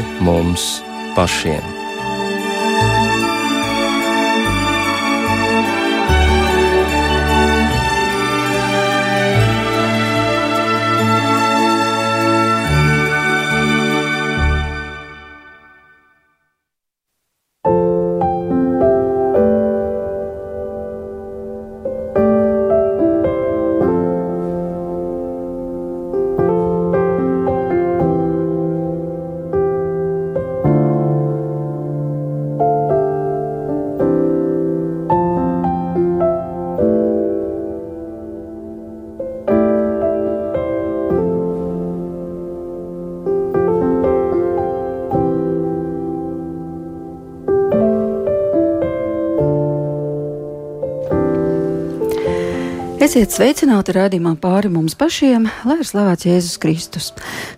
pāri 0.00 0.24
mums 0.24 0.82
pašiem. 1.14 1.79
Esiet 53.10 53.32
sveicināti 53.34 53.90
raidījumā 53.90 54.36
pāri 54.38 54.68
mums 54.70 54.92
pašiem, 54.94 55.48
lai 55.66 55.80
ir 55.80 55.86
slavēts 55.88 56.28
Jēzus 56.28 56.60
Kristus. 56.62 57.08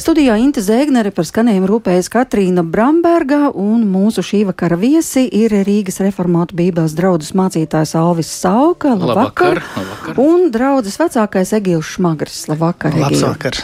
Studijā 0.01 0.39
Inte 0.41 0.63
Zēgnere 0.65 1.11
par 1.13 1.27
skanējumu 1.29 1.69
rūpējas 1.69 2.09
Katrīna 2.15 2.65
Bramberga 2.65 3.51
un 3.51 3.83
mūsu 3.85 4.25
šī 4.25 4.41
vakara 4.49 4.79
viesi 4.81 5.27
ir 5.29 5.53
Rīgas 5.69 6.01
reformātu 6.01 6.57
bībeles 6.57 6.97
draudzes 6.97 7.35
mācītājs 7.37 7.93
Alvis 8.01 8.33
Sauka. 8.33 8.95
Labvakar! 8.97 9.61
labvakar. 9.77 10.17
Un 10.25 10.49
draudzes 10.57 10.97
vecākais 11.05 11.53
Egils 11.61 11.93
Šmagris. 11.99 12.47
Labvakar! 12.49 12.97
Labvakar! 13.05 13.61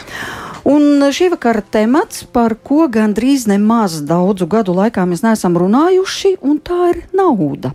Un 0.69 1.09
šī 1.09 1.33
vakara 1.33 1.65
temats, 1.73 2.21
par 2.21 2.59
ko 2.61 2.85
gandrīz 2.85 3.49
nemaz 3.49 4.03
daudzu 4.05 4.45
gadu 4.45 4.77
laikā 4.77 5.09
mēs 5.09 5.25
neesam 5.25 5.57
runājuši, 5.57 6.37
un 6.45 6.61
tā 6.61 6.83
ir 6.93 7.07
nauda 7.17 7.73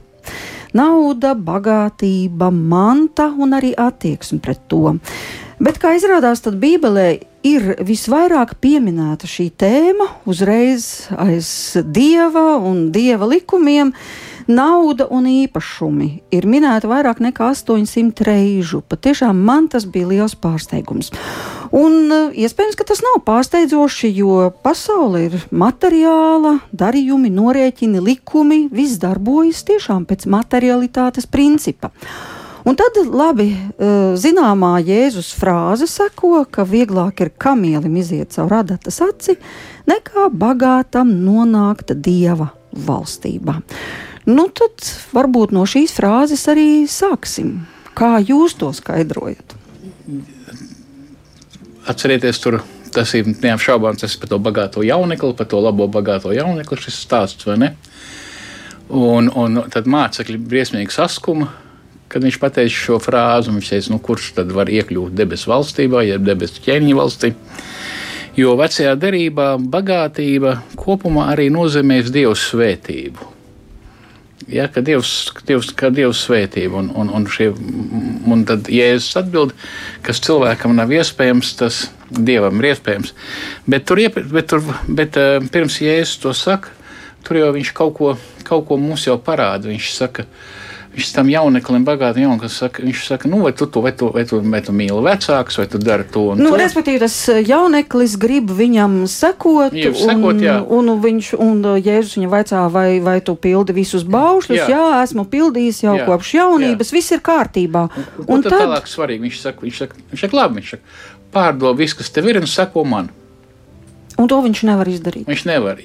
nauda, 0.75 1.35
bagātība, 1.35 2.51
manta 2.51 3.31
un 3.39 3.57
arī 3.57 3.73
attieksme 3.79 4.41
pret 4.45 4.67
to. 4.69 4.97
Bet, 5.63 5.79
kā 5.81 5.95
izrādās, 5.97 6.43
tad 6.45 6.59
Bībelē 6.61 7.09
ir 7.47 7.75
visvairāk 7.85 8.57
pieminēta 8.63 9.29
šī 9.31 9.51
tēma 9.61 10.09
uzreiz 10.29 11.07
aiz 11.21 11.49
dieva 11.85 12.57
un 12.59 12.89
dieva 12.95 13.29
likumiem. 13.31 13.95
Nauda 14.45 15.07
un 15.09 15.25
īpašumi 15.25 16.09
ir 16.37 16.45
minēta 16.45 16.91
vairāk 16.91 17.23
nekā 17.25 17.47
800 17.55 18.27
reižu. 18.29 18.83
Patiešām 18.85 19.39
man 19.41 19.71
tas 19.73 19.87
bija 19.89 20.11
liels 20.11 20.35
pārsteigums. 20.37 21.09
Un 21.75 22.13
eh, 22.13 22.37
iespējams, 22.45 22.77
ka 22.79 22.87
tas 22.87 23.03
nav 23.03 23.19
pārsteidzoši, 23.27 24.13
jo 24.15 24.39
pasaule 24.63 25.25
ir 25.27 25.41
materiāla, 25.51 26.61
darījumi, 26.71 27.33
norēķini, 27.35 28.03
likumi, 28.05 28.61
viss 28.71 29.01
darbojas 29.03 29.65
tiešām 29.67 30.07
pēc 30.07 30.29
materialitātes 30.31 31.27
principa. 31.27 31.91
Un 32.65 32.79
tad 32.79 32.97
labi 33.11 33.51
eh, 33.51 34.15
zināmā 34.17 34.77
Jēzus 34.87 35.33
frāze 35.37 35.89
seko, 35.91 36.45
ka 36.47 36.63
vieglāk 36.69 37.25
ir 37.27 37.33
kamielim 37.43 37.99
iziet 38.01 38.33
caur 38.37 38.55
radatas 38.55 39.03
aci, 39.05 39.35
nekā 39.91 40.31
bagātam 40.31 41.11
nonākt 41.27 41.91
dieva 41.99 42.53
valstībā. 42.87 43.59
Nu, 44.31 44.47
tad 44.49 44.87
varbūt 45.13 45.53
no 45.53 45.67
šīs 45.69 45.93
frāzes 45.99 46.47
arī 46.49 46.87
sāksim. 46.89 47.59
Kā 47.99 48.17
jūs 48.23 48.57
to 48.63 48.71
skaidrojat? 48.73 49.59
Atcerieties, 51.91 52.41
tur 52.41 52.63
tas 52.95 53.11
ir 53.19 53.27
neapšaubāms 53.29 54.05
tas 54.05 54.15
par 54.21 54.31
to 54.31 54.39
bagāto 54.41 54.85
jaunekli, 54.87 55.35
par 55.37 55.49
to 55.51 55.61
labo 55.61 55.89
bagāto 55.91 56.33
jaunekli 56.33 56.79
šis 56.81 57.03
stāsts? 57.05 57.49
Un, 58.95 59.29
un 59.29 59.61
tad 59.73 59.89
mācekļi 59.91 60.39
briesmīgi 60.49 60.93
saskuma, 60.95 61.49
kad 62.13 62.25
viņš 62.25 62.39
pateica 62.41 62.73
šo 62.73 63.01
frāzi. 63.03 63.53
Viņš 63.53 63.71
teica, 63.73 63.93
nu, 63.93 64.01
kurš 64.05 64.33
tad 64.39 64.53
var 64.55 64.71
iekļūt 64.71 65.17
debesu 65.19 65.51
valstībā, 65.51 66.05
jeb 66.07 66.25
debesu 66.27 66.63
ķēniņa 66.65 66.99
valstī. 67.01 67.35
Jo 68.39 68.57
vecajā 68.59 68.97
derībā 68.99 69.55
bagātība 69.59 70.59
kopumā 70.79 71.29
arī 71.35 71.51
nozīmēs 71.55 72.11
Dieva 72.15 72.35
svētību. 72.39 73.34
Ja, 74.51 74.67
ka 74.69 74.83
Dievs, 74.85 75.33
Dievs, 75.49 75.71
ka 75.77 75.89
Dievs 75.95 76.25
svētība, 76.27 76.77
un, 76.83 76.91
un, 77.01 77.11
un, 77.17 77.29
šie, 77.31 77.51
un 78.29 78.45
tad 78.49 78.69
Jēzus 78.73 79.17
atbild, 79.23 79.55
kas 80.05 80.21
cilvēkam 80.25 80.75
nav 80.77 80.93
iespējams, 80.93 81.55
tas 81.61 81.85
Dievam 82.15 82.61
ir 82.61 82.75
iespējams. 82.75 83.15
Bet, 83.65 83.87
tur, 83.89 84.03
bet, 84.13 84.51
tur, 84.53 84.67
bet 84.89 85.17
uh, 85.21 85.39
pirms 85.55 85.81
Jēzus 85.81 86.21
to 86.23 86.35
saka, 86.37 86.75
tur 87.25 87.41
jau 87.41 87.55
viņš 87.57 87.73
kaut 87.77 87.97
ko, 87.97 88.13
kaut 88.45 88.69
ko 88.69 88.79
mums 88.81 89.09
jau 89.09 89.17
parāda. 89.17 89.71
Viņš 89.73 89.95
saka, 89.97 90.29
uh, 90.29 90.64
Viņš 90.95 91.09
tam 91.11 91.27
jauneklim, 91.27 91.83
bagātam 91.83 92.23
jauneklim, 92.23 92.51
saka, 92.55 92.83
viņš 92.87 93.01
saka, 93.09 93.29
nu, 93.31 93.41
vai 93.43 93.51
tu, 93.57 93.67
tu, 93.67 93.81
vai 93.83 93.91
tu, 93.99 94.13
vai 94.15 94.23
tu, 94.31 94.39
vai 94.39 94.61
tu 94.63 94.75
mīli 94.77 95.01
vecākus, 95.03 95.57
vai 95.59 95.67
tu 95.71 95.81
dari 95.83 96.05
to 96.07 96.29
un 96.31 96.39
nu, 96.39 96.53
to. 96.53 96.59
Respektīvi, 96.61 97.01
tas 97.03 97.17
eh, 97.33 97.41
jauneklis 97.49 98.15
grib 98.23 98.53
viņam 98.55 99.01
sekot, 99.11 99.75
Jā, 99.75 99.91
sekot 99.99 100.37
un, 100.37 100.43
jā. 100.45 100.55
un, 100.63 100.93
viņš, 101.03 101.33
un 101.43 101.65
eh, 101.73 101.81
Jēzus 101.83 102.15
viņam 102.21 102.33
vaicā, 102.37 102.61
vai, 102.71 102.87
vai 103.03 103.17
tu 103.27 103.35
pildi 103.35 103.75
visus 103.75 104.07
baušļus. 104.07 104.61
Jā, 104.61 104.69
jā 104.71 105.01
esmu 105.03 105.27
pildījis 105.33 105.83
jau 105.83 105.97
jā. 105.99 106.07
kopš 106.07 106.31
jaunības, 106.39 106.93
jā. 106.93 106.99
viss 107.01 107.17
ir 107.17 107.25
kārtībā. 107.27 107.89
Un, 108.23 108.29
un 108.37 108.47
tad 108.47 108.55
tālāk 108.55 108.87
svarīgi, 108.91 109.27
viņš 109.27 109.41
saka, 109.49 109.67
viņš 109.67 109.83
saka, 109.83 109.99
viņš 110.13 110.25
saka 110.29 110.39
labi, 110.39 110.61
viņš 110.61 110.77
saka, 110.77 110.95
pārdod 111.35 111.83
visu, 111.83 111.99
kas 111.99 112.15
tev 112.15 112.31
ir 112.31 112.39
un 112.39 112.47
seko 112.51 112.87
man. 112.87 113.11
Un 114.15 114.31
to 114.31 114.39
viņš 114.47 114.63
nevar 114.71 114.87
izdarīt. 114.95 115.27
Viņš 115.27 115.45
nevar, 115.51 115.83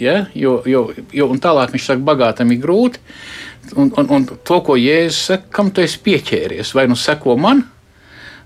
ja? 0.00 0.26
jo, 0.34 0.60
jo, 0.66 0.86
jo, 1.12 1.28
un 1.28 1.40
tālāk 1.42 1.74
viņš 1.74 1.88
saka, 1.90 2.04
bagātam 2.06 2.52
ir 2.54 2.62
grūti. 2.62 3.02
Un, 3.78 3.92
un, 3.96 4.08
un 4.10 4.26
to, 4.26 4.58
ko 4.66 4.76
Jēzus 4.76 5.20
saka, 5.30 5.48
kam 5.54 5.70
tu 5.70 5.84
esi 5.84 6.00
pieķēries, 6.02 6.74
vai 6.76 6.88
nu 6.90 6.98
seko 6.98 7.36
man, 7.38 7.62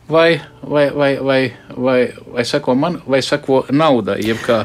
vai, 0.09 0.41
vai, 0.62 0.91
vai, 0.91 1.19
vai, 1.19 1.53
vai, 1.77 2.12
vai 2.33 2.44
seko 2.44 2.75
man, 2.75 3.00
vai 3.06 3.22
seko 3.22 3.65
naudai. 3.71 4.21
Jeb 4.27 4.39
kā, 4.44 4.59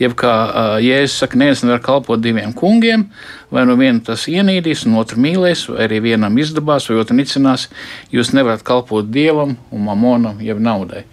jeb 0.00 0.14
kā 0.18 0.32
uh, 0.32 0.76
Jēzus 0.82 1.18
saka, 1.22 1.38
neviens 1.40 1.62
nevar 1.64 1.82
kalpot 1.84 2.22
diviem 2.22 2.54
kungiem, 2.56 3.08
vai 3.52 3.66
nu 3.68 3.76
vienu 3.80 4.00
tas 4.04 4.26
ienīdīs, 4.30 4.86
un 4.88 4.96
otru 5.00 5.20
mīlēs, 5.22 5.66
vai 5.72 5.84
arī 5.88 6.00
vienam 6.08 6.40
izdabās, 6.40 6.88
vai 6.88 6.98
otru 7.02 7.18
nicinās. 7.18 7.68
Jūs 8.14 8.32
nevarat 8.36 8.64
kalpot 8.66 9.10
dievam 9.12 9.56
un 9.70 9.84
mamonam, 9.84 10.40
jeb 10.44 10.60
naudai. 10.62 11.04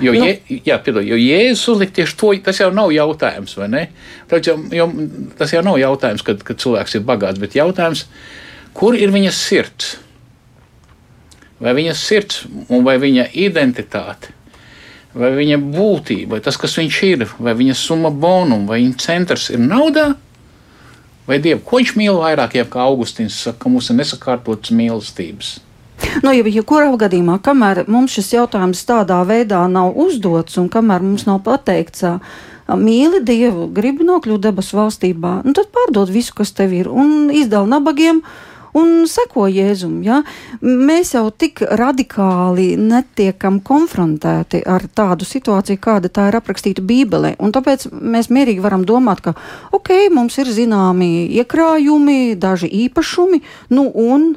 Jo, 0.00 0.12
nu. 0.12 0.26
je, 0.28 0.60
jā, 0.68 0.78
piedod, 0.84 1.04
jo 1.06 1.18
Jēzus 1.18 1.68
uzlika 1.72 1.98
tieši 2.00 2.18
to, 2.20 2.32
tas 2.46 2.60
jau 2.60 2.70
nav 2.74 2.92
jautājums, 2.94 3.56
vai 3.58 3.70
ne? 3.72 3.84
Tas 4.30 4.44
jau, 4.46 4.58
jo, 4.70 4.90
tas 5.38 5.54
jau 5.54 5.62
nav 5.66 5.80
jautājums, 5.80 6.24
kad, 6.26 6.42
kad 6.46 6.60
cilvēks 6.62 6.98
ir 6.98 7.06
bagāts, 7.08 7.40
bet 7.42 7.56
jautājums, 7.56 8.04
kur 8.76 8.98
ir 8.98 9.14
viņa 9.14 9.32
sirds? 9.32 9.96
Vai 11.62 11.72
viņas 11.72 12.00
sirds 12.04 12.42
vai 12.68 12.98
viņa 13.00 13.30
identitāte, 13.32 14.34
vai 15.16 15.30
viņa 15.38 15.56
būtība, 15.62 16.36
vai 16.36 16.40
tas, 16.44 16.58
kas 16.60 16.76
viņš 16.76 17.02
ir, 17.08 17.28
vai 17.40 17.54
viņa 17.56 17.76
summa 17.80 18.10
bonum, 18.12 18.66
vai 18.68 18.82
viņa 18.82 18.98
centrs 19.00 19.48
ir 19.54 19.62
naudā, 19.62 20.10
vai 21.26 21.38
dievu? 21.40 21.62
Ko 21.64 21.80
viņš 21.80 21.94
mīl 21.96 22.20
vairāk, 22.20 22.58
ja 22.58 22.66
kā 22.68 22.84
Augustīns 22.84 23.38
saka, 23.46 23.64
ka 23.64 23.72
mums 23.72 23.88
ir 23.88 23.96
nesakārtotas 24.02 24.74
mīlestības? 24.76 25.54
Nu, 26.20 26.32
ja, 26.32 26.44
ja 26.44 26.62
kurā 26.66 26.90
gadījumā, 27.00 27.38
kamēr 27.44 27.86
mums 27.88 28.12
šis 28.16 28.34
jautājums 28.34 28.84
tādā 28.88 29.22
veidā 29.28 29.62
nav 29.70 29.96
uzdots 29.96 30.58
un 30.60 30.68
kamēr 30.72 31.04
mums 31.04 31.24
nav 31.28 31.40
pateikts, 31.46 32.04
mīli 32.68 33.22
Dievu, 33.24 33.68
gribi 33.72 34.04
nokļūt 34.04 34.44
debesu 34.44 34.76
valstībā, 34.80 35.38
nu, 35.46 35.54
tad 35.56 35.70
pārdod 35.72 36.12
visu, 36.12 36.34
kas 36.36 36.52
tev 36.56 36.74
ir 36.76 36.90
un 36.90 37.30
izdala 37.32 37.78
nabagiem. 37.78 38.20
Un 38.76 39.06
seko 39.10 39.46
Jēzum. 39.50 39.98
Ja? 40.04 40.20
Mēs 40.62 41.14
jau 41.16 41.26
tik 41.30 41.62
radikāli 41.80 42.74
netiekam 42.80 43.60
konfrontēti 43.64 44.62
ar 44.68 44.86
tādu 44.96 45.28
situāciju, 45.28 45.80
kāda 45.82 46.12
tā 46.12 46.28
ir 46.30 46.38
aprakstīta 46.40 46.84
Bībelē. 46.84 47.36
Un 47.42 47.54
tāpēc 47.56 47.88
mēs 47.92 48.30
mierīgi 48.32 48.64
varam 48.64 48.84
domāt, 48.88 49.24
ka 49.24 49.36
ok, 49.76 50.10
mums 50.14 50.38
ir 50.42 50.50
zināmi 50.52 51.28
iekrājumi, 51.40 52.34
daži 52.40 52.72
īpašumi, 52.86 53.42
nu 53.76 53.90
un 53.92 54.34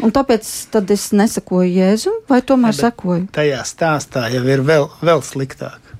Un 0.00 0.08
tāpēc 0.08 0.46
es 0.94 1.02
nesakoju 1.12 1.68
Jēzum, 1.68 2.22
vai 2.30 2.40
tomēr 2.46 2.72
ja, 2.72 2.88
sekoju? 2.88 3.26
Tajā 3.36 3.60
stāstā 3.68 4.22
jau 4.32 4.40
ir 4.48 4.62
vēl, 4.64 4.88
vēl 5.04 5.20
sliktāk. 5.26 5.92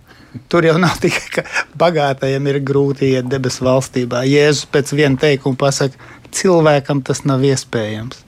Tur 0.49 0.65
jau 0.65 0.79
nav 0.81 0.97
tikai, 1.03 1.27
ka 1.35 1.45
bagātajiem 1.79 2.49
ir 2.49 2.61
grūti 2.65 3.13
iet 3.13 3.29
debesu 3.29 3.67
valstībā. 3.67 4.25
Jēzus 4.29 4.69
pēc 4.73 4.95
viena 4.97 5.21
teikuma 5.21 5.61
pasakā, 5.61 6.01
cilvēkam 6.35 7.03
tas 7.07 7.25
nav 7.29 7.45
iespējams. 7.47 8.23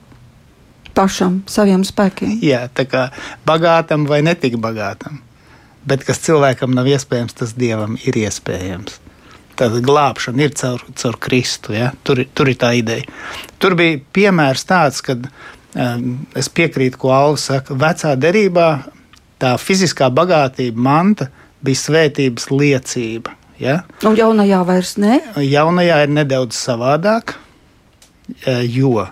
Pašam, 0.95 1.41
saviem 1.51 1.83
spēkiem. 1.87 2.37
Jā, 2.45 2.69
tā 2.71 2.87
kā 2.87 3.09
bagātam 3.47 4.07
vai 4.07 4.21
netik 4.23 4.61
bagātam. 4.63 5.19
Bet 5.85 6.05
kas 6.07 6.23
cilvēkam 6.25 6.73
nav 6.77 6.87
iespējams, 6.89 7.35
tas 7.41 7.57
dievam 7.59 7.99
ir 8.07 8.17
iespējams. 8.23 9.01
Tāda 9.59 9.83
glābšana 9.85 10.47
ir 10.47 10.55
caur, 10.59 10.83
caur 10.99 11.19
Kristu. 11.23 11.75
Ja? 11.75 11.93
Tur, 12.07 12.23
tur 12.35 12.51
ir 12.51 12.59
tā 12.59 12.73
ideja. 12.79 13.07
Tur 13.63 13.77
bija 13.79 14.01
piemērs 14.17 14.65
tāds, 14.71 15.03
kad 15.05 15.29
um, 15.29 16.25
es 16.39 16.49
piekrītu, 16.51 16.99
ko 17.03 17.13
Alvis 17.15 17.47
saka. 17.51 17.77
Vecā 17.79 18.15
derībā 18.19 18.69
tā 19.43 19.55
fiziskā 19.61 20.09
bagātība, 20.15 20.81
manta 20.89 21.29
bija 21.65 21.83
svētības 21.85 22.51
liecība. 22.55 23.35
Ja? 23.61 23.83
Un 24.07 24.17
jaunajā 24.19 24.61
vairs 24.67 24.97
ne? 25.01 25.21
Jaunajā 25.39 26.01
ir 26.07 26.15
nedaudz 26.17 26.59
savādāk, 26.59 27.37
jo 28.71 29.07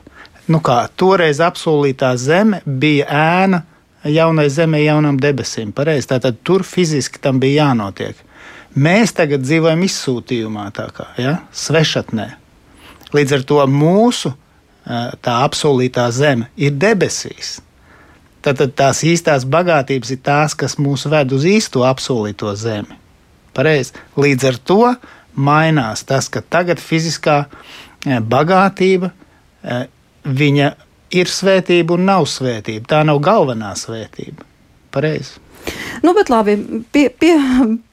nu 0.51 0.61
kā, 0.65 0.85
toreiz 0.99 1.41
apsolītā 1.43 2.13
zeme 2.19 2.61
bija 2.67 3.07
ēna 3.09 3.63
jaunai 4.09 4.49
zemē, 4.51 4.83
jaunam 4.83 5.19
debesīm. 5.21 5.73
Pareiz, 5.75 6.09
tātad 6.11 6.41
tur 6.45 6.65
fiziski 6.67 7.21
tam 7.23 7.41
bija 7.43 7.69
jānotiek. 7.69 8.19
Mēs 8.73 9.13
tagad 9.15 9.45
dzīvojam 9.45 9.83
izsūtījumā, 9.87 10.71
tā 10.75 10.89
kā 10.97 11.11
ja? 11.21 11.37
svešatnē. 11.53 12.31
Līdz 13.13 13.37
ar 13.37 13.45
to 13.49 13.61
mūsu 13.69 14.33
tā 15.23 15.37
apsolītā 15.45 16.09
zeme 16.11 16.49
ir 16.57 16.75
debesīs. 16.81 17.61
Tātad 18.43 18.73
tās 18.75 19.05
īstās 19.07 19.45
bagātības 19.47 20.17
ir 20.17 20.23
tās, 20.25 20.57
kas 20.59 20.75
mūs 20.81 21.05
ved 21.07 21.31
uz 21.37 21.45
īsto 21.47 21.85
apsolīto 21.87 22.51
zemi. 22.59 22.99
Pareiz. 23.55 23.93
Līdz 24.19 24.49
ar 24.49 24.59
to 24.67 24.81
mainās 25.37 26.03
tas, 26.09 26.27
ka 26.33 26.43
tagad 26.43 26.81
fiziskā 26.83 27.45
bagātība 28.05 29.13
viņa 30.25 30.73
ir 31.13 31.31
svētība 31.31 31.97
un 31.97 32.09
nav 32.09 32.27
svētība. 32.31 32.89
Tā 32.89 33.03
nav 33.07 33.21
galvenā 33.25 33.75
svētība. 33.79 34.49
Pareizi. 34.93 35.41
Nu, 36.03 36.11
bet 36.17 36.31
labi, 36.33 36.57
pie, 36.91 37.05
pie, 37.15 37.37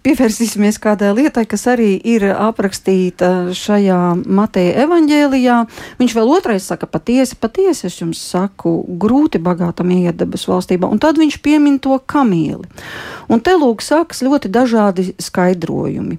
pievērsīsimies 0.06 0.80
kādai 0.82 1.12
lietai, 1.14 1.44
kas 1.50 1.68
arī 1.70 1.92
ir 2.02 2.26
aprakstīta 2.32 3.52
šajā 3.54 4.00
Mateja 4.26 4.86
evaņģēlijā. 4.88 5.58
Viņš 6.00 6.16
vēl 6.18 6.32
otrais 6.34 6.66
saka, 6.72 6.90
patiesi, 6.90 7.38
patiesi 7.38 7.86
es 7.90 8.00
jums 8.02 8.22
saku, 8.32 8.74
grūti 9.02 9.42
bagātam 9.44 9.94
iet 9.94 10.18
debesu 10.18 10.56
valstībā, 10.56 10.90
un 10.90 11.02
tad 11.04 11.22
viņš 11.22 11.38
piemin 11.46 11.78
to 11.84 12.00
kamīli. 12.02 12.66
Un 13.30 13.44
te 13.46 13.54
lūk 13.54 13.86
sākas 13.86 14.24
ļoti 14.26 14.50
dažādi 14.50 15.12
skaidrojumi. 15.22 16.18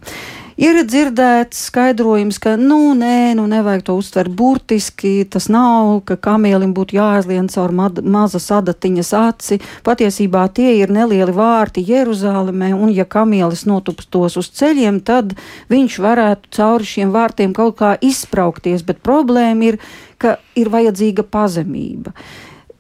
Ir 0.61 0.77
dzirdēts 0.85 1.57
skaidrojums, 1.71 2.37
ka, 2.37 2.51
nu, 2.61 2.91
nē, 2.93 3.33
nu, 3.39 3.47
nevajag 3.49 3.85
to 3.87 3.95
uztvert 3.97 4.35
burtiski. 4.37 5.23
Tas 5.25 5.47
nav, 5.49 6.03
ka 6.05 6.19
kamielim 6.21 6.75
būtu 6.77 6.99
jāaizlien 6.99 7.49
caur 7.49 7.73
mazas 7.73 8.51
adatiņas 8.53 9.13
aci. 9.17 9.57
Patiesībā 9.89 10.43
tie 10.53 10.75
ir 10.83 10.93
nelieli 10.93 11.33
vārti 11.33 11.87
Jeruzalemē, 11.89 12.75
un 12.77 12.93
ja 12.93 13.09
kamielis 13.09 13.65
notupstos 13.71 14.37
uz 14.37 14.53
ceļiem, 14.61 15.01
tad 15.01 15.33
viņš 15.73 15.97
varētu 16.05 16.53
cauri 16.59 16.93
šiem 16.93 17.17
vārtiem 17.17 17.57
kaut 17.57 17.79
kā 17.81 17.95
izspraukties, 18.05 18.85
bet 18.85 19.01
problēma 19.01 19.73
ir, 19.73 19.81
ka 20.21 20.37
ir 20.61 20.69
vajadzīga 20.69 21.25
pazemība. 21.25 22.13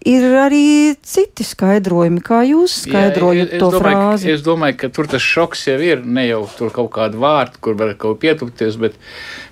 Ir 0.09 0.25
arī 0.41 0.97
citi 1.05 1.45
skaidrojumi, 1.45 2.23
kā 2.25 2.39
jūs 2.49 2.87
skaidrojat 2.87 3.51
Jā, 3.51 3.57
es, 3.59 3.61
to 3.61 3.67
domāju, 3.75 3.83
frāzi. 3.85 4.31
Es 4.33 4.45
domāju, 4.47 4.77
ka 4.81 4.89
tur 4.97 5.11
tas 5.13 5.21
šoks 5.21 5.67
jau 5.69 5.77
ir 5.85 6.01
ne 6.09 6.25
jau 6.25 6.39
tur 6.57 6.73
kaut 6.73 6.89
kāda 6.95 7.21
vārta, 7.21 7.61
kur 7.61 7.77
var 7.77 7.93
kaut 7.93 8.17
ko 8.17 8.23
pietupties, 8.23 8.79
bet, 8.81 8.97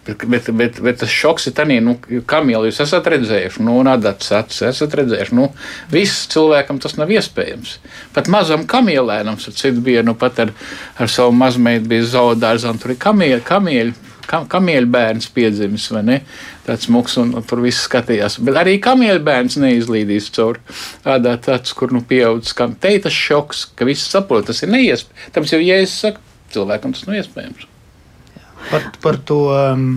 bet, 0.09 0.25
bet, 0.25 0.49
bet, 0.57 0.81
bet 0.87 1.01
tas 1.03 1.13
šoks 1.13 1.51
ir 1.51 1.57
tādā, 1.59 1.77
nu, 1.85 1.99
kamieli 2.25 2.73
jūs 2.73 2.81
esat 2.87 3.13
redzējuši, 3.13 3.67
nu, 3.69 3.77
un 3.83 3.93
adats 3.93 4.33
acis 4.41 4.65
esat 4.71 4.97
redzējuši. 5.03 5.37
Nu, 5.37 5.51
viss 5.93 6.25
cilvēkam 6.33 6.81
tas 6.81 6.97
nav 6.97 7.13
iespējams. 7.13 7.77
Pat 8.17 8.33
mazam 8.33 8.65
kamielēnam, 8.65 9.37
cits 9.45 9.69
bija, 9.85 10.01
nu, 10.01 10.17
pat 10.17 10.41
ar, 10.47 10.57
ar 10.97 11.13
savu 11.13 11.37
mazmeitu 11.37 11.93
bija 11.93 12.09
zaudārzam, 12.17 12.81
tur 12.81 12.97
ir 12.97 13.03
kamieļi, 13.05 13.45
kamieļi 13.53 14.08
kamieļa 14.29 14.91
bērns 14.93 15.29
piedzimis, 15.35 15.89
vai 15.95 16.03
ne? 16.07 16.19
Tāds 16.67 16.89
muks 16.93 17.17
un, 17.21 17.33
un 17.39 17.47
tur 17.49 17.63
viss 17.65 17.87
skatījās. 17.89 18.39
Bet 18.45 18.59
arī 18.61 18.77
kamieļa 18.85 19.23
bērns 19.25 19.59
neizlīdīs 19.63 20.29
caur 20.37 20.61
tādā 21.07 21.37
tāds, 21.45 21.73
kur 21.77 21.95
nu 21.95 22.03
pieaudzis, 22.07 22.57
kam 22.59 22.77
teitas 22.81 23.17
šoks, 23.17 23.65
ka 23.79 23.89
viss 23.89 24.11
saprot, 24.13 24.47
tas 24.51 24.63
ir 24.65 24.73
neiespējams. 24.75 25.33
Tāpēc 25.35 25.57
jau, 25.57 25.63
ja 25.65 25.81
es 25.85 25.97
saku, 26.05 26.23
cilvēkam 26.55 26.95
tas 26.97 27.09
nav 27.09 27.19
iespējams. 27.23 27.67
Par, 28.69 28.93
par 29.03 29.21
to. 29.25 29.43
Um... 29.55 29.91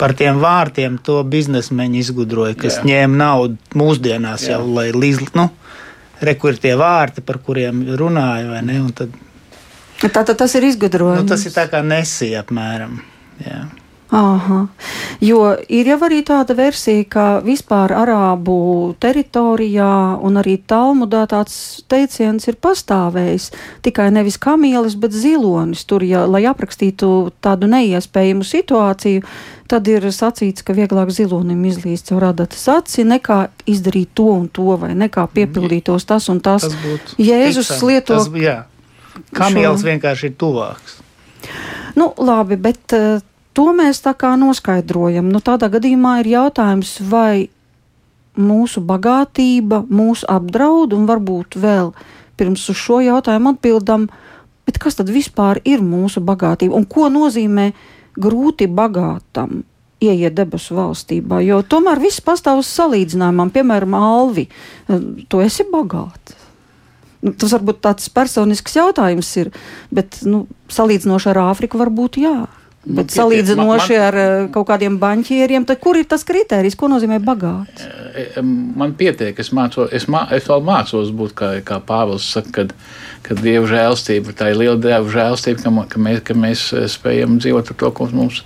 Par 0.00 0.14
tiem 0.16 0.38
vārtiem 0.40 0.94
to 1.04 1.18
biznesmeņi 1.28 1.98
izgudroja, 2.00 2.54
kas 2.56 2.78
Jā. 2.78 2.84
ņēma 2.88 3.18
naudu 3.20 3.76
mūsdienās 3.76 4.46
Jā. 4.48 4.54
jau, 4.56 4.70
lai 4.72 4.86
līdz, 4.96 5.34
nu, 5.36 5.44
rekur 6.24 6.56
tie 6.58 6.72
vārti, 6.80 7.20
par 7.20 7.36
kuriem 7.44 7.82
runāja, 8.00 8.48
vai 8.54 8.62
ne? 8.64 8.78
Tad, 8.96 9.12
Tātad 10.00 10.32
tas 10.40 10.56
ir 10.58 10.64
izgudrojums. 10.66 11.26
Nu, 11.26 11.30
tas 11.30 11.44
ir 11.46 11.52
tā 11.54 11.68
kā 11.70 11.84
nesija 11.84 12.40
apmēram. 12.40 12.96
Jā. 13.42 13.62
Aha. 14.12 14.66
Jo 15.24 15.54
ir 15.72 15.88
jau 15.88 15.96
arī 16.04 16.18
tāda 16.28 16.52
versija, 16.52 17.04
ka 17.08 17.22
vispār 17.40 17.94
arābu 17.96 18.92
teritorijā 19.00 20.18
un 20.20 20.36
arī 20.36 20.58
Talmudā 20.68 21.22
tāds 21.30 21.54
teiciens 21.88 22.44
ir 22.44 22.58
pastāvējis. 22.60 23.48
Tikai 23.86 24.10
nevis 24.12 24.36
kamielis, 24.36 24.98
bet 25.00 25.16
zilonis. 25.16 25.86
Tur, 25.88 26.04
ja, 26.04 26.26
lai 26.28 26.44
aprakstītu 26.50 27.32
tādu 27.40 27.70
neiespējamu 27.72 28.44
situāciju, 28.44 29.24
tad 29.72 29.88
ir 29.88 30.04
sacīts, 30.12 30.60
ka 30.60 30.76
vieglāk 30.76 31.08
zilonim 31.08 31.64
izlīst 31.72 32.12
caur 32.12 32.26
radatas 32.26 32.68
aci, 32.68 33.08
nekā 33.08 33.46
izdarīt 33.64 34.12
to 34.12 34.28
un 34.34 34.46
to, 34.52 34.76
vai 34.76 34.92
nekā 34.92 35.24
piepildītos 35.32 36.04
tas 36.04 36.28
un 36.28 36.44
tas. 36.44 36.68
tas 36.68 37.16
Jēzus 37.16 37.78
lieto. 37.80 38.20
Tas, 38.20 38.28
jā. 38.36 38.60
Kamielis 39.32 39.80
šo... 39.80 39.88
vienkārši 39.88 40.28
ir 40.34 40.36
tuvāks. 40.36 41.00
Nu, 41.96 42.12
labi, 42.20 42.60
bet 42.60 42.92
uh, 42.96 43.24
to 43.56 43.72
mēs 43.76 44.02
tā 44.04 44.14
kā 44.18 44.34
noskaidrojam. 44.40 45.30
Nu, 45.32 45.40
tādā 45.44 45.68
gadījumā 45.72 46.18
ir 46.22 46.32
jautājums, 46.34 46.96
vai 47.08 47.48
mūsu 48.38 48.80
bagātība 48.84 49.82
mūs 49.92 50.24
apdraud, 50.28 50.94
un 50.96 51.08
varbūt 51.08 51.58
vēl 51.60 51.92
pirms 52.40 52.64
uz 52.72 52.78
šo 52.80 53.02
jautājumu 53.04 53.52
atbildam, 53.52 54.08
bet 54.66 54.78
kas 54.80 54.96
tad 54.98 55.12
vispār 55.12 55.60
ir 55.68 55.84
mūsu 55.84 56.22
bagātība 56.24 56.78
un 56.78 56.86
ko 56.88 57.10
nozīmē 57.12 57.72
grūti 58.16 58.70
bagātam? 58.70 59.62
Ieiet 60.02 60.34
debesu 60.34 60.74
valstībā, 60.74 61.38
jo 61.46 61.60
tomēr 61.62 62.00
viss 62.02 62.18
pastāv 62.26 62.58
uz 62.58 62.66
salīdzinājumam. 62.74 63.52
Piemēram, 63.54 63.94
Alvi, 63.94 64.48
tu 65.30 65.38
esi 65.44 65.62
bagāts. 65.70 66.34
Nu, 67.22 67.30
tas 67.38 67.52
varbūt 67.54 67.78
tāds 67.84 68.08
personisks 68.10 68.74
jautājums 68.74 69.28
ir, 69.38 69.52
bet 69.94 70.18
nu, 70.26 70.48
salīdzinoši 70.74 71.30
ar 71.30 71.38
Āfriku 71.44 71.78
varbūt 71.78 72.18
jā. 72.18 72.34
Bet 72.82 73.12
salīdzinoši 73.14 73.94
ar 74.02 74.16
eh, 74.18 74.32
kaut 74.50 74.66
kādiem 74.66 74.96
banķieriem, 74.98 75.62
tad 75.68 75.78
kur 75.82 75.94
ir 76.00 76.06
tas 76.10 76.24
kriterijs, 76.26 76.74
ko 76.78 76.88
nozīmē 76.90 77.20
bagāts? 77.22 77.84
Eh, 77.86 78.32
eh, 78.34 78.40
man 78.42 78.96
pietiek, 78.98 79.38
es, 79.38 79.52
māco, 79.54 79.86
es, 79.86 80.08
mā, 80.10 80.24
es 80.34 80.48
vēl 80.50 80.64
mācos 80.66 81.12
būt 81.14 81.36
kā, 81.38 81.52
kā 81.66 81.78
Pāvils 81.86 82.26
saka, 82.34 82.50
kad, 82.56 82.72
kad 83.22 83.42
Dieva 83.44 83.68
žēlstība, 83.70 84.34
tā 84.34 84.50
ir 84.50 84.58
liela 84.64 84.80
Dieva 84.82 85.06
žēlstība, 85.14 85.62
ka, 85.62 85.86
ka, 85.94 86.02
mēs, 86.02 86.24
ka 86.26 86.34
mēs 86.34 86.64
spējam 86.96 87.38
dzīvot 87.38 87.70
ar 87.70 87.78
to, 87.84 87.92
kas 88.00 88.16
mums, 88.18 88.42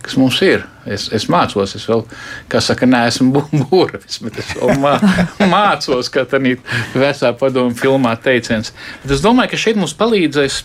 kas 0.00 0.16
mums 0.16 0.40
ir. 0.48 0.64
Es, 0.88 1.10
es 1.12 1.28
mācos, 1.32 1.76
es 1.76 1.84
vēl, 1.88 2.06
kā 2.48 2.64
saka, 2.64 2.88
neesmu 2.88 3.44
būris, 3.68 4.22
bet 4.24 4.40
es 4.40 4.54
vēl 4.56 4.80
mā, 4.80 4.96
mācos, 5.58 6.08
kā 6.08 6.24
tā 6.24 6.40
vecā 6.40 7.36
padomu 7.36 7.76
filmā 7.76 8.16
teiciens. 8.16 8.72
Bet 9.04 9.18
es 9.18 9.24
domāju, 9.24 9.52
ka 9.52 9.60
šeit 9.60 9.76
mums 9.76 9.92
palīdzēs 10.00 10.62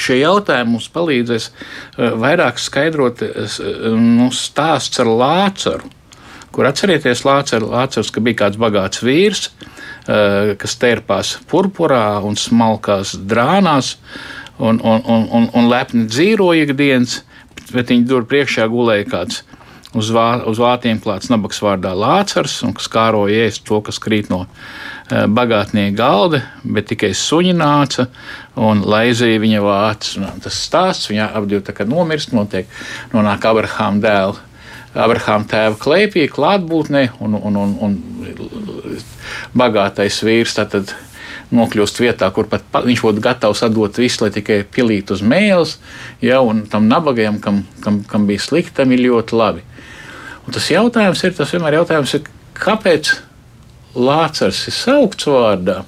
Šie 0.00 0.20
jautājumi 0.22 0.76
mums 0.76 0.88
palīdzēs 0.94 1.48
eh, 1.50 2.12
vairāk 2.20 2.60
skaidrot 2.62 3.24
eh, 3.26 3.56
nu, 3.96 4.30
stāsts 4.34 5.02
ar 5.02 5.10
Lācaru. 5.10 5.90
Kur 6.50 6.66
atcerieties, 6.66 7.22
Lācaru, 7.26 7.70
Lācars, 7.70 8.10
ka 8.10 8.22
bija 8.24 8.40
kāds 8.44 8.58
bagāts 8.60 9.04
vīrs, 9.06 9.50
eh, 9.50 10.56
kas 10.60 10.78
tērpās 10.80 11.36
purpurā 11.50 12.20
un 12.26 12.38
smalkās 12.40 13.14
drānās 13.30 13.96
un, 14.58 14.80
un, 14.80 15.04
un, 15.04 15.28
un, 15.30 15.48
un 15.54 15.70
lepni 15.70 16.08
dzīvoja 16.10 16.66
ikdienas, 16.66 17.20
bet 17.70 17.92
viņa 17.92 18.08
dur 18.08 18.26
priekšā 18.28 18.66
gulēja 18.72 19.06
kāds 19.12 19.44
uz, 19.94 20.10
vā, 20.14 20.40
uz 20.46 20.58
vātiem 20.62 20.98
klāts 21.02 21.30
nabaks 21.30 21.62
vārdā 21.62 21.92
Lācars, 21.98 22.60
un 22.66 22.74
kas 22.78 22.90
kāroja 22.90 23.46
ēst 23.46 23.66
to, 23.68 23.78
kas 23.86 24.02
krīt 24.02 24.30
no 24.32 24.44
Eh, 24.44 24.99
bagātnieka 25.10 25.96
galda, 25.98 26.42
bet 26.62 26.90
tikai 26.90 27.10
suņi 27.16 27.54
nāca 27.58 28.06
un 28.60 28.84
laizīja 28.86 29.40
viņa 29.42 29.64
vācis. 29.64 30.20
Tas 30.44 30.60
stāsts, 30.66 31.10
viņa 31.10 31.32
abi 31.38 31.60
tā 31.66 31.74
kā 31.76 31.86
nomirst, 31.88 32.34
notiek, 32.36 32.70
nonāk 33.14 33.46
Abrahāma 33.50 34.02
dēla. 34.04 34.46
Abrahāma 34.90 35.46
tēva 35.46 35.76
klēpī, 35.78 36.24
klātbūtnē, 36.30 37.04
un, 37.22 37.36
un, 37.38 37.58
un, 37.62 37.76
un 37.86 37.98
bagātais 39.54 40.18
vīrs 40.26 40.56
tad 40.58 40.94
nokļūst 41.54 42.02
vietā, 42.02 42.28
kur 42.34 42.46
pat 42.50 42.62
viņš 42.86 43.02
būtu 43.06 43.22
gatavs 43.22 43.62
atdot 43.66 43.98
visu, 43.98 44.24
lai 44.24 44.32
tikai 44.34 44.60
pilītu 44.66 45.16
uz 45.16 45.22
mēles, 45.22 45.76
ja, 46.22 46.40
un 46.42 46.64
tam 46.70 46.86
nabagajam, 46.90 47.40
kam, 47.42 47.64
kam, 47.84 48.02
kam 48.06 48.26
bija 48.28 48.42
slikti, 48.42 48.74
tam 48.78 48.94
ir 48.94 49.02
ļoti 49.06 49.38
labi. 49.38 49.64
Un 50.46 50.54
tas 50.54 50.70
jautājums 50.70 51.22
ir, 51.26 51.34
tas 51.38 51.50
vienmēr 51.54 51.80
jautājums 51.80 52.14
ir, 52.18 52.26
kāpēc 52.58 53.12
Lācars 53.94 54.66
ir 54.70 54.74
saukts 54.76 55.26
vārdā. 55.26 55.80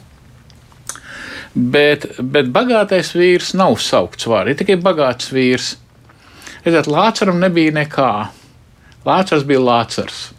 Bet, 1.52 2.06
bet 2.18 2.48
bagātais 2.50 3.12
vīrs 3.14 3.52
nav 3.54 3.76
saukts 3.82 4.26
vārdā, 4.26 4.54
ir 4.54 4.60
tikai 4.62 4.78
bagāts 4.80 5.30
vīrs. 5.34 5.74
Redziet, 6.64 6.88
Lācaram 6.90 7.38
nebija 7.42 7.74
nekā. 7.76 8.12
Lācars 9.06 9.44
bija 9.46 9.62
Lācars. 9.62 10.30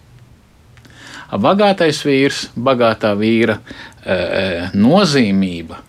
Bagātais 1.33 2.03
vīrs, 2.05 2.43
bagātā 2.53 3.13
vīra 3.17 3.57
e, 3.57 4.13
e, 4.13 4.43
nozīmība, 4.77 5.79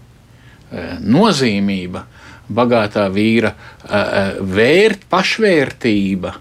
e, 0.70 0.84
nozīmība, 1.04 2.04
bagātā 2.54 3.04
vīra 3.12 3.50
vērt, 4.40 5.04
pašvērtība, 5.12 6.32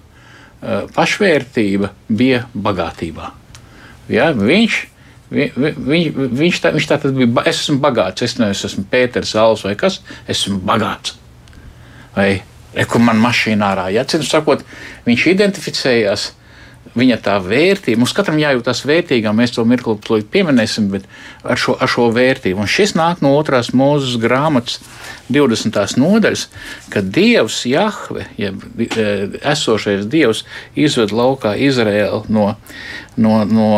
pašvērtība 0.95 1.89
bija 2.11 2.41
bagātībā. 2.55 3.29
Ja, 4.11 4.31
viņš 4.35 4.79
Vi, 5.33 5.49
vi, 5.57 6.03
viņš, 6.13 6.61
tā, 6.61 6.71
viņš 6.75 6.87
tā 6.89 6.99
tad 7.01 7.17
bija. 7.17 7.45
Es 7.49 7.63
esmu 7.63 7.79
bagāts. 7.83 8.25
Es 8.25 8.37
neesmu 8.37 8.69
esmu 8.69 8.85
Pēters 8.91 9.33
Zāles 9.33 9.65
vai 9.65 9.73
kas. 9.79 9.99
Es 10.27 10.43
esmu 10.43 10.59
bagāts. 10.67 11.17
Vai 12.13 12.29
kur 12.89 13.01
man 13.01 13.21
mašīnā 13.21 13.73
ārā? 13.73 13.89
Ja, 13.93 14.05
sakot, 14.05 14.61
viņš 15.07 15.27
identificējās 15.33 16.29
viņa 16.97 17.17
tā 17.25 17.37
vērtība. 17.41 18.01
Mums 18.01 18.13
katram 18.15 18.39
jājūtas 18.41 18.83
vērtīgam, 18.85 19.37
mēs 19.37 19.55
to 19.55 19.65
mirkli 19.67 20.21
pieminēsim, 20.33 20.89
bet 20.93 21.07
ar 21.41 21.59
šo, 21.59 21.75
ar 21.81 21.89
šo 21.89 22.09
vērtību. 22.13 22.61
Un 22.61 22.69
šis 22.69 22.95
nāk 22.97 23.23
no 23.25 23.33
otrās 23.37 23.71
mūzes 23.75 24.19
grāmatas 24.21 24.79
20. 25.33 25.97
nodaļas, 26.01 26.47
kad 26.93 27.09
Dievs, 27.15 27.63
Jahve, 27.69 28.27
jeb 28.37 28.61
ja, 28.83 29.09
esošais 29.53 30.05
Dievs, 30.11 30.43
izved 30.75 31.15
laukā 31.15 31.55
Izraēlu 31.69 32.25
no, 32.33 32.51
no, 33.17 33.41
no, 33.49 33.69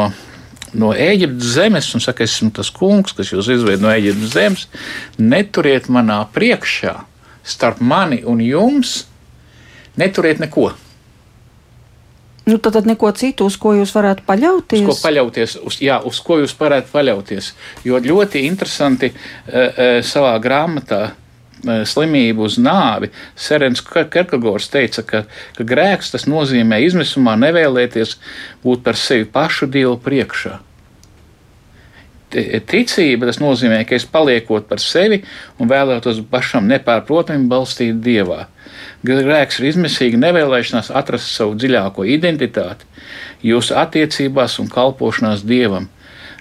no 0.78 0.92
Eģiptes 0.94 1.56
zemes 1.58 1.90
un 1.96 2.04
saka, 2.04 2.26
esmu 2.28 2.52
tas 2.56 2.72
kungs, 2.74 3.16
kas 3.16 3.32
jūs 3.34 3.50
izved 3.56 3.84
no 3.84 3.92
Eģiptes 3.94 4.34
zemes, 4.36 4.68
neturiet 5.18 5.90
manā 5.92 6.22
priekšā 6.36 6.98
starp 7.46 7.82
mani 7.82 8.24
un 8.26 8.42
jums, 8.42 9.04
neturiet 10.00 10.42
neko. 10.42 10.72
Nu, 12.46 12.60
tad, 12.62 12.76
tad 12.78 12.86
neko 12.86 13.10
citu, 13.18 13.48
uz 13.50 13.58
ko 13.58 13.74
jūs 13.74 13.94
varētu 13.96 14.26
paļauties? 14.28 14.86
Uz 14.86 14.90
ko 14.92 15.08
paļauties, 15.08 15.58
uz, 15.66 15.80
jā, 15.82 15.98
uz 16.06 16.20
ko 16.22 16.40
jūs 16.44 16.54
varētu 16.60 16.92
paļauties. 16.94 17.52
Jo 17.88 18.02
ļoti 18.02 18.44
interesanti 18.46 19.10
uh, 19.10 20.02
savā 20.06 20.36
grāmatā 20.44 21.02
uh, 21.08 21.16
Slimību 21.66 22.46
uz 22.46 22.60
nāvi 22.62 23.10
Serens 23.36 23.82
Kerkagors 23.82 24.70
teica, 24.74 25.04
ka, 25.08 25.24
ka 25.58 25.66
grēks 25.66 26.14
tas 26.14 26.28
nozīmē 26.30 26.84
izmisumā 26.86 27.34
nevēlēties 27.42 28.16
būt 28.64 28.86
par 28.86 29.00
sevi 29.00 29.26
pašu 29.26 29.70
Dievu 29.72 29.98
priekšā 30.06 30.60
ticība, 32.36 33.30
tas 33.30 33.40
nozīmē, 33.40 33.84
ka 33.88 33.96
es 33.96 34.06
paliekot 34.06 34.68
par 34.68 34.82
sevi 34.84 35.22
un 35.60 35.70
vēlētos 35.70 36.22
pašam 36.32 36.68
nepārprotami 36.68 37.48
balstīt 37.48 38.02
dievā. 38.04 38.48
Grēks 39.06 39.60
ir 39.60 39.70
izmisīga 39.70 40.20
nevēlēšanās 40.20 40.92
atrast 40.92 41.32
savu 41.36 41.56
dziļāko 41.56 42.06
identitāti 42.10 42.86
jūsu 43.46 43.78
attiecībās 43.78 44.60
un 44.60 44.72
kalpošanās 44.72 45.46
dievam. 45.46 45.90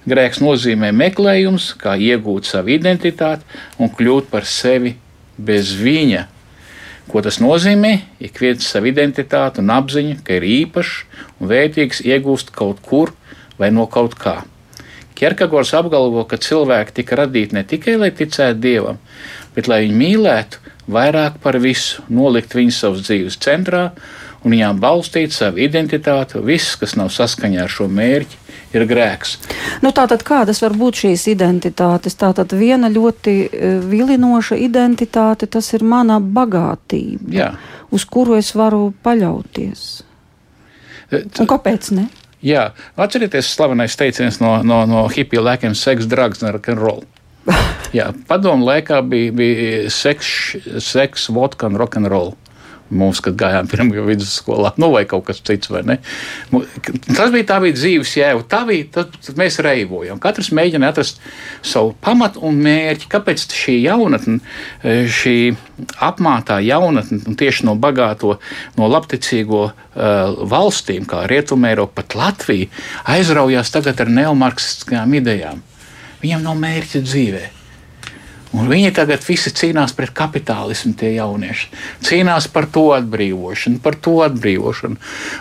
Grēks 0.08 0.42
nozīmē 0.44 0.90
meklējums, 0.92 1.74
kā 1.80 1.94
iegūt 1.96 2.48
savu 2.48 2.74
identitāti 2.74 3.44
un 3.78 3.92
kļūt 3.92 4.28
par 4.32 4.44
sevi 4.48 4.96
bez 5.38 5.74
viņa. 5.78 6.24
Ko 7.10 7.20
tas 7.24 7.36
nozīmē? 7.42 7.92
Ik 8.24 8.40
viens 8.40 8.64
savu 8.64 8.88
identitāti 8.88 9.60
un 9.60 9.72
apziņu, 9.74 10.18
ka 10.24 10.38
ir 10.38 10.46
īpašs 10.48 10.94
un 11.40 11.50
vērtīgs 11.50 12.00
iegūst 12.06 12.54
kaut 12.56 12.80
kur 12.84 13.12
vai 13.58 13.70
no 13.74 13.86
kaut 13.86 14.16
kā. 14.18 14.42
Kierkagors 15.14 15.70
apgalvo, 15.78 16.24
ka 16.26 16.40
cilvēki 16.42 16.96
tika 16.96 17.20
radīti 17.20 17.54
ne 17.54 17.62
tikai 17.62 17.94
lai 18.00 18.10
ticētu 18.10 18.58
dievam, 18.58 18.98
bet 19.54 19.68
lai 19.70 19.84
viņi 19.84 19.98
mīlētu 20.00 20.72
vairāk 20.90 21.38
par 21.44 21.60
visu, 21.62 22.02
nolikt 22.10 22.56
viņu 22.56 22.74
savas 22.74 23.04
dzīves 23.06 23.38
centrā 23.44 23.90
un 24.42 24.56
viņām 24.56 24.80
balstīt 24.82 25.32
savu 25.32 25.62
identitāti. 25.64 26.42
Viss, 26.44 26.74
kas 26.80 26.96
nav 26.98 27.12
saskaņā 27.14 27.62
ar 27.64 27.72
šo 27.72 27.86
mērķi, 27.88 28.40
ir 28.74 28.86
grēks. 28.90 29.36
Nu, 29.84 29.92
tātad 29.96 30.24
kādas 30.26 30.62
var 30.64 30.74
būt 30.78 31.04
šīs 31.04 31.26
identitātes? 31.32 32.16
Tātad 32.20 32.52
viena 32.56 32.90
ļoti 32.92 33.36
e, 33.44 33.70
vilinoša 33.90 34.58
identitāte, 34.60 35.48
tas 35.50 35.72
ir 35.76 35.84
mana 35.86 36.20
bagātība, 36.20 37.30
Jā. 37.34 37.48
uz 37.94 38.04
kuru 38.04 38.38
es 38.38 38.52
varu 38.56 38.88
paļauties. 39.04 39.88
E, 41.10 41.24
un 41.40 41.50
kāpēc 41.50 41.90
ne? 41.96 42.08
Jā, 42.44 42.68
atcerieties, 43.00 43.48
slavenais 43.56 43.96
teiciens 43.96 44.36
no, 44.42 44.58
no, 44.66 44.82
no 44.88 45.06
hipiju 45.08 45.44
laikiem- 45.46 45.74
seks, 45.84 46.08
drugs 46.10 46.44
rock'n'roll. 46.44 47.04
Jā, 47.96 48.10
padomu 48.28 48.66
laikā 48.68 49.00
bija, 49.08 49.32
bija 49.32 49.90
seks, 49.92 50.56
seks 50.84 51.28
vodka 51.32 51.70
un 51.70 51.78
rock'n'roll. 51.80 52.34
Mums, 52.92 53.22
kad 53.24 53.36
gājām 53.40 53.68
pirmajā 53.70 54.02
vidusskolā, 54.04 54.74
nu, 54.76 54.90
vai 54.92 55.06
kaut 55.08 55.24
kas 55.30 55.40
cits? 55.40 55.70
Tas 55.72 57.30
bija 57.32 57.46
tā 57.48 57.56
bija 57.64 57.76
dzīves 57.78 58.12
jēga. 58.18 58.42
Tā 58.50 58.60
bija, 58.68 58.86
tad 58.98 59.16
mēs 59.40 59.56
reivojam. 59.64 60.20
Katrs 60.22 60.52
mēģina 60.54 60.90
atrast 60.92 61.22
savu 61.64 61.94
pamatu 62.04 62.44
un 62.44 62.60
mērķi. 62.64 63.08
Kāpēc 63.10 63.46
šī 63.56 63.78
jaunatne, 63.86 64.36
šī 64.84 65.36
apmātā 66.04 66.60
jaunatne, 66.64 67.22
un 67.24 67.40
tieši 67.40 67.70
no 67.70 67.74
bagāto, 67.80 68.36
no 68.76 68.92
labticīgo 68.92 69.64
uh, 69.64 69.74
valstīm, 70.52 71.08
kā 71.08 71.24
Rietumēropa, 71.30 72.02
pat 72.02 72.18
Latvija, 72.20 72.68
aizraujās 73.16 73.72
tagad 73.74 74.04
ar 74.04 74.12
neomarksistiskām 74.20 75.20
idejām. 75.22 75.64
Viņam 76.20 76.44
nav 76.44 76.60
mērķa 76.60 77.04
dzīvēm. 77.08 77.63
Un 78.54 78.68
viņi 78.70 78.92
tagad 78.94 79.24
visi 79.26 79.50
cīnās 79.50 79.96
pret 79.98 80.12
kapitālismu, 80.14 80.92
tie 80.98 81.10
jaunieši. 81.16 81.70
Cīnās 82.06 82.46
par 82.54 82.68
to 82.70 82.84
atbrīvošanu, 82.94 83.80
par 83.82 83.96
to 83.98 84.20
atbrīvošanu, 84.28 85.00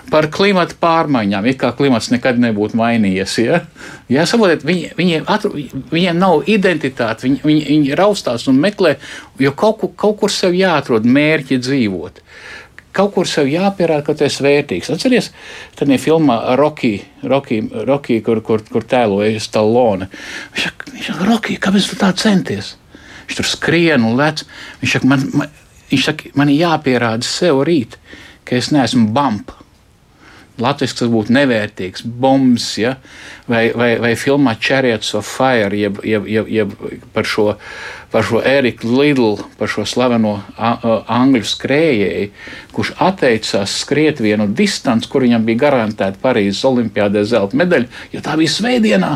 par 0.10 0.30
klimatu 0.34 0.80
pārmaiņām. 0.82 1.46
It 1.52 1.60
kā 1.62 1.70
klimats 1.78 2.10
nekad 2.14 2.42
nebūtu 2.42 2.80
mainījies. 2.80 3.38
Ja? 3.44 3.62
Ja, 4.10 4.26
saprotiet, 4.30 4.66
viņi, 4.66 4.96
viņiem, 4.98 5.30
atru, 5.30 5.54
viņiem 5.94 6.18
nav 6.18 6.50
identitāte, 6.50 7.28
viņi, 7.28 7.40
viņi, 7.46 7.64
viņi 7.70 8.02
raustās 8.02 8.48
un 8.50 8.58
meklē, 8.64 8.98
jo 9.42 9.54
kaut, 9.54 9.84
kur, 9.84 9.94
kaut 9.94 10.20
kur 10.24 10.34
sev 10.34 10.58
jāatrod 10.58 11.06
mērķi 11.06 11.62
dzīvot. 11.62 12.22
Kaut 12.94 13.16
kur 13.16 13.30
sev 13.30 13.48
jāpierāda, 13.50 14.06
ka 14.06 14.14
tas 14.18 14.36
ir 14.38 14.46
vērtīgs. 14.46 14.90
Atcerieties, 14.94 15.32
tad 15.78 15.90
ir 15.90 16.02
filmā 16.02 16.42
Rocky, 16.58 16.96
Rocky, 17.26 17.62
Rocky 17.90 18.22
kur, 18.26 18.42
kur, 18.46 18.66
kur 18.70 18.86
tēloja 18.86 19.42
Stallone. 19.42 20.10
Viņš 20.54 20.70
saka, 20.70 21.26
Rocky, 21.26 21.62
kāpēc 21.62 21.90
tu 21.90 21.98
tā 22.02 22.14
centies? 22.18 22.80
Viņš 23.26 23.40
tur 23.40 23.50
skrien 23.50 24.06
un 24.06 24.18
lec. 24.20 24.46
Viņš 24.82 24.98
saka, 24.98 25.12
man, 25.12 25.28
man, 25.34 25.58
viņš 25.92 26.08
saka, 26.10 26.32
man 26.40 26.54
ir 26.54 26.64
jāpierāda 26.66 27.28
sev 27.28 27.64
rīt, 27.68 28.00
ka 28.48 28.58
es 28.60 28.72
neesmu 28.76 29.12
bumps. 29.16 29.60
Latvijas 30.62 30.94
tas 30.94 31.10
būtu 31.10 31.34
nevērtīgs, 31.34 32.04
bombs, 32.06 32.68
ja? 32.78 32.92
vai, 33.50 33.72
vai, 33.74 33.96
vai 33.98 34.12
filmā 34.14 34.54
Chariots 34.62 35.16
of 35.18 35.26
Fire, 35.26 35.74
jeb, 35.74 35.98
jeb, 36.06 36.28
jeb, 36.30 36.52
jeb 36.54 36.76
par 37.16 37.26
šo, 37.26 37.48
par 38.14 38.28
šo 38.28 38.44
Eriku 38.46 38.92
Lidlu, 39.00 39.32
par 39.58 39.72
šo 39.74 39.82
slaveno 39.90 40.36
angļu 40.62 41.42
skrējēju, 41.56 42.30
kurš 42.76 42.94
atteicās 43.02 43.80
skriet 43.82 44.22
vienu 44.22 44.46
distanci, 44.54 45.10
kur 45.10 45.26
viņam 45.26 45.50
bija 45.50 45.64
garantēta 45.66 46.22
Parīzes 46.22 46.62
Olimpiādē 46.70 47.26
zelta 47.26 47.58
medaļa, 47.58 47.90
jo 48.14 48.22
tā 48.22 48.38
bija 48.38 48.54
svētdienā. 48.54 49.16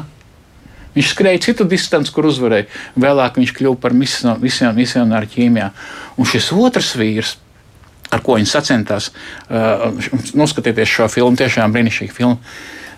Viņš 0.97 1.11
skrēja 1.13 1.43
citu 1.45 1.67
distanci, 1.69 2.09
kur 2.13 2.25
uzvarēja. 2.25 2.65
Vēlāk 2.97 3.37
viņš 3.37 3.51
kļuva 3.53 3.77
par 3.83 3.93
misionāru 3.93 5.29
ķīmijā. 5.29 5.67
Un 6.17 6.25
šis 6.25 6.49
otrs 6.57 6.95
vīrs, 6.97 7.35
ar 8.09 8.23
ko 8.25 8.39
viņš 8.39 8.55
sacentās, 8.55 9.11
uh, 9.51 9.91
noskatieties 10.37 10.89
šo 10.89 11.05
filmu, 11.13 11.37
tiešām 11.37 11.75
brīnišķīgu 11.75 12.17
filmu. 12.17 12.39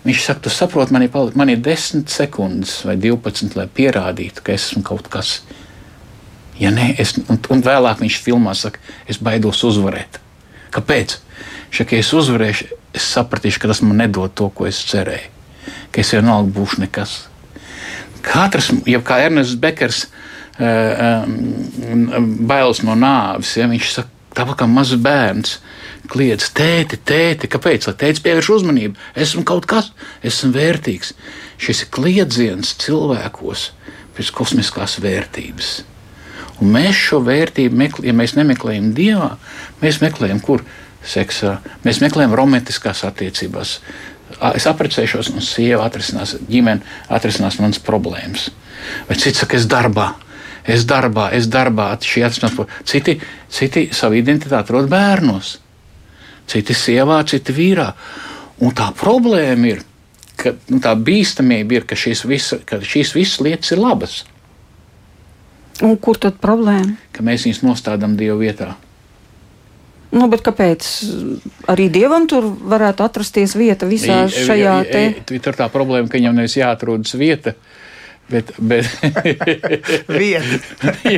Viņš 0.06 0.24
saka, 0.24 0.46
tu 0.46 0.52
saproti, 0.54 0.94
man 0.96 1.04
ir, 1.04 1.16
man 1.36 1.52
ir 1.52 1.60
10 1.60 2.08
sekundes 2.08 2.78
vai 2.88 2.96
12, 2.96 3.52
lai 3.58 3.66
pierādītu, 3.68 4.40
ka 4.46 4.54
es 4.56 4.70
esmu 4.70 4.80
kaut 4.86 5.10
kas. 5.12 5.42
Ja 6.60 6.72
nē, 6.72 6.94
es, 7.00 7.18
un, 7.20 7.36
un 7.52 7.64
vēlāk 7.64 8.00
viņš 8.00 8.20
filmā 8.24 8.54
saka, 8.56 8.80
es 9.08 9.20
baidos 9.20 9.60
uzvarēt. 9.68 10.16
Kāpēc? 10.72 11.18
Saka, 11.68 11.98
ja 11.98 12.00
es 12.00 12.14
uzvarēšu, 12.16 12.70
es 12.96 13.10
sapratīšu, 13.12 13.60
ka 13.60 13.70
tas 13.74 13.84
man 13.84 14.00
nedod 14.00 14.32
to, 14.32 14.48
ko 14.56 14.70
es 14.70 14.80
cerēju. 14.88 15.36
Ka 15.92 16.00
es 16.00 16.14
vienalga 16.16 16.48
būšu 16.56 16.80
nekas. 16.86 17.18
Katrs, 18.24 18.70
jau 18.88 19.02
kā 19.06 19.20
Ernests 19.24 19.58
Bekers, 19.60 20.04
uh, 20.60 21.26
um, 21.92 22.32
bailes 22.48 22.82
no 22.86 22.96
nāves, 22.98 23.56
ja 23.58 23.68
viņš 23.70 23.92
saka, 23.96 24.12
tāpat 24.36 24.62
kā 24.62 24.70
mazs 24.70 25.00
bērns. 25.02 25.58
Kliedz, 26.10 26.48
tēti, 26.56 26.98
tēti, 27.06 27.46
kāpēc? 27.50 27.86
Lai 27.86 27.94
tēvs 28.00 28.22
pievērš 28.24 28.48
uzmanību. 28.56 28.98
Esmu 29.14 29.44
kaut 29.46 29.68
kas, 29.70 29.92
esmu 30.26 30.50
vērtīgs. 30.56 31.12
Šis 31.60 31.84
ir 31.84 31.90
kliedziens 31.94 32.72
cilvēkos 32.82 33.68
pēc 34.16 34.32
kosmiskās 34.34 34.98
vērtības. 35.04 35.70
Un 36.60 36.74
mēs 36.74 36.98
šo 36.98 37.22
vērtību 37.24 37.78
meklējam, 37.78 38.10
ja 38.10 38.16
mēs 38.16 38.34
nemeklējam 38.36 38.90
dievā, 38.96 39.30
mēs 39.80 40.00
meklējam, 40.02 40.42
kur 40.44 40.64
seksā, 41.06 41.56
mēs 41.86 42.02
meklējam 42.02 42.34
romantiskās 42.36 43.04
attiecībās, 43.08 43.78
es 44.56 44.66
apprecēšos, 44.70 45.30
un 45.34 45.44
sieva 45.44 45.84
atrisinās, 45.86 46.36
ģimene 46.48 46.84
atrisinās 47.12 47.58
manas 47.60 47.80
problēmas. 47.84 48.48
Vai 49.08 49.16
cits 49.20 49.42
saka, 49.42 49.58
es 49.60 49.68
darbā. 49.70 50.12
Es 50.70 50.84
darbā, 50.88 51.30
es 51.36 51.48
darbā, 51.48 51.92
šī 52.04 52.24
atrisinās. 52.26 52.56
Citi, 52.88 53.16
citi 53.48 53.88
savu 53.96 54.20
identitāti 54.20 54.72
rod 54.76 54.88
bērnos. 54.92 55.58
citi 56.50 56.74
sievā, 56.74 57.20
citi 57.30 57.54
vīrā. 57.54 57.92
Un 58.60 58.74
tā 58.74 58.90
problēma 58.96 59.68
ir, 59.70 59.84
ka 60.36 60.56
nu, 60.68 60.80
tā 60.82 60.96
bīstamība 60.98 61.78
ir, 61.78 61.86
ka 61.86 61.94
šīs, 61.94 62.24
visa, 62.26 62.58
ka 62.66 62.80
šīs 62.82 63.14
visas 63.14 63.40
lietas 63.40 63.70
ir 63.72 63.78
labas. 63.78 64.24
Un 65.86 65.96
kur 65.96 66.18
tad 66.20 66.40
problēma? 66.42 66.98
Ka 67.14 67.24
mēs 67.24 67.46
viņus 67.46 67.62
nostādām 67.64 68.16
Dieva 68.18 68.36
vietā. 68.40 68.74
Nu, 70.10 70.26
kāpēc 70.26 70.86
arī 71.70 71.86
dievam 71.92 72.26
tur 72.30 72.48
varētu 72.50 73.04
atrasties 73.06 73.54
vieta 73.58 73.86
visā 73.86 74.24
šajā 74.30 74.76
te? 74.88 75.04
Tur 75.38 75.58
tā 75.58 75.68
problēma, 75.70 76.10
ka 76.10 76.18
viņam 76.18 76.40
nevis 76.40 76.56
jāatrodas 76.58 77.14
vieta, 77.18 77.54
Bet, 78.30 78.52
bet 78.62 78.86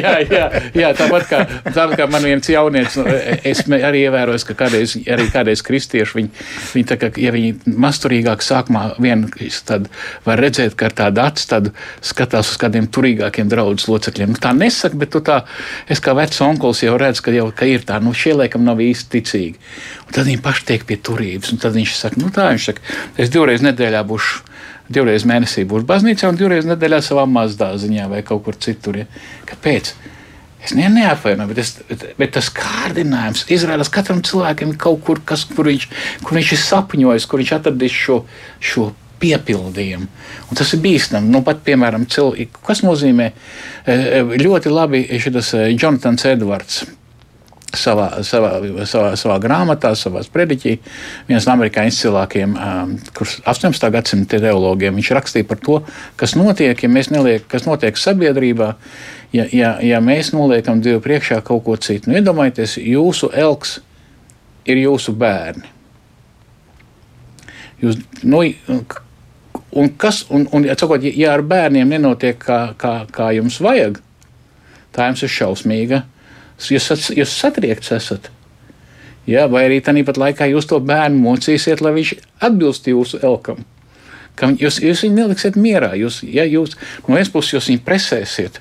jā, 0.01 0.13
jā, 0.25 0.45
jā, 0.73 0.91
tāpat 0.97 1.27
kā, 1.29 1.41
tāpat 1.67 1.99
kā 1.99 2.07
man 2.09 2.25
viens 2.25 2.49
jaunietis, 2.49 2.97
nu, 2.97 3.05
es 3.45 3.61
arī 3.69 4.07
ievēroju, 4.07 4.41
ka 4.49 4.57
kādreiz, 4.65 4.95
arī 5.13 5.27
kādreiz 5.33 5.61
kristieši, 5.67 6.17
viņi, 6.19 6.31
viņi 6.73 6.87
tā 6.89 6.97
kā, 7.01 7.11
ja 7.21 7.33
viņi 7.35 7.77
masturīgāk 7.85 8.45
sākumā 8.45 8.85
vien, 9.03 9.27
tad 9.69 9.91
var 10.25 10.41
redzēt, 10.41 10.77
ka 10.79 10.89
ar 10.89 10.97
tādu 11.03 11.25
acu 11.25 11.49
tad 11.51 11.69
skatās 12.01 12.55
uz 12.55 12.61
kādiem 12.63 12.89
turīgākiem 12.93 13.51
draudzes 13.53 13.91
locekļiem. 13.93 14.33
Nu, 14.33 14.41
tā 14.41 14.55
nesaka, 14.57 14.97
bet 15.03 15.13
tu 15.13 15.21
tā, 15.25 15.43
es 15.93 16.01
kā 16.03 16.17
vecs 16.17 16.41
onkulis 16.45 16.81
jau 16.87 16.97
redzu, 17.01 17.27
ka 17.27 17.37
jau 17.37 17.51
ka 17.57 17.69
ir 17.69 17.85
tā, 17.89 18.01
nu 18.03 18.15
šie 18.17 18.33
laikam 18.39 18.65
nav 18.65 18.81
īsti 18.81 19.13
ticīgi. 19.19 19.61
Un 20.07 20.17
tad 20.17 20.31
viņi 20.31 20.41
paši 20.45 20.67
tiek 20.71 20.89
pie 20.89 20.97
turības, 20.97 21.53
un 21.53 21.61
tad 21.61 21.77
viņš 21.77 21.99
saka, 21.99 22.23
nu 22.23 22.33
tā, 22.33 22.49
viņš 22.55 22.71
saka, 22.71 22.87
es 23.21 23.33
divreiz 23.33 23.65
nedēļā 23.65 24.01
būšu 24.09 24.52
divreiz 24.89 25.27
mēnesī 25.29 25.67
būšu 25.69 25.87
baznīcā 25.89 26.31
un 26.31 26.39
divreiz 26.41 26.67
nedēļā 26.69 27.03
savā 27.05 27.27
mazdāziņā 27.31 28.09
vai 28.11 28.23
kaut 28.27 28.45
kur 28.47 28.59
citur. 28.59 29.03
Ja. 29.03 29.07
Kāpēc? 29.49 29.93
Es 30.63 30.77
ne, 30.79 30.87
neapvainoju, 30.95 31.51
bet, 31.51 31.59
es, 31.59 31.73
bet, 31.89 32.05
bet 32.21 32.35
tas 32.37 32.49
kārdinājums 32.55 33.49
izrādās 33.51 33.91
katram 33.91 34.21
cilvēkam 34.23 34.77
kaut 34.79 35.03
kur, 35.07 35.23
kas, 35.27 35.43
kur, 35.51 35.67
viņš, 35.67 35.89
kur 36.23 36.39
viņš 36.39 36.53
ir 36.55 36.61
sapņojis, 36.63 37.27
kur 37.27 37.43
viņš 37.43 37.55
atradis 37.57 37.97
šo, 38.05 38.21
šo 38.63 38.93
piepildījumu. 39.23 40.07
Un 40.51 40.59
tas 40.59 40.71
ir 40.75 40.83
bīstami. 40.85 41.31
Nu, 41.35 41.43
pat, 41.47 41.65
piemēram, 41.67 42.07
cilvēki, 42.11 42.63
kas 42.63 42.85
nozīmē 42.87 43.31
eh, 43.33 44.35
ļoti 44.43 44.73
labi 44.73 45.05
šis 45.23 45.55
eh, 45.59 45.71
Jonatans 45.75 46.31
Edvards 46.31 46.85
savā, 47.79 48.09
savā, 48.27 48.53
savā, 48.89 49.13
savā 49.19 49.37
grāmatā, 49.43 49.93
savā 49.99 50.23
sprediķī. 50.25 50.75
Viens 51.29 51.47
no 51.47 51.55
amerikāņu 51.55 51.93
izcilākajiem, 51.93 52.55
um, 52.57 52.95
kurš 53.17 53.39
18. 53.49 53.89
gadsimta 53.95 54.41
teologiem, 54.43 54.97
viņš 54.99 55.13
rakstīja 55.19 55.49
par 55.49 55.61
to, 55.63 55.79
kas 56.21 56.37
notiek, 56.39 56.77
ja 56.79 56.91
mēs 56.93 57.13
neliekam, 57.13 57.49
kas 57.53 57.67
notiek 57.69 57.99
sabiedrībā, 58.01 58.73
ja, 59.37 59.47
ja, 59.53 59.77
ja 59.85 60.03
mēs 60.05 60.33
noliekam 60.37 60.83
Dievu 60.85 61.03
priekšā 61.05 61.41
kaut 61.47 61.65
ko 61.67 61.77
citu. 61.81 62.11
Nu, 62.11 62.19
iedomājieties, 62.21 62.79
jūsu 62.83 63.33
elks 63.33 63.79
ir 64.69 64.83
jūsu 64.85 65.17
bērni. 65.19 65.71
Jūs, 67.83 67.99
nu, 68.23 68.45
un 69.73 69.91
kas, 69.99 70.23
un, 70.31 70.47
un, 70.55 70.69
ja, 70.69 70.77
sakot, 70.79 71.03
ja 71.03 71.35
ar 71.35 71.43
bērniem 71.43 71.97
nenotiek 71.97 72.39
kā, 72.39 72.61
kā, 72.79 73.01
kā 73.11 73.33
jums 73.35 73.59
vajag, 73.65 73.99
tā 74.95 75.09
jums 75.09 75.25
ir 75.25 75.33
šausmīga 75.33 76.05
Jūs, 76.71 77.11
jūs 77.17 77.35
satriekts 77.35 77.93
esat. 77.95 78.31
Ja, 79.27 79.47
vai 79.47 79.67
arī 79.69 79.79
tāpat 79.85 80.19
laikā 80.19 80.49
jūs 80.51 80.67
to 80.71 80.81
bērnu 80.83 81.21
mocīsiet, 81.23 81.83
lai 81.83 81.95
viņš 81.95 82.15
atbilst 82.43 82.89
jūsu 82.91 83.23
elkam. 83.23 83.63
Jūs, 84.41 84.81
jūs 84.83 85.05
viņu 85.05 85.15
neliksiet 85.15 85.59
mierā. 85.61 85.93
Jūs, 85.99 86.23
ja 86.27 86.45
jūs 86.49 86.75
no 87.07 87.15
vienas 87.15 87.31
puses 87.31 87.55
jūs 87.55 87.69
viņu 87.71 87.83
presēsiet, 87.87 88.59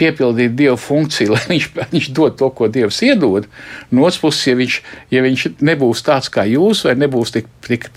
piepildīt 0.00 0.54
Dieva 0.56 0.78
funkciju, 0.80 1.32
lai 1.34 1.42
viņš, 1.50 1.68
viņš 1.92 2.10
dod 2.16 2.38
to, 2.40 2.48
ko 2.56 2.70
Dievs 2.72 3.02
iedod. 3.04 3.48
No 3.90 4.06
otras 4.06 4.22
puses, 4.22 4.46
ja 4.48 4.56
viņš, 4.56 4.80
ja 5.12 5.24
viņš 5.26 5.48
nebūs 5.60 6.04
tāds 6.06 6.32
kā 6.32 6.46
jūs, 6.48 6.86
vai 6.88 6.96
nebūs 6.96 7.34
tik, 7.36 7.50
tik 7.68 7.90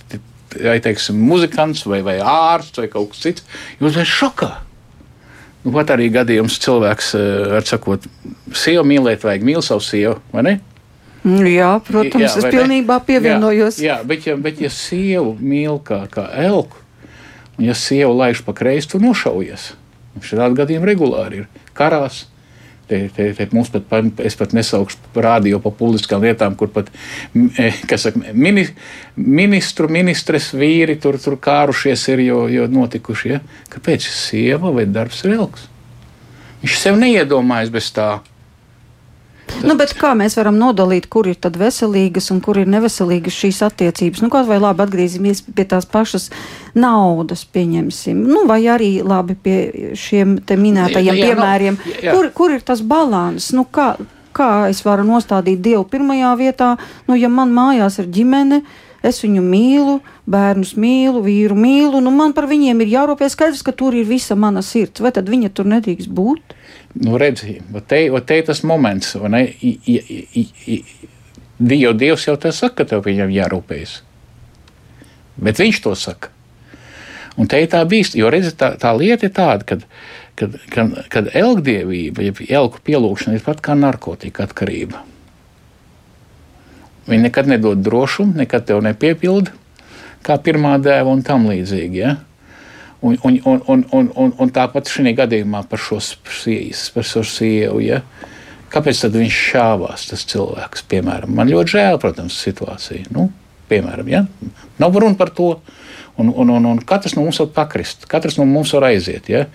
vai, 0.58 0.80
teiksim, 0.84 1.20
muzikants, 1.30 1.86
vai, 1.88 2.02
vai 2.06 2.20
ārsts, 2.20 2.82
vai 2.82 2.90
kaut 2.92 3.14
kas 3.14 3.24
cits, 3.24 3.48
jūs 3.80 3.96
esat 3.96 4.12
šokā. 4.12 4.52
Nu, 5.68 5.74
pat 5.76 5.90
arī 5.98 6.06
gadījums 6.16 6.56
cilvēks, 6.64 7.10
eh, 7.20 7.48
var 7.52 7.66
sakot, 7.68 8.06
sievu 8.56 8.86
mīlēt, 8.88 9.26
vajag 9.28 9.42
mīlēt 9.44 9.68
savu 9.68 9.84
sievu, 9.84 10.16
vai 10.32 10.44
ne? 10.48 10.54
Mm, 11.26 11.44
jā, 11.52 11.72
protams, 11.84 12.24
jā, 12.24 12.30
es 12.40 12.46
pilnībā 12.56 13.02
pievienojos. 13.04 13.82
Jā, 13.84 13.98
jā 13.98 14.08
bet, 14.08 14.28
ja, 14.30 14.38
bet 14.40 14.62
ja 14.64 14.70
sievu 14.72 15.34
mīl 15.44 15.82
kā, 15.84 16.06
kā 16.08 16.30
elku, 16.40 16.80
un 17.58 17.68
ja 17.68 17.76
sievu 17.76 18.16
laiž 18.16 18.46
pa 18.48 18.56
kreisi, 18.56 18.94
tu 18.94 19.02
nošaujies. 19.04 19.74
Šādi 20.24 20.56
gadījumi 20.56 20.88
regulāri 20.88 21.44
ir 21.44 21.66
karās 21.76 22.24
Te, 22.88 23.02
te, 23.12 23.26
te 23.36 23.48
mums 23.52 23.68
pat, 23.74 24.22
es 24.24 24.38
pat 24.40 24.54
nesaukšu 24.56 25.20
rādio 25.20 25.60
pa 25.60 25.74
publiskām 25.76 26.22
lietām, 26.24 26.54
kur 26.56 26.70
pat 26.72 26.88
e, 27.36 27.72
saka, 28.00 28.32
mini, 28.32 28.64
ministru, 29.20 29.90
ministres 29.92 30.54
vīri 30.56 30.96
tur, 31.04 31.18
tur 31.20 31.36
kārušies 31.44 32.06
ir, 32.14 32.24
jo, 32.30 32.46
jo 32.52 32.70
notikuši. 32.72 33.34
Ja? 33.34 33.42
Kāpēc 33.74 34.08
sieva 34.08 34.72
vai 34.72 34.88
darbs 34.88 35.26
ir 35.26 35.36
ilgs? 35.36 35.68
Viņš 36.64 36.80
sev 36.80 36.96
neiedomājas 37.02 37.74
bez 37.76 37.92
tā. 37.94 38.08
Nu, 39.66 39.74
kā 39.98 40.12
mēs 40.18 40.36
varam 40.38 40.58
nodalīt, 40.60 41.08
kur 41.12 41.28
ir 41.30 41.38
veselīgas 41.58 42.30
un 42.34 42.42
kur 42.46 42.60
ir 42.62 42.70
neveselīgas 42.70 43.34
šīs 43.34 43.62
attiecības? 43.66 44.22
Nu, 44.24 44.30
kaut 44.34 44.48
vai 44.50 44.60
labi 44.62 44.84
atgriezīsimies 44.86 45.44
pie 45.56 45.66
tās 45.70 45.88
pašas 45.90 46.30
naudas, 46.78 47.46
pieņemsim, 47.46 48.20
nu, 48.28 48.46
vai 48.50 48.62
arī 48.70 48.98
labi 49.02 49.36
pie 49.36 49.58
šiem 49.98 50.38
minētajiem 50.48 51.14
jā, 51.14 51.18
jā, 51.18 51.32
piemēriem. 51.32 51.80
No, 51.80 51.96
jā. 52.04 52.16
Kur, 52.16 52.30
kur 52.36 52.58
ir 52.58 52.66
tas 52.68 52.84
balans? 52.86 53.50
Nu, 53.56 53.66
kā, 53.66 53.96
kā 54.38 54.52
es 54.72 54.84
varu 54.86 55.08
nostādīt 55.08 55.64
Dievu 55.66 55.88
pirmajā 55.90 56.36
vietā? 56.40 56.76
Nu, 57.08 57.18
ja 57.18 57.32
man 57.32 57.56
mājās 57.56 57.98
ir 58.04 58.12
ģimene, 58.14 58.62
es 59.06 59.22
viņu 59.24 59.42
mīlu, 59.46 59.98
bērnus 60.30 60.76
mīlu, 60.78 61.24
vīru 61.26 61.58
mīlu, 61.58 62.02
nu 62.04 62.14
man 62.14 62.36
par 62.38 62.50
viņiem 62.50 62.84
ir 62.84 62.94
jārūpējas 62.98 63.38
skaidrs, 63.38 63.66
ka 63.66 63.74
tur 63.74 63.96
ir 63.98 64.08
visa 64.10 64.36
mana 64.36 64.64
sirds, 64.66 65.02
vai 65.02 65.14
tad 65.16 65.30
viņa 65.32 65.54
tur 65.56 65.70
nedrīkst 65.72 66.12
būt? 66.14 66.57
Nu, 66.96 67.18
redzi, 67.20 67.60
te, 67.88 68.02
te 68.26 68.40
ir 68.40 68.48
tas 68.48 68.64
moments, 68.68 69.16
vai 69.22 69.34
ne? 69.34 69.44
I, 69.62 69.74
i, 69.94 70.46
i, 70.74 70.78
jo 71.82 71.94
Dievs 71.98 72.28
jau 72.28 72.38
te 72.40 72.54
saka, 72.56 72.84
ka 72.84 72.92
tev 72.94 73.06
viņam 73.06 73.34
jārūpējas. 73.34 74.00
Bet 75.42 75.62
viņš 75.62 75.82
to 75.84 75.94
saka. 75.98 76.34
Un 77.38 77.50
te 77.50 77.60
ir 77.62 77.70
tā 77.70 77.84
bīst, 77.86 78.16
jo 78.18 78.32
redzi, 78.34 78.56
tā, 78.58 78.72
tā 78.82 78.92
lieta 78.98 79.28
ir 79.28 79.34
tāda, 79.36 79.66
ka 79.68 79.78
kad, 80.38 80.54
kad, 80.70 80.92
kad 81.10 81.30
elgdievība, 81.34 82.28
ja 82.28 82.34
elku 82.62 82.82
pielūgšana 82.86 83.40
ir 83.40 83.46
pat 83.46 83.62
kā 83.66 83.74
narkotika 83.78 84.46
atkarība. 84.46 85.02
Viņa 87.08 87.24
nekad 87.24 87.50
nedod 87.50 87.82
drošumu, 87.82 88.36
nekad 88.44 88.68
tev 88.68 88.84
nepiepilda, 88.86 89.54
kā 90.28 90.38
pirmā 90.44 90.76
dēva 90.84 91.14
un 91.16 91.24
tam 91.26 91.48
līdzīgi. 91.50 92.02
Ja? 92.04 92.18
Un, 93.02 93.18
un, 93.24 93.36
un, 93.46 93.62
un, 93.68 93.84
un, 93.94 94.08
un, 94.16 94.32
un 94.42 94.52
tāpat 94.54 94.90
šī 94.90 95.14
gadījumā 95.18 95.62
par 95.70 95.82
šo, 95.82 96.00
par 96.96 97.06
šo 97.06 97.24
sievu. 97.28 97.82
Ja? 97.86 98.02
Kāpēc 98.74 99.04
viņš 99.14 99.42
šāvās, 99.52 100.08
tas 100.10 100.26
cilvēks? 100.28 100.88
Piemēram, 100.92 101.36
man 101.38 101.52
ļoti 101.52 101.78
žēl, 101.78 102.00
protams, 102.02 102.40
situācija. 102.44 103.12
Nu, 103.16 103.30
piemēram, 103.70 104.10
ja? 104.12 104.24
Nav 104.82 104.98
runa 104.98 105.18
par 105.20 105.32
to. 105.36 105.54
Un, 106.18 106.32
un, 106.34 106.50
un, 106.50 106.66
un 106.66 106.80
katrs 106.82 107.14
no 107.14 107.28
mums 107.28 107.38
var 107.44 107.52
pakrist, 107.54 108.08
katrs 108.10 108.40
no 108.40 108.48
mums 108.50 108.74
var 108.74 108.90
aiziet. 108.90 109.30
Ja? 109.30 109.46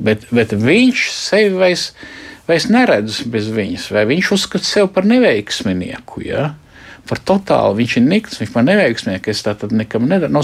Bet, 0.00 0.24
bet 0.32 0.54
viņš 0.56 1.02
sevi 1.12 1.52
vairs, 1.60 1.90
vairs 2.48 2.70
neredz 2.72 3.20
bez 3.28 3.50
viņas, 3.52 3.90
vai 3.92 4.06
viņš 4.08 4.32
uzskata 4.38 4.64
sevi 4.64 4.88
par 4.94 5.04
neveiksminieku. 5.08 6.24
Ja? 6.24 6.54
Par 7.08 7.20
totālu. 7.26 7.76
Viņš 7.80 7.96
ir 8.00 8.04
nikns, 8.06 8.40
viņš 8.40 8.52
man 8.54 8.68
neveiksmīgi, 8.70 9.32
es 9.32 9.42
tā 9.46 9.54
tad 9.58 9.72
nekam 9.76 10.06
nedaru. 10.10 10.32
No, 10.34 10.42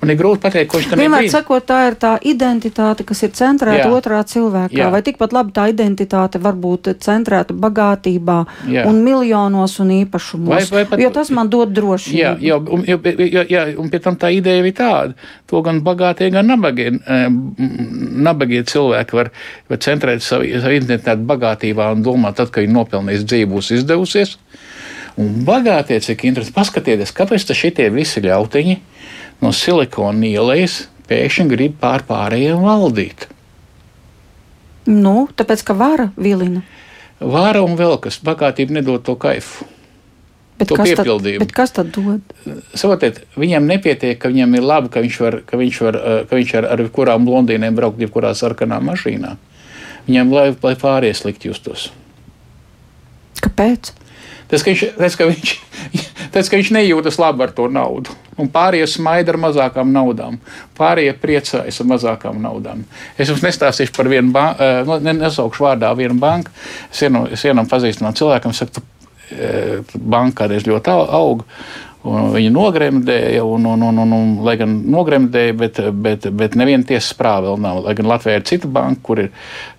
man 0.00 0.12
ir 0.12 0.18
grūti 0.18 0.42
pateikt, 0.44 0.70
ko 0.70 0.80
viņš 0.80 0.90
tam 0.90 1.00
ir. 1.00 1.04
Vienmēr 1.06 1.28
sakot, 1.32 1.66
tā 1.68 1.80
ir 1.88 1.96
tā 2.00 2.12
identitāte, 2.26 3.06
kas 3.08 3.22
ir 3.26 3.32
centrēta 3.36 3.86
Jā. 3.86 3.90
otrā 3.96 4.20
cilvēkā. 4.26 4.78
Jā. 4.80 4.90
Vai 4.92 5.02
tikpat 5.06 5.34
labi 5.36 5.54
tā 5.56 5.68
identitāte 5.72 6.40
var 6.42 6.58
būt 6.60 6.92
centrēta 7.04 7.56
bagātībā 7.56 8.38
Jā. 8.70 8.86
un 8.90 9.02
miljonos 9.06 9.78
un 9.84 9.94
īpašumos? 10.00 10.52
Vai, 10.52 10.62
vai 10.80 10.84
pat, 10.90 11.04
jo 11.04 11.12
tas 11.14 11.32
man 11.34 11.50
dod 11.52 11.74
drošību. 11.76 12.18
Jā, 12.18 12.34
jā, 12.42 12.58
un, 12.60 12.84
jā, 12.88 13.44
jā, 13.50 13.66
un 13.80 13.92
pie 13.92 14.02
tam 14.02 14.18
tā 14.20 14.32
ideja 14.34 14.64
ir 14.64 14.76
tāda. 14.76 15.16
To 15.50 15.62
gan 15.66 15.80
bagātie, 15.86 16.30
gan 16.34 16.50
nabagie, 16.50 16.92
nabagie 18.30 18.62
cilvēki 18.66 19.16
var, 19.16 19.32
var 19.70 19.82
centrēt 19.82 20.24
savu, 20.24 20.48
savu 20.60 20.76
identitāti 20.78 21.26
bagātībā 21.26 21.90
un 21.94 22.04
domāt, 22.06 22.38
tad, 22.40 22.52
kad 22.54 22.64
viņi 22.64 22.76
nopelnīs 22.76 23.26
dzīvi, 23.26 23.50
būs 23.50 23.72
izdevusies. 23.78 24.36
Un 25.18 25.42
bagātie, 25.46 25.98
cik 26.04 26.24
interesanti, 26.28 26.56
paskatieties, 26.56 27.12
kāpēc 27.16 27.50
šitie 27.56 27.88
visi 27.94 28.22
ļautiņi 28.22 28.76
no 29.42 29.52
silikona 29.56 30.30
ielējas 30.30 30.84
pēkšņi 31.10 31.48
grib 31.50 31.76
pār 31.80 32.04
pārējiem 32.06 32.62
valdīt. 32.62 33.26
Nu, 34.90 35.28
tāpēc, 35.36 35.64
ka 35.66 35.76
vara 35.76 36.10
vilina. 36.16 36.62
Vara 37.20 37.60
un 37.64 37.76
vēl 37.76 37.98
kas 38.00 38.20
bagātība 38.24 38.78
nedod 38.78 39.04
to 39.04 39.16
kaifu. 39.20 39.66
Bet 40.60 40.68
to 40.68 40.76
kas, 40.76 40.90
tad, 40.92 41.08
bet 41.40 41.52
kas 41.56 41.72
tad 41.72 41.88
dod? 41.94 42.20
Saprotiet, 42.76 43.22
viņam 43.40 43.64
nepietiek, 43.64 44.18
ka 44.20 44.28
viņam 44.28 44.58
ir 44.58 44.66
labi, 44.68 44.90
ka 44.92 45.00
viņš 45.00 45.16
var, 45.24 45.36
ka 45.48 45.56
viņš 45.56 45.78
var, 45.86 45.96
eh, 45.96 46.18
ka 46.28 46.36
viņš 46.36 46.52
ar, 46.60 46.66
ar 46.74 46.82
kurām 46.92 47.24
blondīnēm 47.24 47.78
braukt 47.78 48.02
jebkurā 48.02 48.34
sarkanā 48.36 48.76
mašīnā. 48.84 49.36
Viņam 50.08 50.34
lai, 50.36 50.44
lai 50.52 50.74
pārējie 50.76 51.16
slikti 51.16 51.48
justos. 51.48 51.88
Kāpēc? 53.40 53.94
Tas, 54.50 54.64
ka 54.64 54.72
viņš, 54.72 54.86
tas, 54.98 55.18
ka 55.18 55.30
viņš 55.30 55.56
Tāpēc, 56.30 56.46
ka 56.46 56.58
viņš 56.60 56.68
nejūtas 56.76 57.18
labi 57.18 57.42
ar 57.42 57.52
to 57.54 57.66
naudu. 57.72 58.14
Un 58.40 58.48
pārējie 58.52 58.86
smaida 58.92 59.32
ar 59.34 59.38
mazākām 59.42 59.90
naudām, 59.90 60.36
pārējie 60.78 61.16
priecājas 61.18 61.80
ar 61.82 61.88
mazākām 61.90 62.38
naudām. 62.42 62.84
Es 63.18 63.32
jums 63.32 63.42
nestāstīšu 63.42 63.94
par 63.96 64.08
vienu 64.10 64.30
banku, 64.34 64.70
nu, 64.86 65.00
nesaukšu 65.10 65.66
vārdā 65.66 65.90
vienu 65.98 66.14
banku. 66.22 66.54
Es 66.86 67.02
vienam, 67.02 67.26
es 67.34 67.44
vienam 67.44 67.68
pazīstamam 67.70 68.14
cilvēkam 68.16 68.54
saku, 68.54 68.78
tu 68.78 68.86
banka 69.98 70.44
kādreiz 70.44 70.66
ļoti 70.70 70.94
auga. 70.94 71.46
Viņa 72.00 72.48
nogremdēja, 72.54 73.42
un, 73.44 73.66
un, 73.68 73.82
un, 73.84 73.98
un, 74.00 74.12
un, 74.16 74.30
lai 74.46 74.54
gan 74.56 74.72
nogremdēja, 74.88 75.56
bet, 75.60 75.80
bet, 75.92 76.28
bet 76.32 76.56
neviena 76.56 76.86
tiesas 76.88 77.12
prāva 77.18 77.50
vēl 77.50 77.60
nav. 77.60 77.82
Lai 77.84 77.92
gan 77.98 78.08
Latvijā 78.08 78.38
ir 78.40 78.46
cita 78.48 78.70
banka, 78.72 79.02
kur 79.04 79.20
ir, 79.26 79.28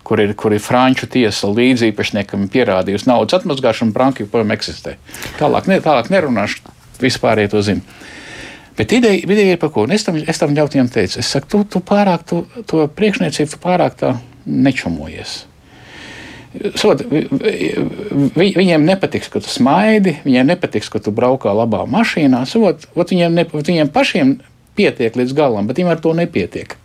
kur 0.06 0.22
ir, 0.22 0.36
kur 0.38 0.54
ir 0.54 0.62
franču 0.62 1.10
tiesa 1.10 1.50
līdzīpašniekam 1.50 2.46
pierādījusi 2.54 3.10
naudas 3.10 3.40
atmazgāšanu, 3.40 3.96
banka 3.98 4.22
joprojām 4.22 4.54
eksistē. 4.54 5.00
Tālāk, 5.42 5.72
ne, 5.72 5.82
tālāk 5.82 6.14
nerunāšu, 6.14 6.62
vispār 7.02 7.42
to 7.50 7.66
zinu. 7.66 7.82
Bet 8.78 8.94
ideja, 8.94 9.18
ideja 9.26 9.58
ir 9.58 9.62
par 9.62 9.74
ko? 9.74 9.90
Un 9.90 9.98
es 9.98 10.06
tam, 10.06 10.22
es 10.22 10.40
tam 10.40 10.54
ļautiem 10.56 10.94
teicu, 10.94 11.20
es 11.20 11.34
saku, 11.34 11.50
tu, 11.50 11.64
tu 11.74 11.82
pārāk, 11.86 12.22
tu, 12.30 12.46
to 12.70 12.86
priekšniecību, 12.86 13.50
tu 13.50 13.66
pārāk 13.66 13.98
tā 13.98 14.14
nečumojies. 14.46 15.42
Sot, 16.76 17.06
vi, 17.08 17.24
viņiem 18.36 18.84
nepatiks, 18.84 19.30
ka 19.32 19.40
tu 19.40 19.48
smaidi, 19.48 20.18
viņiem 20.26 20.50
nepatiks, 20.52 20.90
ka 20.92 21.00
tu 21.00 21.14
braukā 21.16 21.54
labā 21.56 21.86
mašīnā. 21.88 22.42
Sot, 22.50 22.90
ot, 22.92 23.14
viņiem, 23.14 23.38
ne, 23.40 23.46
viņiem 23.48 23.92
pašiem 23.94 24.34
pietiek 24.76 25.16
līdz 25.16 25.36
galam, 25.38 25.70
bet 25.70 25.80
viņiem 25.80 25.94
ar 25.94 26.02
to 26.04 26.12
nepietiek. 26.18 26.76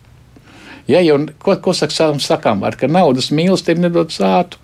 Ja 0.87 1.01
jau 1.03 1.19
ko, 1.43 1.57
ko 1.59 1.75
saka, 1.75 2.13
sakām, 2.23 2.63
ar 2.63 2.79
ka 2.79 2.87
naudas 2.87 3.27
mīlestība 3.35 3.83
nedod 3.89 4.13
sātu, 4.15 4.61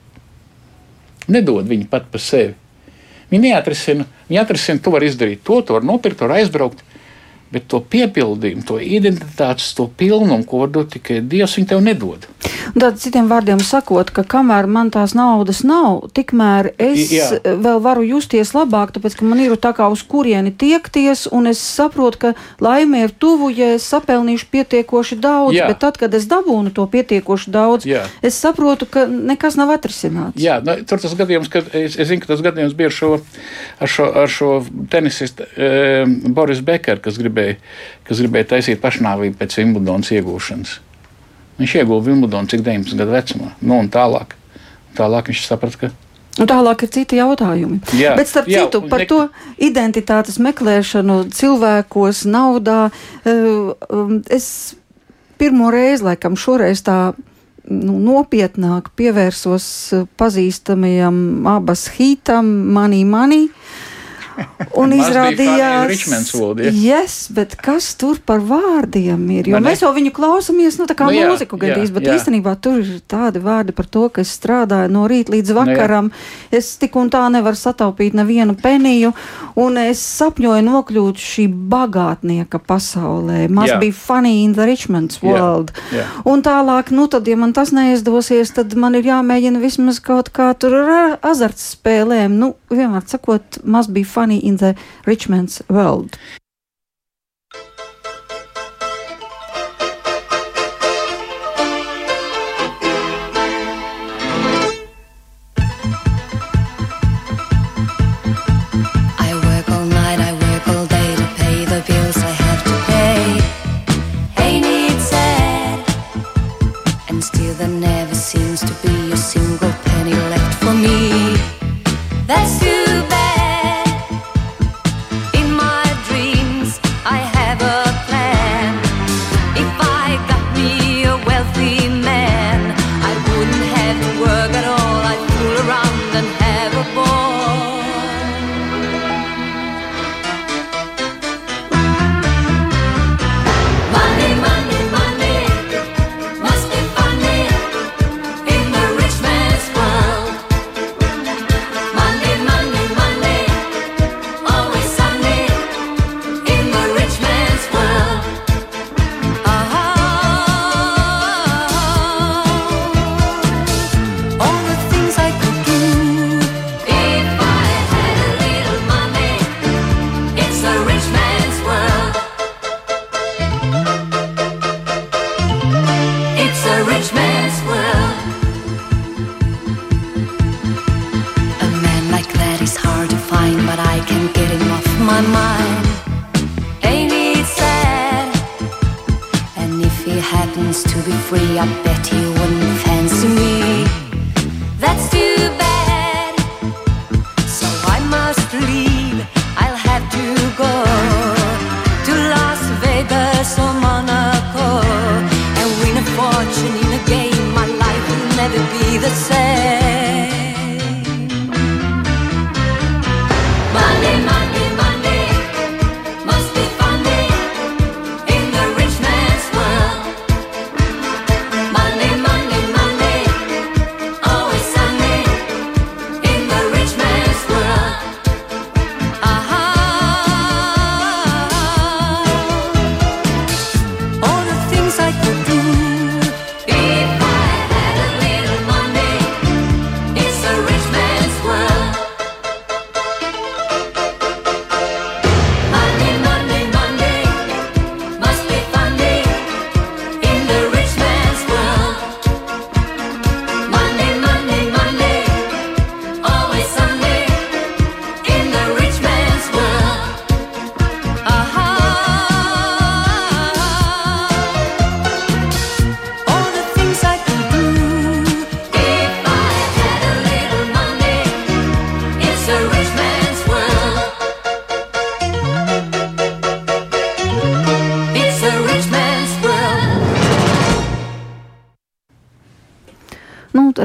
nedod 1.27 1.67
viņu 1.67 1.89
pat 1.91 2.07
par 2.11 2.23
sevi. 2.23 2.55
Viņi 3.33 3.49
neatrisina, 3.49 4.07
viņi 4.29 4.39
atrisina, 4.39 4.79
tu 4.83 4.93
vari 4.93 5.09
izdarīt 5.11 5.43
to, 5.43 5.59
to 5.65 5.75
var 5.75 5.83
nopirkt, 5.87 6.21
to 6.21 6.29
var 6.29 6.37
aizbraukt. 6.37 6.83
Bet 7.53 7.67
to 7.71 7.81
piepildījumu, 7.93 8.65
to 8.67 8.79
identitātes, 8.81 9.73
to 9.77 9.87
pilnumu, 9.97 10.43
ko 10.49 10.63
var 10.63 10.73
dot 10.73 10.93
tikai 10.95 11.21
Dievs, 11.21 11.57
viņš 11.59 11.69
tev 11.69 11.83
nedod. 11.85 12.27
Tad, 12.73 12.97
citiem 12.99 13.27
vārdiem 13.29 13.61
sakot, 13.63 14.09
ka 14.13 14.23
kamēr 14.27 14.67
man 14.71 14.89
tās 14.93 15.13
naudas 15.17 15.61
nav, 15.67 16.07
tikmēr 16.15 16.71
es 16.81 17.11
Jā. 17.13 17.27
vēl 17.43 17.81
varu 17.83 18.05
justies 18.07 18.53
labāk, 18.55 18.93
tāpēc 18.95 19.17
ka 19.19 19.27
man 19.27 19.41
ir 19.43 19.55
tā 19.61 19.73
kā 19.77 19.87
uz 19.91 20.01
kurieni 20.07 20.51
tiekties, 20.51 21.25
un 21.31 21.51
es 21.51 21.61
saprotu, 21.61 22.19
ka 22.19 22.31
laime 22.63 23.03
ir 23.05 23.13
tuvu, 23.13 23.51
ja 23.53 23.73
es 23.77 23.85
sapelnīšu 23.91 24.49
pietiekoši 24.53 25.19
daudz, 25.21 25.57
Jā. 25.57 25.69
bet 25.69 25.81
tad, 25.83 25.99
kad 26.01 26.15
es 26.17 26.27
dabūnu 26.31 26.73
to 26.75 26.87
pietiekoši 26.89 27.53
daudz, 27.53 27.87
Jā. 27.89 28.05
es 28.25 28.39
saprotu, 28.39 28.87
ka 28.89 29.05
nekas 29.07 29.59
nav 29.59 29.73
atrisināts. 29.75 30.39
Jā, 30.39 30.59
nu, 30.65 30.79
tur 30.87 31.03
tas 31.03 31.15
gadījums, 31.19 31.51
ka 31.53 31.63
es, 31.71 31.97
es 31.99 32.09
zinu, 32.09 32.23
ka 32.23 32.33
tas 32.33 32.43
gadījums 32.43 32.75
bija 32.77 32.89
ar 32.89 32.97
šo, 32.97 33.11
ar 33.79 33.93
šo, 33.95 34.09
ar 34.23 34.31
šo 34.31 34.51
tenisistu 34.91 35.45
e, 35.53 36.05
Boris 36.33 36.63
Bekeru, 36.65 37.03
kas 37.03 37.19
gribēja 37.21 37.42
gribēja, 37.43 37.59
kas 38.07 38.21
gribēja 38.21 38.49
taisīt 38.55 38.81
pašnāvību 38.83 39.37
pēc 39.39 39.57
Wimbledonas 39.59 40.11
iegūšanas. 40.15 40.77
Viņš 41.59 41.75
ieguva 41.81 42.05
Wimbledonu 42.07 42.49
cik 42.49 42.63
19 42.65 42.97
gadu 42.97 43.13
vecumā, 43.13 43.51
nu 43.61 43.81
un 43.83 43.89
tālāk. 43.89 44.35
Tālāk 44.97 45.29
viņš 45.31 45.45
saprata, 45.47 45.85
ka 45.85 45.95
Un 46.41 46.47
tālāk 46.49 46.81
ir 46.81 46.89
citi 46.89 47.19
jautājumi. 47.19 47.75
Jā, 47.93 48.15
Bet, 48.17 48.25
starp 48.25 48.47
jā, 48.49 48.63
citu, 48.65 48.79
par 48.89 49.03
ne... 49.03 49.05
to 49.05 49.19
identitātes 49.61 50.39
meklēšanu 50.41 51.27
cilvēkos, 51.29 52.23
naudā, 52.25 52.87
eh, 53.21 53.69
es 54.33 54.47
pirmo 55.37 55.69
reizi, 55.69 56.07
laikam, 56.07 56.33
šoreiz 56.33 56.81
tā 56.81 57.13
nu, 57.69 57.99
nopietnāk 58.01 58.89
pievērsos 58.97 59.67
pazīstamajam 60.17 61.45
abas 61.53 61.85
hītam, 61.99 62.49
manī, 62.73 63.03
manī. 63.05 63.43
Un 64.73 64.93
izrādījās, 64.95 66.03
ka 66.07 66.69
yes, 66.73 67.17
kas 67.61 67.91
tur 67.99 68.17
par 68.25 68.41
vārdiem 68.41 69.21
ir? 69.35 69.49
Jo 69.51 69.59
mēs 69.63 69.83
jau 69.83 69.91
viņu 69.93 70.13
klausāmies, 70.15 70.79
nu, 70.81 70.87
tā 70.89 70.95
kā 70.97 71.09
nu, 71.09 71.17
jā, 71.17 71.27
mūziku 71.29 71.59
gandrīz, 71.61 71.91
bet 71.93 72.07
jā. 72.07 72.15
īstenībā 72.17 72.55
tur 72.63 72.79
ir 72.81 73.03
tādi 73.09 73.41
vārdi 73.43 73.75
par 73.75 73.89
to, 73.93 74.07
ka 74.13 74.23
es 74.25 74.33
strādāju 74.33 74.89
no 74.93 75.05
rīta 75.09 75.35
līdz 75.35 75.53
vakaram. 75.57 76.09
Nu, 76.09 76.57
es 76.57 76.71
tik 76.81 76.97
un 76.99 77.11
tā 77.13 77.21
nevaru 77.33 77.59
sataupīt 77.59 78.17
nevienu 78.17 78.55
peniju, 78.59 79.13
un 79.61 79.77
es 79.83 80.01
sapņoju 80.17 80.65
nokļūt 80.65 81.21
šī 81.21 81.47
bagātnieka 81.73 82.61
pasaulē. 82.65 83.45
Must 83.53 83.75
jā. 83.75 83.79
be 83.83 83.91
funny 83.93 84.41
in 84.47 84.57
the 84.57 84.65
rich 84.69 84.89
man's 84.89 85.21
world. 85.21 85.75
Jā, 85.91 86.01
jā. 86.01 86.07
Un 86.33 86.41
tālāk, 86.45 86.89
nu, 86.95 87.05
tad, 87.11 87.29
ja 87.29 87.37
man 87.37 87.53
tas 87.53 87.73
neizdosies, 87.75 88.55
tad 88.57 88.73
man 88.79 88.97
ir 88.97 89.05
jāmēģina 89.11 89.61
vismaz 89.61 90.01
kaut 90.03 90.33
kā 90.33 90.49
tur 90.57 90.79
ar 90.81 91.17
azartspēlēm. 91.21 92.39
Nu, 92.41 92.53
vienmēr 92.73 93.05
sakot, 93.13 93.61
must 93.61 93.93
be 93.93 94.01
funny 94.07 94.22
funny 94.23 94.37
in 94.37 94.55
the 94.55 94.73
rich 95.05 95.27
man's 95.27 95.61
world. 95.67 96.17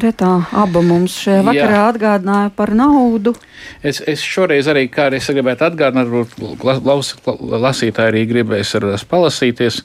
Retā 0.03 0.33
aba 0.53 0.83
mums 0.85 1.17
šajā 1.25 1.45
vakarā 1.47 1.81
Jā. 1.81 1.87
atgādināja 1.93 2.51
par 2.57 2.75
naudu. 2.75 3.35
Es, 3.83 4.01
es 4.11 4.23
šoreiz 4.25 4.67
arī, 4.71 4.87
kā 4.91 5.07
arī 5.09 5.21
gribētu 5.23 5.67
atgādināt, 5.69 6.09
varbūt 6.11 6.65
lasītāji 7.63 8.11
arī 8.11 8.25
gribēs 8.31 8.75
ar 8.79 8.89
tās 8.91 9.05
palasīties, 9.09 9.81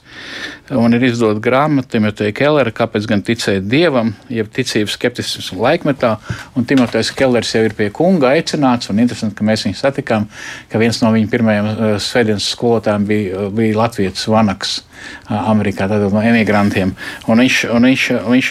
un 0.79 0.97
ir 0.97 1.05
izdot 1.09 1.41
grāmatu 1.43 1.93
Timoteja 1.95 2.33
Kellera, 2.35 2.73
kāpēc 2.73 3.07
gan 3.09 3.21
ticēt 3.25 3.67
Dievam, 3.69 4.13
jeb 4.33 4.49
ticības 4.53 4.97
skepticismu 4.97 5.61
laikmetā, 5.63 6.15
un 6.57 6.65
Timotejs 6.69 7.13
Kellers 7.17 7.53
jau 7.53 7.65
ir 7.67 7.77
pie 7.77 7.91
kunga 7.93 8.33
aicināts, 8.33 8.89
un 8.89 9.03
interesanti, 9.03 9.37
ka 9.37 9.45
mēs 9.47 9.67
viņu 9.67 9.79
satikām, 9.79 10.29
ka 10.71 10.81
viens 10.81 11.01
no 11.03 11.13
viņa 11.13 11.29
pirmajiem 11.33 11.69
uh, 11.69 11.83
svētdienas 12.01 12.49
skolotājiem 12.55 13.07
bija, 13.09 13.45
bija 13.53 13.79
Latvijas 13.83 14.25
Vanaks. 14.31 14.81
Amerikā, 15.27 15.87
tātad 15.87 16.13
no 16.13 16.21
emigrantiem. 16.23 16.93
Un 17.31 17.41
viņš, 17.43 17.59
un 17.73 17.87
viņš, 17.87 18.03
viņš 18.29 18.49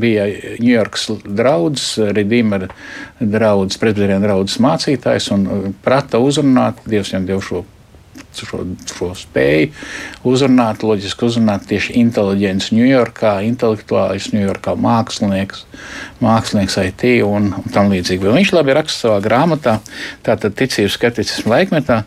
bija 0.00 0.26
Ņujorkas 0.60 1.06
draugs, 1.24 1.86
Redeemer 2.16 2.68
draugs, 3.20 3.78
prezidenta 3.80 4.19
draugs 4.24 4.60
mācītājs 4.62 5.30
un 5.34 5.74
prata 5.84 6.22
uzrunāt, 6.22 6.82
Dievs 6.88 7.14
viņam 7.14 7.28
dev 7.28 7.44
šo 7.46 7.64
šo, 8.36 8.62
šo 8.86 9.10
spēju 9.16 9.70
uzrunāt, 10.28 10.84
loģiski 10.86 11.26
uzrunāt 11.26 11.66
tieši 11.70 11.96
inteliģents 12.00 12.70
Ņujorkā, 12.74 13.34
intelektuālis 13.48 14.30
Ņujorkā, 14.34 14.76
mākslinieks, 14.80 15.64
mākslinieks 16.22 16.78
IT 16.84 17.06
un, 17.26 17.52
un 17.58 17.74
tam 17.74 17.92
līdzīgi. 17.92 18.30
Viņš 18.30 18.54
labi 18.56 18.76
raksta 18.76 19.06
savā 19.06 19.20
grāmatā, 19.24 19.78
tātad 20.26 20.56
ticības 20.58 20.98
skepticismu 20.98 21.54
laikmetā. 21.54 22.02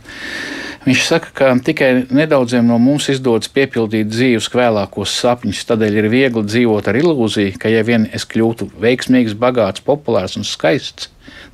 Viņš 0.83 1.03
saka, 1.07 1.29
ka 1.31 1.49
tikai 1.63 1.91
nedaudziem 2.11 2.65
no 2.67 2.75
mums 2.81 3.05
izdodas 3.13 3.47
piepildīt 3.55 4.09
dzīves 4.11 4.49
vēlākos 4.51 5.13
sapņus, 5.15 5.61
tādēļ 5.69 5.99
ir 6.01 6.09
viegli 6.11 6.43
dzīvot 6.43 6.89
ar 6.91 6.99
ilūziju, 6.99 7.55
ka, 7.55 7.71
ja 7.71 7.85
vien 7.87 8.09
es 8.11 8.27
kļūtu 8.27 8.67
veiksmīgs, 8.83 9.37
bagāts, 9.39 9.85
populārs 9.85 10.35
un 10.35 10.43
skaists, 10.43 11.07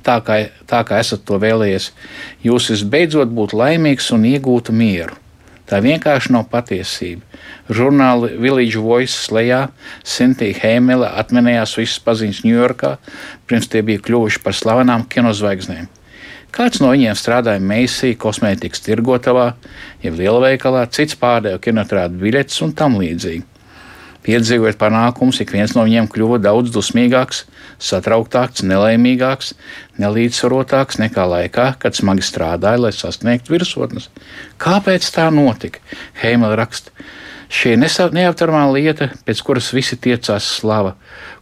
tā 0.06 0.18
kā, 0.24 0.38
tā 0.68 0.82
kā 0.86 1.00
esat 1.02 1.24
to 1.28 1.38
vēlējies, 1.40 1.90
jūs 2.44 2.70
visbeidzot 2.74 3.32
būtu 3.34 3.58
laimīgs 3.60 4.10
un 4.16 4.26
iegūtu 4.30 4.74
mieru. 4.76 5.18
Tā 5.70 5.78
vienkārši 5.78 6.32
nav 6.34 6.48
patiesība. 6.50 7.22
Žurnāli 7.70 8.32
Village 8.42 8.80
Voice 8.82 9.30
lejā 9.30 9.68
Sintīna 10.02 10.58
Heimele 10.64 11.10
atminējās 11.20 11.76
visas 11.78 12.02
paziņas 12.02 12.42
Ņujorkā, 12.42 12.96
pirms 13.46 13.70
tie 13.70 13.84
bija 13.86 14.02
kļuvuši 14.02 14.42
par 14.42 14.56
slavenām 14.58 15.06
kinozvaigznēm. 15.12 15.86
Kāds 16.50 16.82
no 16.82 16.90
viņiem 16.90 17.14
strādāja 17.14 17.62
Meisī, 17.62 18.16
kosmētikas 18.18 18.82
tirgotavā, 18.82 19.52
jeb 20.02 20.18
lielveikalā, 20.18 20.88
cits 20.90 21.14
pārdeva 21.20 21.62
kinotrādu 21.62 22.18
biļetes 22.18 22.58
un 22.66 22.74
tam 22.74 22.98
līdzīgi. 22.98 23.46
Piedzīvojot 24.26 24.76
panākumus, 24.80 25.38
ik 25.40 25.54
viens 25.54 25.72
no 25.72 25.86
viņiem 25.86 26.10
kļuva 26.12 26.36
daudz 26.44 26.74
dusmīgāks, 26.74 27.46
satrauktāks, 27.80 28.64
nelaimīgāks, 28.68 29.54
nelīdzsvarotāks 30.02 31.00
nekā 31.00 31.24
laikā, 31.30 31.70
kad 31.80 31.96
smagi 31.96 32.26
strādāja, 32.26 32.82
lai 32.84 32.92
sasniegtu 32.92 33.54
virsotnes. 33.54 34.10
Kāpēc 34.60 35.08
tā 35.14 35.30
notika? 35.32 35.80
Heimela 36.20 36.58
raksta. 36.60 36.92
Šī 37.50 37.72
neaptveramā 37.80 38.68
lieta, 38.70 39.08
pēc 39.26 39.40
kuras 39.42 39.72
visi 39.74 39.96
tiecās 39.98 40.46
slava, 40.60 40.92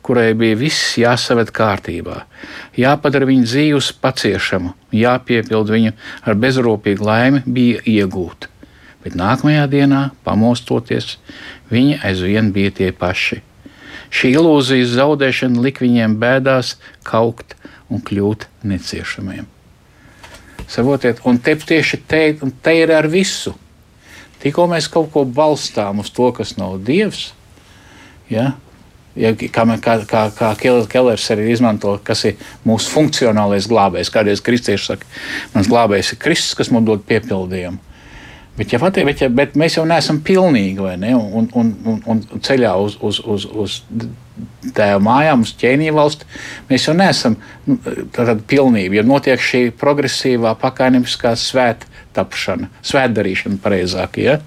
kurai 0.00 0.30
bija 0.32 0.56
viss 0.56 0.94
jāsaved 0.96 1.50
kārtībā, 1.52 2.22
jāpadara 2.80 3.28
viņa 3.28 3.44
dzīves 3.44 3.90
paciešamu, 4.00 4.72
jāpiepild 4.96 5.74
viņu 5.74 5.92
ar 6.24 6.38
bezrūpīgu 6.40 7.04
laimi, 7.04 7.42
bija 7.44 7.84
iegūta. 7.84 8.48
Bet 9.08 9.16
nākamajā 9.16 9.64
dienā, 9.72 10.02
pamostoties, 10.28 11.16
viņi 11.72 12.02
aizvien 12.04 12.52
bija 12.52 12.74
tie 12.80 12.90
paši. 12.92 13.40
Šī 14.12 14.34
ilūzijas 14.36 14.92
zaudēšana 14.98 15.64
lika 15.64 15.84
viņiem 15.84 16.18
bēdās, 16.20 16.76
kaukt 17.08 17.56
un 17.88 18.04
kļūt 18.04 18.44
neciešamiem. 18.68 19.48
Savotiet, 20.68 21.24
un 21.24 21.40
te 21.40 21.56
tieši 21.56 22.02
te, 22.04 22.22
te 22.36 22.76
ir 22.76 22.92
ar 22.92 23.08
visu 23.08 23.54
Tikko 24.38 24.68
mēs 24.70 24.86
kaut 24.90 25.10
ko 25.14 25.24
balstām 25.26 25.98
uz 26.02 26.12
to, 26.14 26.30
kas 26.34 26.54
nav 26.58 26.76
dievs, 26.86 27.32
ja, 28.30 28.52
ja, 29.18 29.32
kā, 29.34 29.64
kā, 29.82 29.96
kā, 30.06 30.22
kā 30.38 30.52
Kellers 30.92 31.26
arī 31.34 31.48
izmanto, 31.50 31.96
kas 32.06 32.22
ir 32.28 32.44
mūsu 32.66 32.92
funkcionālais 32.94 33.66
glābējs. 33.70 34.12
Kādreiz 34.14 34.42
kristieši 34.44 34.92
saka, 34.92 35.10
mans 35.56 35.70
glābējs 35.70 36.14
ir 36.14 36.22
Kristus, 36.22 36.54
kas 36.58 36.70
man 36.74 36.86
dod 36.86 37.02
piepildījumu. 37.08 37.82
Bet, 38.58 38.72
ja 38.72 38.78
patie, 38.82 39.04
bet, 39.06 39.20
ja, 39.22 39.28
bet 39.30 39.54
mēs 39.58 39.76
jau 39.78 39.84
neesam 39.86 40.18
pilnīgi, 40.26 40.80
vai 40.82 40.96
ne? 40.98 41.12
Un, 41.14 41.46
un, 41.54 41.68
un, 41.86 42.00
un 42.10 42.42
ceļā 42.42 42.72
uz, 42.82 42.96
uz, 43.06 43.20
uz, 43.22 43.46
uz 43.54 43.76
tēva 44.74 44.98
mājām, 45.02 45.44
uz 45.46 45.52
ķēniņa 45.60 45.94
valsti, 45.94 46.26
mēs 46.66 46.88
jau 46.88 46.94
neesam 46.98 47.36
nu, 47.68 47.78
tāda 48.14 48.34
pilnība. 48.50 48.98
Ja 48.98 49.06
notiek 49.06 49.42
šī 49.42 49.62
progresīvā 49.78 50.56
pakainiskā 50.58 51.36
svēta 51.38 51.86
tapšana, 52.18 52.66
svētdarīšana 52.82 53.62
pareizāk. 53.62 54.18
Ja? 54.22 54.38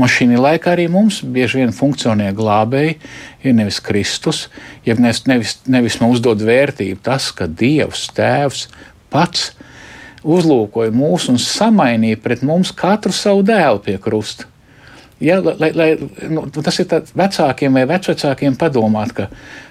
Un 0.00 0.08
šī 0.08 0.30
laikā 0.40 0.72
arī 0.72 0.88
mums 0.92 1.20
bieži 1.20 1.60
vien 1.60 1.76
funkcionē 1.76 2.32
glābēji, 2.36 2.96
ir 3.44 3.56
nevis 3.60 3.80
Kristus, 3.84 4.46
ja 4.88 4.96
nevis, 4.96 5.26
nevis, 5.28 5.58
nevis 5.68 6.00
mums 6.00 6.24
dod 6.24 6.40
vērtību 6.48 7.04
tas, 7.04 7.28
ka 7.36 7.48
Dievs, 7.48 8.08
Tēvs 8.16 8.70
pats 9.12 9.50
ir 9.52 9.68
uzlūkoja 10.24 10.92
mūs 10.94 11.28
un 11.32 11.40
samainīja 11.40 12.20
pret 12.20 12.44
mums 12.46 12.72
katru 12.76 13.12
savu 13.16 13.44
dēlu 13.46 13.82
pie 13.84 13.96
krusta. 14.02 14.46
Ja, 15.20 15.36
lai, 15.44 15.68
lai, 15.76 15.88
nu, 16.32 16.46
tas 16.48 16.78
ir 16.80 16.88
vecākiem 16.88 17.76
vai 17.76 17.84
vecākiem 17.88 18.56
padomāt, 18.56 19.12
ka, 19.12 19.26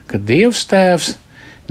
ka 0.09 0.19
Dievs 0.21 0.61
Tēvs 0.69 1.15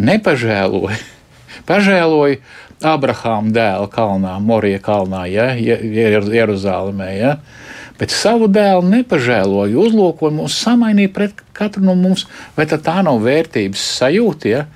nepažēloja. 0.02 0.98
Pažēloja 1.68 2.40
Abrahāma 2.88 3.50
dēlu 3.54 3.86
kalnā, 3.90 4.36
Morija 4.42 4.80
kalnā, 4.82 5.24
ja, 5.30 5.50
Jeruzalemē. 5.58 7.08
Ja, 7.18 7.32
bet 7.98 8.14
savu 8.14 8.46
dēlu 8.50 8.86
nepažēloja, 8.86 9.78
uzlūkoja 9.86 10.34
mūs, 10.34 10.58
samainīja 10.62 11.14
pret 11.14 11.42
katru 11.54 11.86
no 11.86 11.94
mums. 11.98 12.26
Vai 12.58 12.66
tā 12.70 12.98
nav 13.02 13.22
vērtības 13.22 13.82
sajūta? 13.98 14.52
Ja? 14.52 14.66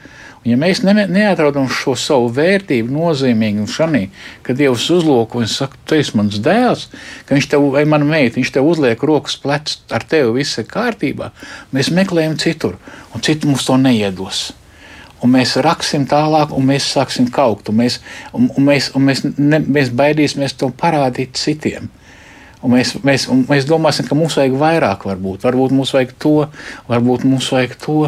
Ja 0.42 0.56
mēs 0.58 0.80
ne, 0.82 1.04
neatrodam 1.06 1.68
šo 1.70 1.92
savu 1.98 2.26
vērtību 2.34 2.90
nozīmīgi 2.90 3.62
un 3.62 3.68
šanī, 3.70 4.00
ka 4.42 4.56
Dievs 4.58 4.88
uzlūko 4.90 5.38
un 5.38 5.46
saka, 5.46 5.78
tu 5.86 5.94
esi 5.94 6.16
mans 6.18 6.40
dēls, 6.42 6.88
ka 7.28 7.36
viņš 7.36 7.46
tev, 7.52 7.68
vai 7.76 7.84
mana 7.86 8.08
meita, 8.08 8.40
viņš 8.40 8.50
tev 8.56 8.66
uzliek 8.66 9.04
rokas 9.06 9.36
plecs, 9.38 9.78
ar 9.94 10.02
tevi 10.02 10.34
viss 10.40 10.58
ir 10.58 10.66
kārtībā, 10.66 11.30
mēs 11.70 11.92
meklējam 11.94 12.34
citur, 12.42 12.74
un 13.14 13.22
citu 13.22 13.52
mums 13.52 13.68
to 13.68 13.78
neiedos. 13.78 14.48
Un 15.22 15.30
mēs 15.36 15.54
raksim 15.62 16.08
tālāk, 16.10 16.50
un 16.50 16.66
mēs 16.66 16.90
sāksim 16.90 17.28
kaukt, 17.30 17.70
un 17.70 17.78
mēs, 17.78 18.00
un, 18.34 18.50
un 18.50 18.66
mēs, 18.66 18.90
un 18.98 19.06
mēs, 19.06 19.22
ne, 19.38 19.62
mēs 19.62 19.92
baidīsimies 19.94 20.58
to 20.58 20.72
parādīt 20.74 21.38
citiem. 21.38 21.86
Un 22.62 22.74
mēs, 22.74 22.96
mēs, 23.06 23.28
un 23.30 23.44
mēs 23.46 23.66
domāsim, 23.66 24.06
ka 24.06 24.18
mums 24.18 24.34
vajag 24.38 24.58
vairāk, 24.58 25.06
varbūt, 25.06 25.46
varbūt 25.46 25.74
mums 25.74 25.94
vajag 25.94 26.16
to, 26.22 26.34
varbūt 26.90 27.26
mums 27.26 27.50
vajag 27.54 27.78
to, 27.86 28.00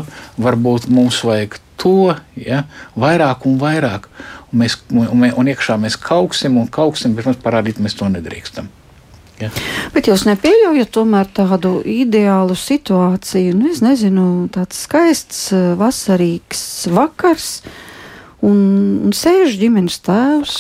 varbūt 0.43 0.91
mums 0.91 1.23
vajag 1.27 1.59
to 1.81 2.15
ja, 2.39 2.65
vairāk 2.99 3.45
un 3.49 3.59
vairāk. 3.61 4.09
Un, 4.53 4.63
mēs, 4.63 4.79
un, 4.93 5.27
un 5.27 5.53
iekšā 5.53 5.77
mēs 5.81 5.99
kauksim 6.01 6.59
un 6.61 6.71
kauksim, 6.73 7.17
bet 7.17 7.29
mums 7.29 7.43
parādīt, 7.43 7.83
mēs 7.83 7.97
to 7.99 8.09
nedrīkstam. 8.13 8.71
Ja. 9.43 9.49
Bet 9.91 10.07
jūs 10.07 10.29
nepieļaujat 10.29 10.93
tomēr 10.95 11.27
tādu 11.35 11.81
ideālu 11.91 12.55
situāciju, 12.59 13.57
nu, 13.59 13.73
es 13.73 13.83
nezinu, 13.83 14.47
tāds 14.55 14.85
skaists 14.87 15.49
eh, 15.55 15.73
vasarīgs 15.79 16.63
vakars, 16.95 17.49
un, 18.47 18.61
un 19.09 19.17
sēž 19.17 19.57
ģimenes 19.59 19.99
tēvs, 20.07 20.55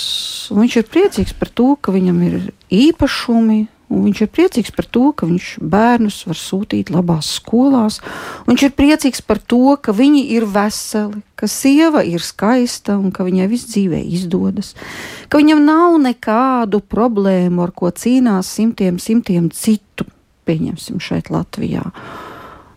un 0.51 0.65
viņš 0.65 0.79
ir 0.81 0.91
priecīgs 0.91 1.37
par 1.39 1.53
to, 1.55 1.71
ka 1.79 1.95
viņam 1.95 2.19
ir 2.27 2.37
īpašumi, 2.75 3.61
Un 3.95 4.03
viņš 4.09 4.25
ir 4.25 4.31
priecīgs 4.35 4.73
par 4.75 4.89
to, 4.91 5.05
ka 5.15 5.29
viņš 5.29 5.49
bērnus 5.63 6.25
var 6.27 6.39
sūtīt 6.39 6.91
labās 6.91 7.29
skolās. 7.39 8.01
Viņš 8.49 8.65
ir 8.67 8.73
priecīgs 8.75 9.23
par 9.23 9.39
to, 9.39 9.77
ka 9.79 9.95
viņi 9.95 10.25
ir 10.35 10.47
veseli, 10.51 11.21
ka 11.39 11.47
sieva 11.51 12.03
ir 12.03 12.25
skaista 12.25 12.97
un 12.99 13.13
ka 13.15 13.27
viņai 13.27 13.47
viss 13.53 13.69
dzīvē 13.71 14.01
izdodas. 14.17 14.73
Ka 15.31 15.39
viņam 15.39 15.63
nav 15.69 15.99
nekādu 16.03 16.81
problēmu, 16.83 17.63
ar 17.63 17.75
ko 17.77 17.93
cīnās 17.95 18.51
simtiem, 18.57 18.99
simtiem 18.99 19.47
citu, 19.55 20.09
pieņemsim 20.49 20.99
šeit 20.99 21.31
Latvijā. 21.31 21.85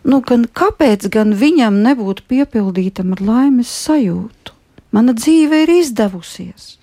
Nu, 0.08 0.20
gan, 0.24 0.46
kāpēc 0.46 1.08
gan 1.12 1.34
viņam 1.36 1.82
nebūtu 1.82 2.28
piepildītam 2.30 3.16
ar 3.16 3.24
laimes 3.24 3.72
sajūtu? 3.88 4.54
Mana 4.94 5.12
dzīve 5.18 5.64
ir 5.66 5.74
izdevusies. 5.82 6.76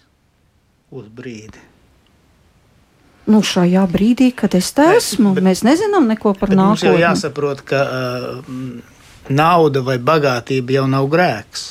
Uz 0.93 1.07
brīdi 1.09 1.63
nu, 3.27 3.41
šajā 3.41 3.85
brīdī, 3.89 4.31
kad 4.37 4.53
es 4.55 4.71
te 4.75 4.85
esmu, 4.97 5.33
bet, 5.33 5.43
mēs 5.43 5.63
nezinām 5.65 6.07
neko 6.11 6.33
par 6.37 6.49
nākotni. 6.53 6.67
Mums 6.67 6.83
jau 6.85 6.97
jāsaprot, 6.99 7.63
ka 7.65 7.81
uh, 7.85 8.43
nauda 9.29 9.81
vai 9.81 9.97
bagātība 9.97 10.77
jau 10.79 10.85
nav 10.91 11.07
grēks. 11.09 11.65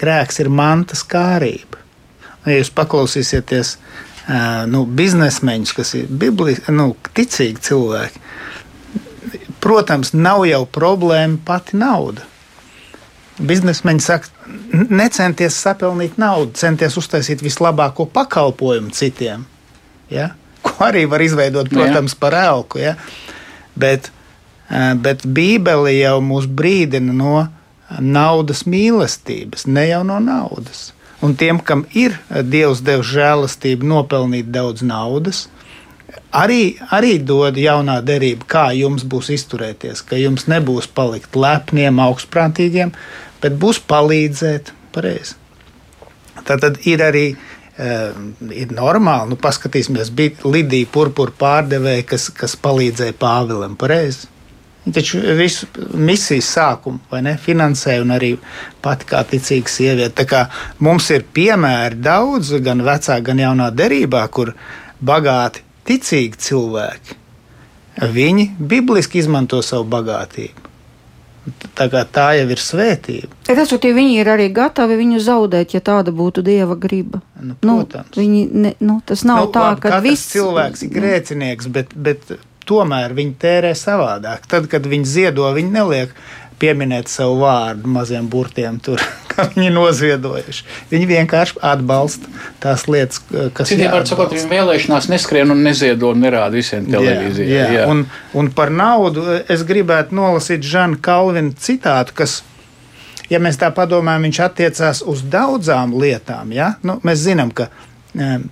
Grēks 0.00 0.40
ir 0.40 0.48
mantas 0.48 1.02
kārība. 1.04 1.80
Ja 2.46 2.56
jūs 2.56 2.70
paklausīsieties 2.72 3.74
uh, 3.76 4.64
nu, 4.70 4.84
biznesmeņus, 4.86 5.72
kas 5.76 5.94
ir 5.98 6.06
bibli, 6.08 6.56
nu, 6.72 6.94
ticīgi 7.16 7.60
cilvēki, 7.68 8.22
protams, 9.60 10.14
nav 10.16 10.46
jau 10.48 10.64
problēma 10.66 11.38
pati 11.44 11.76
nauda. 11.80 12.26
biznesmeņi 13.40 14.00
saka, 14.04 14.28
"N- 14.72 14.86
necenties 14.90 15.54
sapelnīt 15.64 16.18
naudu, 16.20 16.52
centies 16.52 16.96
uztaisīt 16.96 17.40
vislabāko 17.40 18.04
pakalpojumu 18.12 18.90
citiem. 18.92 19.46
Ja? 20.10 20.32
Ko 20.66 20.74
arī 20.90 21.06
var 21.10 21.22
izveidot, 21.24 21.70
protams, 21.72 22.16
par 22.18 22.36
elku. 22.36 22.82
Ja? 22.82 22.96
Bet, 23.78 24.10
eh, 24.68 24.94
bet 24.94 25.24
Bībele 25.24 25.94
jau 25.96 26.18
mūs 26.24 26.48
brīdina 26.48 27.14
no 27.16 27.46
naudas 27.98 28.66
mīlestības, 28.70 29.66
ne 29.66 29.88
jau 29.88 30.02
no 30.06 30.20
naudas. 30.22 30.90
Un 31.24 31.34
tiem, 31.36 31.60
kam 31.60 31.86
ir 31.96 32.16
eh, 32.16 32.42
Dievs 32.42 32.84
devis 32.84 33.10
žēlastību, 33.14 33.88
nopelnīt 33.88 34.52
daudz 34.52 34.84
naudas, 34.86 35.46
arī, 36.32 36.76
arī 36.92 37.16
dod 37.24 37.58
jaunā 37.60 38.00
derība, 38.04 38.46
kā 38.50 38.66
jums 38.76 39.04
būs 39.04 39.32
izturēties. 39.36 40.04
Ka 40.06 40.20
jums 40.20 40.48
nebūs 40.50 40.90
palikt 40.92 41.36
lepniem, 41.36 42.00
augstprātīgiem, 42.02 42.94
bet 43.42 43.60
būs 43.60 43.82
palīdzēt 43.90 44.74
pareizi. 44.94 45.36
Tad 46.40 46.78
ir 46.88 47.02
arī 47.04 47.24
uh, 47.34 47.49
ir 47.80 48.74
normāli, 48.76 49.32
nu, 49.32 49.38
paskatīsimies, 49.40 50.10
bija 50.16 50.50
Lidija 50.50 50.88
Purpura 50.92 51.32
pārdevēja, 51.40 52.04
kas, 52.12 52.28
kas 52.36 52.56
palīdzēja 52.60 53.16
Pāvilam 53.20 53.78
pareizi. 53.80 54.28
Taču 54.80 55.20
visu 55.36 55.66
misijas 55.92 56.48
sākumu 56.54 57.20
ne, 57.22 57.34
finansēja, 57.40 58.04
arī 58.16 58.30
pati 58.82 59.08
kā 59.10 59.20
ticīga 59.28 59.68
sieviete. 59.68 60.24
Kā 60.28 60.46
mums 60.80 61.10
ir 61.12 61.26
piemēri 61.36 62.00
daudz, 62.00 62.54
gan 62.64 62.80
vecā, 62.86 63.18
gan 63.24 63.42
jaunā 63.44 63.68
derībā, 63.76 64.24
kur 64.32 64.54
bagāti, 65.04 65.62
ticīgi 65.88 66.40
cilvēki, 66.48 67.18
viņi 68.16 68.48
bibliski 68.72 69.20
izmanto 69.20 69.60
savu 69.64 69.84
bagātību. 69.92 70.59
Tā, 71.74 71.86
tā 72.12 72.26
jau 72.36 72.44
ir 72.52 72.60
svētība. 72.60 73.32
Respektīvi, 73.48 73.96
viņi 73.96 74.18
ir 74.20 74.28
arī 74.28 74.48
gatavi 74.52 74.98
viņu 74.98 75.22
zaudēt, 75.24 75.72
ja 75.72 75.80
tāda 75.80 76.12
būtu 76.12 76.44
dieva 76.44 76.76
griba. 76.76 77.22
Nu, 77.40 77.54
Nu, 77.64 77.78
protams. 77.80 78.12
viņi, 78.18 78.42
ne, 78.52 78.74
nu, 78.84 78.98
tas 79.06 79.24
nav 79.24 79.46
Nu, 79.46 79.52
tā, 79.54 79.62
labi, 79.70 79.80
ka 79.86 80.00
viss 80.04 80.28
cilvēks 80.34 80.84
ir 80.84 80.92
grēcinieks, 80.98 81.70
bet, 81.72 81.96
bet 81.96 82.34
tomēr 82.68 83.16
viņi 83.16 83.34
tērē 83.40 83.72
savādāk. 83.72 84.44
Tad, 84.52 84.68
kad 84.70 84.84
viņi 84.86 85.08
ziedo, 85.08 85.48
viņi 85.56 85.72
neliek 85.78 86.12
pieminēt 86.60 87.08
savu 87.10 87.40
vārdu 87.42 87.90
maziem 87.90 88.28
burtiem, 88.30 88.78
tur, 88.84 89.00
kā 89.32 89.46
viņi 89.54 89.70
noziedojuši. 89.74 90.66
Viņi 90.92 91.08
vienkārši 91.10 91.58
atbalsta 91.70 92.30
tās 92.62 92.86
lietas, 92.90 93.22
kas 93.56 93.70
Citiem 93.70 93.92
vārdiem 93.94 94.12
sakot, 94.12 94.34
viņi 94.36 94.50
vēlēšanās 94.52 95.08
neskrien 95.12 95.54
un 95.54 95.64
neziedo 95.66 96.12
un 96.14 96.22
nerāda 96.24 96.58
visiem 96.58 96.86
televīzijā. 96.90 97.48
Jā, 97.50 97.66
jā. 97.78 97.88
Un, 97.90 98.04
un 98.36 98.52
par 98.56 98.72
naudu 98.74 99.24
es 99.40 99.64
gribētu 99.66 100.16
nolasīt 100.18 100.66
Žana 100.66 101.00
Kalvina 101.04 101.54
citātu, 101.60 102.16
kas, 102.20 102.40
ja 103.32 103.40
mēs 103.42 103.60
tā 103.60 103.72
padomājam, 103.74 104.28
viņš 104.28 104.42
attiecās 104.46 105.04
uz 105.08 105.24
daudzām 105.32 105.96
lietām. 106.00 106.52
Ja? 106.56 106.74
Nu, 106.86 107.00
mēs 107.06 107.24
zinām, 107.24 107.54
ka 107.56 107.70
um, 108.14 108.50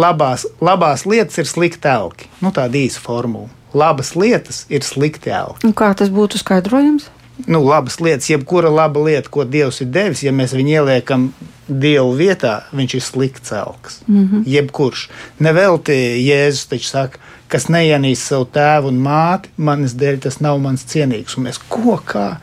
labās, 0.00 0.44
labās 0.60 1.06
lietas 1.08 1.40
ir 1.40 1.48
slikti 1.48 1.88
elki. 1.90 2.28
Nu, 2.44 2.52
tāda 2.54 2.78
īsa 2.80 3.00
formula. 3.02 3.48
Labas 3.70 4.16
lietas 4.18 4.64
ir 4.68 4.82
slikti 4.82 5.30
elki. 5.30 5.62
Un 5.68 5.74
kā 5.78 5.92
tas 5.94 6.10
būtu 6.10 6.40
skaidrojams? 6.40 7.06
Nu, 7.46 7.62
labas 7.64 8.00
lietas, 8.00 8.28
jebkura 8.30 8.70
laba 8.72 9.00
lieta, 9.04 9.30
ko 9.30 9.44
Dievs 9.44 9.80
ir 9.80 9.90
devis, 9.94 10.24
ja 10.24 10.32
mēs 10.32 10.54
viņu 10.56 10.80
ieliekam 10.80 11.30
Dievu 11.70 12.14
vietā, 12.18 12.64
viņš 12.74 12.94
ir 12.98 13.02
slikts 13.04 13.52
elks. 13.54 14.00
Mm 14.06 14.24
-hmm. 14.24 14.42
Jebkurš. 14.46 15.08
Nevelti 15.38 15.92
Jēzus 16.26 16.68
taču 16.68 16.88
saka, 16.88 17.18
kas 17.48 17.68
neienīst 17.68 18.26
savu 18.26 18.48
tēvu 18.54 18.90
un 18.90 19.00
māti, 19.02 19.48
manis 19.56 19.94
dēļ 19.94 20.20
tas 20.26 20.40
nav 20.40 20.58
mans 20.58 20.84
cienīgs. 20.84 21.36
Un 21.38 21.44
mēs 21.44 21.60
ko 21.68 22.00
kā? 22.06 22.36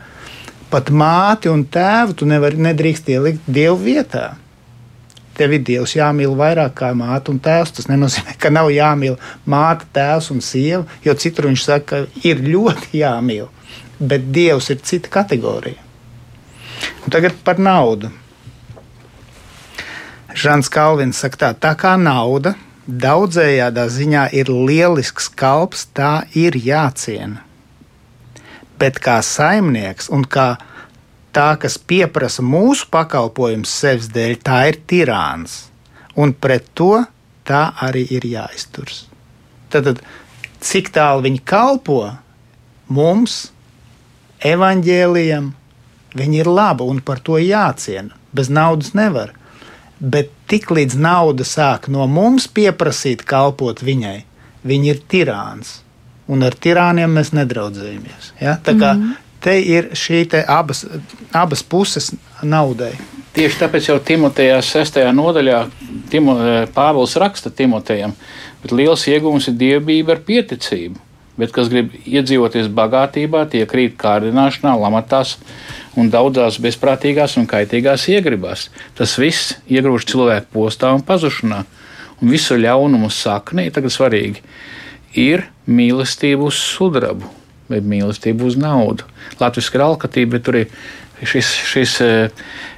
Pat 0.70 0.90
māti 0.90 1.48
un 1.48 1.64
tēvu 1.64 2.14
tu 2.14 2.26
nevari 2.26 2.56
nedrīkst 2.56 3.08
ielikt 3.08 3.40
Dievu 3.46 3.76
vietā. 3.84 4.34
Tev 5.38 5.52
ir 5.52 5.62
Dievs 5.62 5.94
jāmīl 5.94 6.34
vairāk 6.36 6.74
kā 6.80 6.90
māte 6.98 7.30
un 7.30 7.38
tēvs. 7.38 7.72
Tas 7.76 7.86
nenozīmē, 7.86 8.34
ka 8.42 8.50
nav 8.50 8.72
jāmīl 8.74 9.16
māte, 9.46 9.86
tēvs 9.94 10.32
un 10.34 10.40
sieva, 10.40 10.84
jo 11.04 11.14
citur 11.14 11.46
viņš 11.46 11.64
saka, 11.64 11.84
ka 11.86 12.26
ir 12.26 12.42
ļoti 12.42 12.98
jāmīl. 12.98 13.46
Bet 13.98 14.30
Dievs 14.34 14.70
ir 14.70 14.80
cita 14.86 15.10
kategorija. 15.10 15.82
Un 17.04 17.10
tagad 17.10 17.34
par 17.44 17.58
naudu. 17.58 18.10
Žants 20.38 20.70
Kalvins 20.70 21.18
saka, 21.18 21.38
tā, 21.40 21.52
tā 21.58 21.74
kā 21.74 21.96
nauda 21.98 22.54
daudzējādā 22.88 23.84
ziņā 23.92 24.28
ir 24.32 24.48
lielisks 24.48 25.28
kalps, 25.28 25.86
tā 25.92 26.24
ir 26.32 26.56
jāciena. 26.56 27.42
Bet 28.78 29.00
kā 29.02 29.18
saimnieks 29.24 30.08
un 30.14 30.24
kā 30.24 30.54
tā, 31.34 31.50
kas 31.60 31.76
pieprasa 31.78 32.44
mūsu 32.46 32.88
pakalpojumus 32.92 33.72
sevis 33.82 34.08
dēļ, 34.14 34.36
tā 34.40 34.60
ir 34.70 34.80
tirāns. 34.88 35.66
Un 36.18 36.32
pret 36.32 36.70
to 36.78 37.02
tā 37.46 37.68
arī 37.84 38.06
ir 38.14 38.24
jāizturas. 38.26 39.04
Tad, 39.68 40.00
cik 40.64 40.92
tālu 40.94 41.26
viņi 41.26 41.44
kalpo 41.44 42.00
mums, 42.88 43.48
evaņģēlījam, 44.44 45.52
viņi 46.18 46.40
ir 46.42 46.50
labi 46.50 46.86
un 46.86 47.00
par 47.04 47.20
to 47.24 47.38
jāciena. 47.42 48.14
Bez 48.32 48.50
naudas 48.52 48.94
nevar. 48.94 49.32
Bet 49.98 50.30
tiklīdz 50.50 50.94
nauda 51.00 51.46
sāk 51.48 51.88
no 51.90 52.06
mums 52.06 52.46
pieprasīt 52.46 53.24
kalpot 53.26 53.82
viņai, 53.82 54.18
viņi 54.68 54.92
ir 54.92 55.00
tirāns. 55.10 55.80
Un 56.28 56.44
ar 56.44 56.54
tirāniem 56.54 57.10
mēs 57.18 57.32
nedraudzējamies. 57.34 58.34
Ja? 58.40 58.58
Tā 58.62 58.76
kā 58.76 58.92
mm 58.94 59.02
-hmm. 59.02 59.16
te 59.40 59.60
ir 59.60 59.90
šī 59.92 60.28
te 60.30 60.44
abas, 60.48 60.86
abas 61.32 61.62
puses 61.62 62.12
naudai. 62.42 62.92
Tieši 63.32 63.58
tāpēc 63.58 63.88
jau 63.88 63.98
Timotejā 63.98 64.60
6. 64.62 64.96
nodaļā 65.12 65.66
Timo, 66.10 66.34
Pāvils 66.74 67.16
raksta 67.16 67.50
Timotejam, 67.50 68.12
bet 68.62 68.72
liels 68.72 69.06
iegūms 69.06 69.48
ir 69.48 69.54
dievbijība 69.54 70.12
ar 70.12 70.18
pieticību. 70.18 71.07
Bet, 71.38 71.52
kas 71.54 71.70
grib 71.70 71.92
iedzīvoties 72.02 72.66
bagātībā, 72.74 73.44
tie 73.52 73.62
krīt 73.70 73.94
kārdināšanā, 74.00 74.72
lamatās 74.74 75.36
un 75.98 76.10
daudzās 76.10 76.58
bezprātīgās 76.62 77.36
un 77.38 77.46
kaitīgās 77.50 78.08
iegribās. 78.10 78.68
Tas 78.98 79.14
viss 79.22 79.54
iegrūž 79.70 80.08
cilvēku 80.10 80.50
postā 80.58 80.90
un 80.96 81.04
pazušanā. 81.06 81.62
Un 82.18 82.34
visu 82.34 82.58
ļaunumu 82.58 83.12
saknī, 83.14 83.68
tagad 83.70 83.94
svarīgi, 83.94 84.42
ir 85.14 85.46
mīlestība 85.70 86.48
uz 86.50 86.58
sudrabu 86.58 87.30
vai 87.68 87.78
mīlestība 87.84 88.46
uz 88.48 88.56
naudu. 88.58 89.06
Latvijas 89.38 89.70
ir 89.74 89.84
alkatība, 89.84 90.36
bet 90.36 90.46
tur 90.46 90.58
ir 90.62 91.26
šis, 91.28 91.50
šis 91.68 91.96
e, 92.02 92.12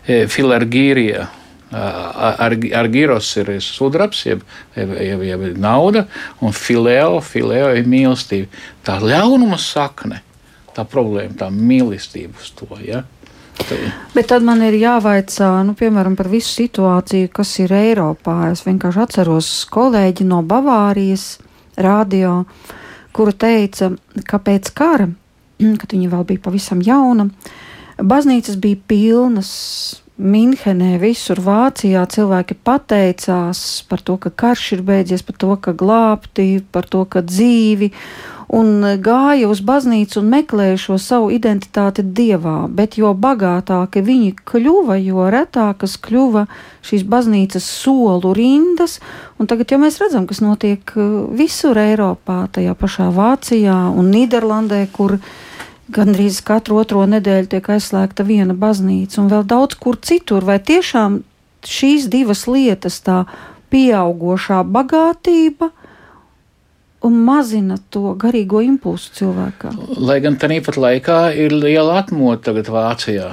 e, 0.05 0.25
filargīrija. 0.31 1.29
Ar, 1.71 2.57
ar 2.75 2.89
giros 2.91 3.29
ir 3.39 3.53
sudrabs, 3.63 4.25
jeb, 4.27 4.41
jeb, 4.75 5.23
jeb, 5.23 5.45
nauda, 5.55 6.09
un 6.43 6.51
fileo, 6.57 7.21
fileo 7.23 7.69
ir 7.79 7.87
mīlestība. 7.87 8.51
Tā 8.83 8.99
ļaunuma 8.99 9.59
sakne, 9.63 10.19
tā 10.75 10.83
problēma, 10.83 11.37
tā 11.45 11.51
mīlestība 11.55 12.43
uz 12.43 12.51
to. 12.59 12.67
Ja? 12.83 13.05
Bet 14.15 14.31
tad 14.33 14.45
man 14.47 14.63
ir 14.65 14.75
jāvaicā, 14.81 15.51
nu, 15.67 15.75
piemēram, 15.79 16.17
par 16.19 16.31
visu 16.33 16.51
situāciju, 16.63 17.31
kas 17.35 17.53
ir 17.63 17.75
Eiropā. 17.77 18.51
Es 18.51 18.65
vienkārši 18.67 19.03
atceros 19.05 19.51
kolēģi 19.71 20.27
no 20.29 20.41
Bavārijas 20.47 21.37
radio, 21.81 22.45
kura 23.17 23.35
teica, 23.37 23.93
ka 24.27 24.41
pēc 24.43 24.73
kara, 24.77 25.11
kad 25.81 25.95
viņa 25.95 26.13
vēl 26.15 26.27
bija 26.33 26.45
pavisam 26.47 26.83
jauna, 26.85 27.31
baznīcas 28.01 28.59
bija 28.61 28.81
pilnas. 28.91 29.53
Minhenē, 30.21 30.99
visur 31.01 31.41
Vācijā 31.41 32.03
cilvēki 32.13 32.59
pateicās 32.61 33.61
par 33.89 34.03
to, 34.05 34.19
ka 34.21 34.29
karš 34.29 34.67
ir 34.77 34.83
beidzies, 34.85 35.25
par 35.25 35.39
to, 35.41 35.55
ka 35.57 35.73
glābti, 35.73 36.61
par 36.73 36.85
to, 36.85 37.07
ka 37.09 37.23
dzīvi, 37.25 37.89
un 38.53 38.85
gāja 39.01 39.49
uz 39.49 39.63
baznīcu 39.65 40.21
un 40.21 40.31
meklēja 40.33 40.79
šo 40.83 40.99
savu 41.01 41.31
identitāti 41.33 42.05
dievā. 42.05 42.67
Bet 42.69 42.99
jo 43.01 43.15
bagātāki 43.15 44.03
viņi 44.05 44.35
kļuva, 44.45 44.99
jo 45.01 45.29
retākas 45.33 45.97
kļuva 46.03 46.47
šīs 46.87 47.07
baznīcas 47.09 47.65
solu 47.65 48.35
rindas. 48.37 48.99
Un 49.41 49.49
tagad 49.49 49.73
jau 49.73 49.81
mēs 49.81 50.01
redzam, 50.03 50.27
kas 50.29 50.43
notiek 50.45 50.97
uh, 50.97 51.31
visur 51.33 51.79
Eiropā, 51.81 52.43
tajā 52.53 52.75
pašā 52.77 53.09
Vācijā 53.15 53.79
un 53.95 54.11
Nīderlandē, 54.13 54.85
kur 54.93 55.17
gandrīz 55.95 56.41
katru 56.47 56.81
otro 56.83 57.05
nedēļu 57.11 57.51
tiek 57.55 57.69
aizslēgta 57.75 58.27
viena 58.27 58.55
baznīca, 58.57 59.21
un 59.23 59.31
vēl 59.33 59.45
daudz 59.49 59.79
kur 59.81 59.99
citur. 60.01 60.47
Vai 60.47 60.59
tiešām 60.63 61.21
šīs 61.67 62.09
divas 62.13 62.47
lietas, 62.51 63.01
tā 63.05 63.25
pieaugošā 63.71 64.63
bagātība 64.67 65.71
mazina 67.09 67.79
to 67.89 68.13
garīgo 68.21 68.61
impulsu 68.61 69.15
cilvēkā. 69.17 69.71
Lai 69.97 70.19
gan 70.21 70.37
tā 70.37 70.51
īpat 70.53 70.77
laikā 70.77 71.19
ir 71.33 71.55
liela 71.55 71.97
atmoda 72.03 72.43
tagad 72.51 72.69
Vācijā. 72.69 73.31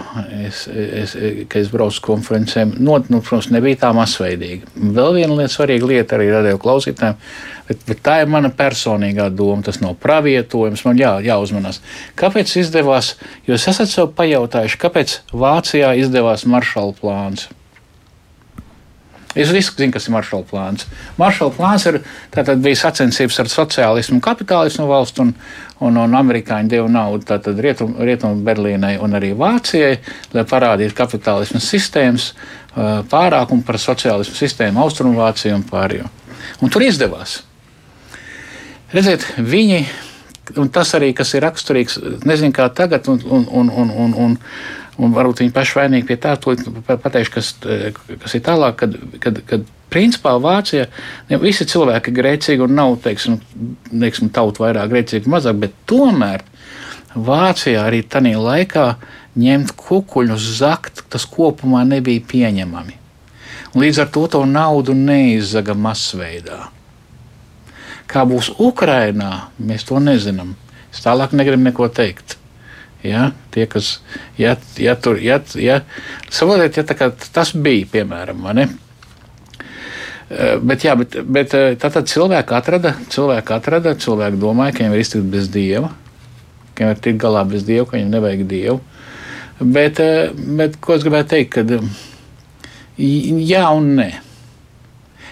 Es, 0.48 0.62
es, 0.72 1.16
kad 1.52 1.60
es 1.66 1.72
braucu 1.74 2.00
konferencēm, 2.06 2.78
not, 2.80 3.12
nu, 3.12 3.20
protams, 3.20 3.52
nebija 3.52 3.82
tā 3.84 3.92
masveidīga. 3.98 4.72
Vēl 4.78 5.20
viena 5.20 5.36
lieta, 5.42 5.52
svarīga 5.58 5.92
lieta 5.92 6.16
arī 6.16 6.30
radio 6.32 6.62
klausītājiem, 6.64 7.20
bet, 7.68 7.84
bet 7.90 8.02
tā 8.06 8.22
ir 8.24 8.32
mana 8.32 8.54
personīgā 8.56 9.28
doma. 9.36 9.66
Tas 9.68 9.82
nav 9.84 9.98
pravietojums, 10.00 10.86
man 10.88 11.04
jā, 11.04 11.18
jāuzmanās. 11.28 11.82
Kāpēc 12.20 12.56
izdevās, 12.64 13.18
jūs 13.50 13.68
esat 13.74 13.92
sev 13.92 14.14
pajautājuši, 14.16 14.82
kāpēc 14.86 15.20
Vācijā 15.36 15.92
izdevās 16.00 16.48
maršala 16.48 16.96
plāns? 16.96 17.50
Es 19.38 19.52
visu 19.54 19.76
zinu, 19.78 19.94
kas 19.94 20.08
ir 20.08 20.16
maršala 20.16 20.46
plāns. 20.50 20.88
Maršala 21.20 21.54
plāns 21.54 21.86
ir 21.90 22.00
bija 22.64 22.80
sacensības 22.82 23.40
ar 23.44 23.52
sociālismu 23.54 24.20
kapitālismu 24.24 24.88
valstu, 24.90 25.28
un, 25.28 25.34
un, 25.80 26.00
un 26.04 26.18
amerikāņi 26.18 26.74
deva 26.74 26.90
naudu 26.92 27.38
Rietumu 27.62 28.06
rietum 28.06 28.42
Berlīnai 28.46 28.96
un 29.04 29.14
arī 29.18 29.34
Vācijai, 29.38 30.00
lai 30.34 30.46
parādītu 30.50 30.98
kapitālismu 30.98 31.62
sistēmas 31.62 32.32
pārākumu 33.12 33.66
par 33.66 33.80
sociālismu 33.82 34.38
sistēmu 34.38 34.82
Austrumvāciju 34.84 35.58
un 35.58 35.64
pārējo. 35.70 36.10
Un 36.62 36.74
tur 36.74 36.86
izdevās. 36.86 37.42
Redziet, 38.94 39.26
viņi 39.38 39.82
un 40.56 40.70
tas 40.72 40.94
arī, 40.96 41.12
kas 41.18 41.34
ir 41.36 41.44
raksturīgs, 41.44 41.98
nezinu, 42.28 42.54
kā 42.56 42.70
tagad, 42.74 43.08
un, 43.12 43.20
un, 43.26 43.48
un, 43.52 43.70
un, 43.70 43.92
un, 43.92 44.14
un 44.26 44.38
Un 44.98 45.14
varbūt 45.14 45.44
viņi 45.44 45.54
paši 45.54 45.78
vainīgi 45.78 46.08
pie 46.10 46.16
tā, 46.18 46.34
to 46.42 46.56
pateikšu, 46.88 47.34
kas, 47.36 47.52
kas 48.24 48.34
ir 48.34 48.42
tālāk, 48.46 48.80
kad, 48.80 48.96
kad, 49.22 49.42
kad 49.46 49.68
principā 49.94 50.34
Vācija 50.42 50.88
visi 51.44 51.68
cilvēki 51.70 52.10
ir 52.12 52.18
grēcīgi 52.18 52.66
un 52.66 52.74
nav, 52.80 52.96
teiksim, 53.04 53.38
teiksim 53.92 54.32
tauta 54.34 54.66
vairāk 54.66 54.90
grēcīgi, 54.94 55.30
mazāk, 55.30 55.60
bet 55.62 55.78
tomēr 55.90 56.46
Vācijā 57.14 57.86
arī 57.86 58.02
tajā 58.06 58.42
laikā 58.42 58.88
ņemt 59.38 59.76
kukuļus 59.78 60.48
zakt, 60.58 61.04
tas 61.14 61.28
kopumā 61.30 61.84
nebija 61.86 62.26
pieņemami. 62.30 62.98
Līdz 63.78 64.02
ar 64.02 64.10
to 64.14 64.26
to 64.34 64.42
naudu 64.50 64.96
neizzaga 64.98 65.76
masveidā. 65.78 66.72
Kā 68.08 68.24
būs 68.26 68.54
Ukrainā, 68.58 69.50
mēs 69.60 69.86
to 69.86 70.00
nezinām. 70.02 70.56
Es 70.94 71.04
tālāk 71.04 71.36
negribu 71.36 71.68
neko 71.68 71.90
teikt. 71.94 72.38
Ja, 73.06 73.32
tie, 73.54 73.68
kas, 73.70 74.00
ja, 74.42 74.56
ja 74.82 74.96
tur, 74.98 75.20
ja, 75.22 75.38
ja, 75.62 75.82
saprotiet, 76.34 76.82
ja 76.82 76.98
kā, 76.98 77.12
tas 77.34 77.54
bija, 77.54 77.86
piemēram, 77.94 78.42
ne? 78.58 78.68
Eh, 80.28 80.58
bet, 80.60 80.84
jā, 80.84 80.92
bet, 81.00 81.14
bet 81.24 81.54
eh, 81.56 81.70
tātad 81.80 82.10
cilvēki 82.12 82.56
atrada, 82.58 82.92
cilvēki 83.14 83.54
atrada, 83.56 83.94
cilvēki 83.96 84.40
domāja, 84.42 84.74
ka 84.76 84.84
viņiem 84.84 84.96
ir 84.98 85.04
iztikt 85.06 85.30
bez 85.32 85.48
dieva, 85.54 85.94
ka 86.76 86.84
viņiem 86.84 86.98
ir 86.98 87.04
tikt 87.06 87.22
galā 87.22 87.46
bez 87.48 87.64
dieva, 87.64 87.86
ka 87.88 87.96
viņiem 87.96 88.12
nevajag 88.12 88.44
dievu. 88.50 88.82
Bet, 89.62 90.02
eh, 90.04 90.34
bet 90.60 90.76
ko 90.84 90.98
es 90.98 91.06
gribēju 91.06 91.30
teikt, 91.32 91.54
kad 91.56 91.72
jā 92.98 93.64
un 93.72 93.88
nē. 94.02 94.10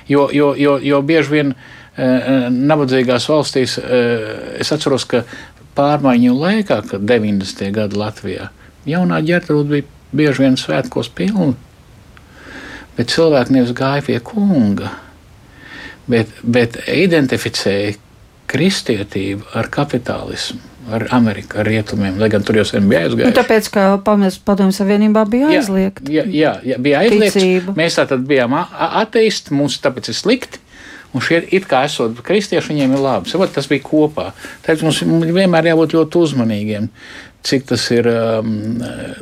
Jo, 0.07 0.29
jo, 0.31 0.53
jo, 0.55 0.77
jo 0.79 1.01
bieži 1.01 1.33
vien 1.33 1.55
nabadzīgās 1.95 3.23
valstīs 3.31 3.77
es 3.79 4.71
atceros, 4.75 5.05
ka 5.07 5.21
pārmaiņu 5.75 6.35
laikā, 6.39 6.81
kad 6.89 7.07
90. 7.07 7.71
gada 7.75 7.99
Latvijā 7.99 8.49
jaunā 8.89 9.21
ģērtrūda 9.25 9.71
bija 9.71 9.89
bieži 10.15 10.45
vien 10.45 10.59
svētkos 10.59 11.09
pilna, 11.15 11.55
bet 12.95 13.11
cilvēki 13.13 13.55
nevis 13.55 13.73
gāja 13.75 14.05
pie 14.05 14.19
kunga, 14.23 14.93
bet, 16.11 16.31
bet 16.43 16.79
identificēja 16.91 17.97
kristietību 18.51 19.51
ar 19.57 19.71
kapitālismu. 19.73 20.61
Ar 20.85 21.07
Ameriku, 21.17 21.57
ar 21.57 21.65
rietumiem, 21.65 22.19
lai 22.21 22.27
gan 22.29 22.43
tur 22.45 22.59
jau 22.59 22.63
sen 22.69 22.85
bija 22.85 23.07
aizgājis. 23.07 23.31
Nu, 23.31 23.33
tāpēc, 23.33 23.69
ka 23.73 23.85
Padomju 24.05 24.75
Savienībā 24.77 25.23
bija 25.25 25.47
aizliegta. 25.49 26.05
Jā, 26.13 26.21
jā, 26.29 26.51
jā, 26.61 26.77
bija 26.77 26.99
aizliegta. 27.01 27.73
Mēs 27.73 27.97
tā 27.97 28.05
tad 28.11 28.27
bijām 28.29 28.53
ateisti, 28.53 29.55
mums 29.57 29.79
tāpēc 29.81 30.11
ir 30.13 30.17
slikti. 30.19 30.61
Un 31.15 31.23
šie 31.23 31.39
it 31.55 31.67
kā 31.69 31.85
esot 31.87 32.19
kristieši, 32.25 32.73
viņiem 32.73 32.97
ir 32.97 33.03
labi. 33.03 33.31
Sabat, 33.31 33.53
tas 33.55 33.69
bija 33.71 33.85
kopā. 33.85 34.31
Tāpēc 34.65 34.83
mums 34.83 34.99
vienmēr 35.05 35.71
jābūt 35.71 35.95
ļoti 35.95 36.21
uzmanīgiem. 36.25 36.89
Cik 37.45 37.67
tas 37.69 37.83
ir, 37.93 38.09
um, 38.09 38.49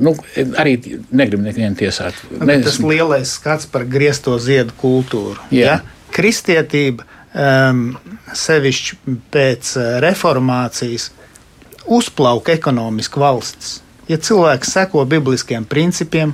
nu, 0.02 0.14
arī 0.58 0.78
negribu 1.12 1.44
nevienu 1.44 1.76
tiesāt. 1.78 2.18
Ne, 2.40 2.56
tas 2.64 2.80
lielais 2.82 3.36
skats 3.38 3.68
par 3.70 3.86
griezto 3.86 4.38
ziedu 4.42 4.74
kultūru. 4.80 5.38
Jā. 5.54 5.76
Ja? 5.84 6.08
Kristietība, 6.16 7.06
um, 7.36 7.86
sevišķi 8.34 9.18
pēc 9.34 9.76
uh, 9.78 9.90
reformācijas, 10.08 11.12
uzplauka 11.86 12.56
ekonomiski 12.56 13.22
valsts. 13.22 13.82
Ja 14.10 14.18
cilvēks 14.20 14.74
seko 14.76 15.06
bibliskiem 15.08 15.68
principiem, 15.70 16.34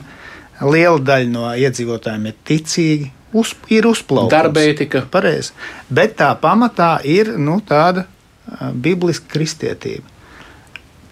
liela 0.62 1.02
daļa 1.04 1.30
no 1.34 1.50
iedzīvotājiem 1.54 2.30
ir 2.30 2.38
ticīgi, 2.48 3.12
uz, 3.34 3.54
ir 3.72 3.88
uzplaukums. 3.90 4.32
Darbētika. 4.34 5.04
Pareizi. 5.12 5.54
Bet 5.90 6.18
tā 6.20 6.32
pamatā 6.40 6.98
ir 7.08 7.34
nu, 7.38 7.60
tāda 7.66 8.06
bibliska 8.74 9.30
kristietība. 9.34 10.06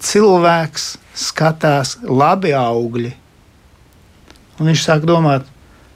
Cilvēks 0.04 0.90
skatās 1.18 1.96
labi 2.06 2.54
augļi, 2.54 3.14
un 4.60 4.70
viņš 4.70 4.84
sāk 4.86 5.06
domāt, 5.10 5.48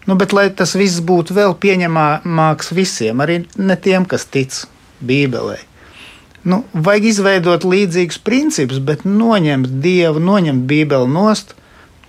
nu, 0.08 0.18
bet 0.18 0.34
lai 0.34 0.48
tas 0.50 0.74
viss 0.78 1.02
būtu 1.06 1.36
vēl 1.38 1.54
pieņemamāks 1.62 2.72
visiem, 2.74 3.22
arī 3.22 3.44
ne 3.62 3.78
tiem, 3.78 4.08
kas 4.10 4.26
tic 4.26 4.64
Bībelē. 5.06 5.60
Nu, 6.42 6.64
vajag 6.74 7.06
izveidot 7.12 7.66
līdzīgus 7.70 8.18
principus, 8.26 8.82
bet 8.82 9.06
noņemt 9.06 9.78
Dievu, 9.84 10.22
noņemt 10.26 10.66
Bībeli 10.70 11.10
nost 11.10 11.54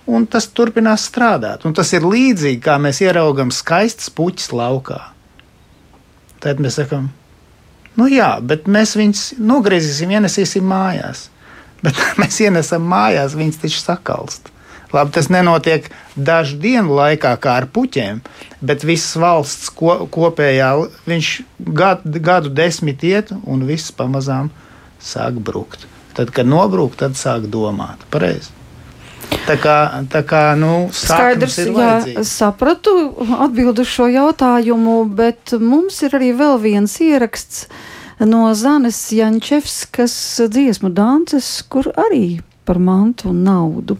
un 0.07 0.25
tas 0.27 0.47
turpinās 0.51 1.07
strādāt. 1.09 1.65
Un 1.67 1.75
tas 1.75 1.91
ir 1.95 2.05
līdzīgi, 2.07 2.61
kā 2.63 2.77
mēs 2.81 3.01
ieraugām 3.03 3.51
skaistas 3.53 4.11
puķis 4.13 4.51
laukā. 4.55 4.99
Tad 6.43 6.59
mēs 6.63 6.79
sakām, 6.81 7.07
nu 7.99 8.09
jā, 8.11 8.35
bet 8.43 8.67
mēs 8.67 8.97
viņus 8.99 9.27
nogriezīsim, 9.39 10.17
ienesīsim 10.17 10.65
mājās. 10.67 11.29
Bet 11.83 11.97
mēs 12.15 12.37
ienesam 12.39 12.85
mājās, 12.87 13.33
viņas 13.35 13.57
taču 13.59 13.81
sakalst. 13.81 14.45
Labi, 14.93 15.11
tas 15.11 15.27
nenotiek 15.27 15.89
dažu 16.15 16.55
dienu 16.63 16.93
laikā, 16.95 17.33
kā 17.43 17.57
ar 17.59 17.65
puķiem, 17.73 18.21
bet 18.61 18.85
visas 18.85 19.17
valsts 19.19 19.71
ko, 19.73 20.05
kopējā 20.13 20.69
viņš 21.09 21.31
gadu, 21.59 22.21
gadu 22.23 22.53
desmit 22.53 23.03
iet, 23.03 23.33
un 23.43 23.65
viss 23.67 23.91
pamazām 23.91 24.51
sāk 25.03 25.43
brukt. 25.43 25.87
Tad, 26.13 26.29
kad 26.31 26.47
nobrūk, 26.47 26.95
tad 26.99 27.17
sāk 27.19 27.49
domāt. 27.51 28.05
Pareizi. 28.13 28.53
Tā 29.43 29.55
kā, 29.59 29.77
tā 30.11 30.21
kā 30.27 30.43
nu, 30.59 30.87
skaidrs, 30.95 31.57
jā, 31.67 32.23
sapratu 32.27 32.93
atbildu 33.43 33.83
šo 33.87 34.07
jautājumu, 34.11 35.01
bet 35.17 35.55
mums 35.59 35.99
ir 36.05 36.15
arī 36.15 36.31
vēl 36.37 36.61
viens 36.63 36.95
ieraksts 37.03 37.67
no 38.23 38.45
Zanes 38.55 38.99
Jančevskas 39.11 40.15
dziesmu 40.47 40.93
dances, 40.95 41.49
kur 41.67 41.91
arī 41.97 42.39
par 42.63 42.79
mantu 42.79 43.33
un 43.33 43.43
naudu. 43.43 43.99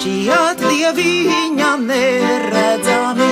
šķiet 0.00 0.62
dieviņa 0.64 1.70
neredzami, 1.84 3.28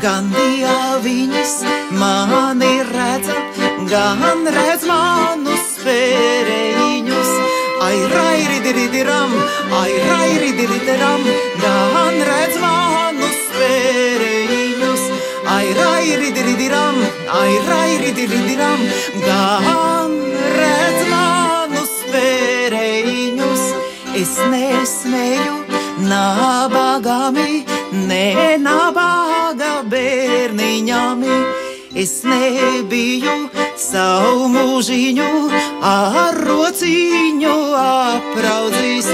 gan 0.00 0.30
dieviņas 0.32 1.56
mani 1.92 2.70
redza, 2.88 3.36
gan 3.90 4.48
redz 4.48 4.86
manus 4.88 5.66
spēreņus. 5.74 7.32
Ai, 7.84 7.98
rairi, 8.14 8.62
diridiram, 8.64 9.34
ai, 9.82 9.92
rairi, 10.08 10.54
diridiram, 10.56 11.28
gan 11.60 12.24
redz 12.30 12.56
mani. 12.64 12.86
rairi 15.76 16.30
diridiram, 16.32 16.96
ai 17.40 17.52
rairi 17.68 18.10
diridiram, 18.16 18.80
gan 19.26 20.16
redz 20.56 21.04
manus 21.10 21.94
pēreiņus, 22.12 23.64
es 24.22 24.36
nesmēju 24.52 25.65
nabagami, 26.08 27.64
ne 28.08 28.56
nabaga 28.62 29.82
bērniņami. 29.90 31.38
Es 31.96 32.20
nebiju 32.28 33.34
savu 33.80 34.50
mūžiņu 34.52 35.28
ar 35.80 36.36
rociņu 36.44 37.54
apraudzījis. 37.80 39.08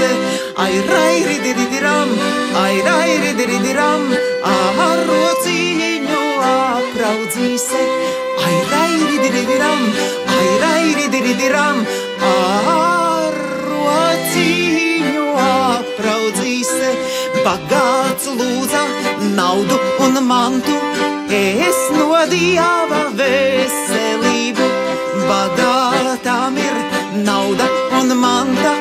Ai, 0.59 0.73
rairi, 0.89 1.37
diridiram, 1.45 2.11
ai, 2.59 2.75
rairi, 2.83 3.31
diridiram, 3.39 4.03
ar 4.43 4.92
naudu 19.35 19.77
un 20.05 20.19
mantu. 20.27 20.75
Es 21.33 21.79
no 21.97 22.19
dieva 22.29 23.01
veselību, 23.17 24.67
bagātām 25.29 26.57
ir 26.61 26.75
nauda 27.25 27.69
un 27.99 28.13
manta, 28.21 28.73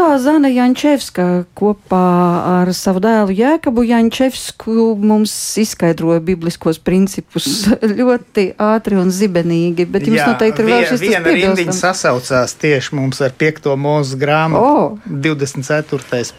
Tā 0.00 0.14
Zana 0.16 0.48
Jančevska 0.48 1.24
kopā 1.52 2.04
ar 2.48 2.70
savu 2.72 3.02
dēlu 3.04 3.34
Jēkabu 3.36 3.82
Jančevsku 3.84 4.94
mums 4.96 5.34
izskaidroja 5.60 6.22
bibliskos 6.24 6.80
principus 6.80 7.66
ļoti 8.00 8.46
ātri 8.64 8.96
un 8.96 9.12
zibenīgi, 9.12 9.84
bet 9.84 10.08
jums 10.08 10.22
Jā, 10.22 10.30
noteikti 10.32 10.64
ir 10.64 10.70
vēl 10.70 10.86
šis 10.88 11.04
viena 11.04 11.34
rindiņa 11.36 11.76
sasaucās 11.76 12.56
tieši 12.62 12.96
mums 12.96 13.20
ar 13.20 13.36
5. 13.44 13.68
mūža 13.76 14.16
grāmatu, 14.24 14.88
O. 14.88 15.14
24. 15.28 16.32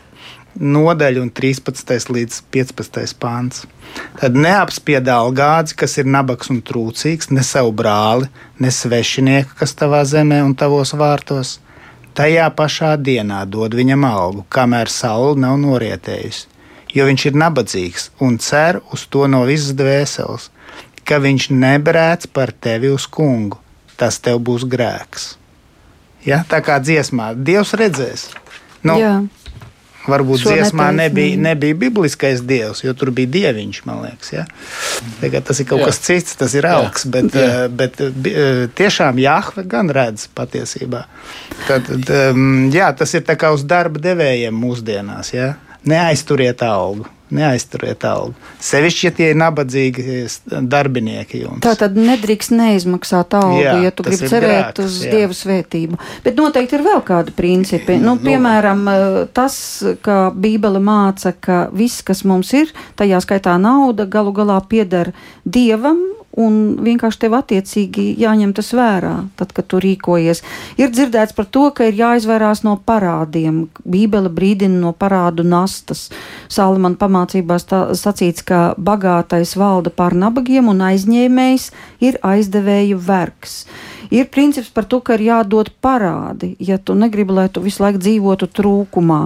nodaļu 0.58 1.28
un 1.28 1.30
13. 1.30 1.98
līdz 2.18 2.44
15. 2.58 3.18
pāns. 3.22 3.68
Tad 4.18 4.42
neapspiedāli 4.42 5.38
gādzi, 5.38 5.78
kas 5.78 6.00
ir 6.02 6.10
nabaks 6.10 6.50
un 6.50 6.66
trūcīgs, 6.66 7.30
ne 7.30 7.46
savu 7.46 7.78
brāli, 7.78 8.26
ne 8.58 8.74
svešinieku, 8.74 9.54
kas 9.62 9.78
tavā 9.78 10.02
zemē 10.02 10.42
un 10.50 10.58
tavos 10.58 10.98
vārtos. 10.98 11.60
Tajā 12.12 12.50
pašā 12.52 12.96
dienā 13.00 13.44
dod 13.48 13.76
viņam 13.78 14.04
algu, 14.04 14.46
kamēr 14.52 14.90
saule 14.92 15.40
nav 15.40 15.56
norietējusi, 15.62 16.48
jo 16.92 17.06
viņš 17.08 17.26
ir 17.30 17.38
nabadzīgs 17.40 18.08
un 18.26 18.36
cer 18.44 18.82
uz 18.92 19.06
to 19.08 19.28
no 19.32 19.46
visas 19.48 19.72
dvēseles, 19.80 20.50
ka 21.08 21.22
viņš 21.24 21.50
nebrēc 21.56 22.28
par 22.36 22.52
tevi 22.52 22.92
uz 22.92 23.08
kungu. 23.08 23.60
Tas 23.96 24.18
tev 24.20 24.42
būs 24.44 24.66
grēks. 24.68 25.36
Ja? 26.26 26.42
Tā 26.50 26.60
kā 26.66 26.80
dziesmā, 26.84 27.32
Dievs 27.38 27.76
redzēs. 27.78 28.28
Nu, 28.84 28.98
Jā, 28.98 29.14
varbūt 30.10 30.42
Šo 30.44 30.54
dziesmā 30.56 30.90
nebija, 30.96 31.36
netaisnību. 31.36 31.44
nebija 31.46 31.78
bibliskais 31.84 32.42
dievs, 32.48 32.84
jo 32.84 32.94
tur 32.98 33.12
bija 33.16 33.30
dieviņš, 33.36 33.82
man 33.86 34.02
liekas. 34.06 34.32
Ja? 34.34 34.46
Tagad 35.22 35.46
tas 35.50 35.62
ir 35.62 35.70
kaut 35.70 35.84
Jā. 35.84 35.90
kas 35.92 36.02
cits, 36.08 36.36
tas 36.40 36.56
ir 36.58 36.68
augs, 36.70 37.06
bet, 37.06 37.30
Jā. 37.36 37.48
eh, 37.48 37.68
bet 37.70 38.02
eh, 38.02 38.12
eh, 38.32 38.66
tiešām 38.78 39.22
Jāhve 39.22 39.66
gan 39.70 39.90
redz 39.94 40.28
patiesībā. 40.38 41.06
Tad, 41.68 41.88
tad, 42.08 42.38
jā, 42.74 42.92
tas 42.98 43.14
ir 43.14 43.26
tā 43.28 43.38
kā 43.38 43.54
uz 43.54 43.64
darba 43.68 44.02
devējiem 44.02 44.56
mūsdienās. 44.58 45.34
Ja? 45.36 45.54
Neaizturiet 45.86 46.62
algu. 46.66 47.08
Neaizturiet 47.32 48.04
algu. 48.06 48.34
Sevišķi, 48.60 49.04
ja 49.08 49.12
tie 49.18 49.30
ir 49.32 49.38
nabadzīgi 49.40 50.06
s- 50.28 50.42
darbinieki 50.46 51.42
jums. 51.46 51.62
Tā 51.64 51.76
tad 51.80 51.96
nedrīkst 51.96 52.52
neizmaksāt 52.52 53.34
algu, 53.40 53.62
Jā, 53.64 53.78
ja 53.86 53.92
tu 53.92 54.04
gribi 54.04 54.28
cerēt 54.28 54.76
grēks, 54.76 54.86
uz 54.86 54.98
jā. 55.06 55.12
dievu 55.16 55.38
svētību. 55.40 56.00
Bet 56.26 56.36
noteikti 56.36 56.76
ir 56.80 56.84
vēl 56.90 57.04
kādi 57.08 57.32
principi. 57.38 57.98
Nu, 57.98 58.18
piemēram, 58.22 58.84
eh, 58.92 59.26
tas, 59.34 59.84
ka 60.02 60.32
Bībele 60.36 60.80
māca, 60.84 61.34
ka 61.40 61.70
viss, 61.72 62.02
kas 62.04 62.24
mums 62.24 62.52
ir, 62.54 62.68
tajā 62.98 63.22
skaitā 63.24 63.56
nauda, 63.62 64.06
galu 64.06 64.34
galā 64.34 64.60
pieder 64.68 65.14
dievam. 65.48 65.98
Un 66.40 66.78
vienkārši 66.80 67.26
tev 67.26 67.34
attiecīgi 67.36 68.06
jāņem 68.22 68.54
tas 68.56 68.70
vērā, 68.76 69.16
tad, 69.36 69.50
kad 69.52 69.68
tu 69.68 69.82
rīkojies. 69.84 70.40
Ir 70.80 70.94
dzirdēts 70.94 71.36
par 71.36 71.50
to, 71.52 71.66
ka 71.76 71.90
ir 71.90 71.98
jāizvairās 72.00 72.64
no 72.64 72.78
parādiem. 72.88 73.66
Bībele 73.84 74.32
brīdina 74.32 74.80
no 74.80 74.94
parādu 74.96 75.44
nastas. 75.44 76.06
Salamana 76.48 76.96
pamācībās 77.02 77.68
tā 77.68 77.82
sacīts, 78.00 78.46
ka 78.48 78.62
bagātais 78.80 79.58
valda 79.60 79.92
pār 79.92 80.16
nabagiem 80.16 80.72
un 80.72 80.86
aizņēmējs 80.88 81.72
ir 82.08 82.22
aizdevēju 82.24 83.02
vergs. 83.04 83.66
Ir 84.12 84.28
princips 84.32 84.72
par 84.72 84.88
to, 84.92 85.00
ka 85.00 85.16
ir 85.16 85.28
jādod 85.28 85.70
parādi, 85.84 86.54
ja 86.60 86.76
tu 86.78 86.96
negribi, 87.00 87.36
lai 87.36 87.48
tu 87.52 87.64
visu 87.64 87.84
laiku 87.84 88.00
dzīvotu 88.04 88.50
trūkumā. 88.52 89.22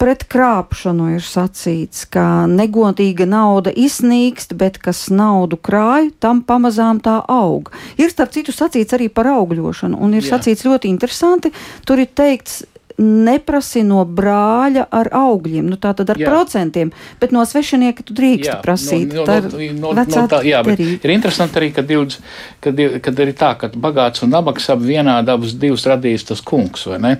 Pret 0.00 0.22
krāpšanu 0.32 1.10
ir 1.18 1.24
sacīts, 1.24 2.06
ka 2.08 2.46
negodīga 2.48 3.26
nauda 3.28 3.68
iznīkst, 3.76 4.54
bet 4.56 4.78
kas 4.80 5.10
naudu 5.12 5.58
krāj, 5.60 6.08
tam 6.24 6.40
pamazām 6.40 7.02
tā 7.04 7.18
aug. 7.28 7.68
Ir 8.00 8.08
starp 8.08 8.32
citu 8.32 8.54
sacīts 8.56 8.96
arī 8.96 9.10
par 9.12 9.28
augļošanu, 9.28 10.00
un 10.00 10.16
ir 10.16 10.24
Jā. 10.24 10.38
sacīts 10.38 10.64
ļoti 10.64 10.88
interesanti. 10.88 11.52
Tur 11.84 12.00
ir 12.00 12.08
teikts, 12.16 12.62
neprasi 13.00 13.82
no 13.86 14.02
brāļa 14.04 14.84
ar 14.92 15.10
augļiem, 15.16 15.66
nu 15.72 15.78
tā 15.80 15.92
tad 15.96 16.12
ar 16.12 16.20
Jā. 16.20 16.28
procentiem, 16.28 16.92
bet 17.20 17.32
no 17.32 17.42
svešinieka 17.48 18.04
tu 18.04 18.16
drīkst 18.16 18.60
prasīt. 18.64 19.14
No, 19.16 19.24
Tā 19.28 19.40
no, 19.46 19.60
ir 19.62 19.74
no, 19.78 19.94
vecā 19.96 20.26
no 20.26 20.30
tā, 20.30 20.42
jā, 20.46 20.60
bet 20.66 20.80
ir 20.82 21.14
interesanti 21.14 21.60
arī, 21.60 21.70
ka, 21.76 21.84
divs, 21.86 22.20
kad, 22.60 22.78
kad 23.02 23.24
ir 23.24 23.32
tā, 23.38 23.54
ka 23.60 23.72
bagāts 23.72 24.24
un 24.26 24.34
nabaks 24.34 24.68
abi 24.74 24.92
vienādi 24.92 25.32
abus 25.32 25.56
divus 25.56 25.86
radījis 25.88 26.28
tas 26.32 26.44
kungs, 26.44 26.86
vai 26.90 27.00
ne? 27.02 27.16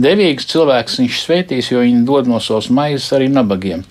Devīgs 0.00 0.48
cilvēks 0.50 1.00
viņš 1.02 1.22
svētīs, 1.22 1.72
jo 1.72 1.82
viņi 1.84 2.04
dod 2.08 2.30
no 2.30 2.42
savas 2.42 2.70
maizes 2.72 3.10
arī 3.14 3.30
nabagiem. 3.32 3.86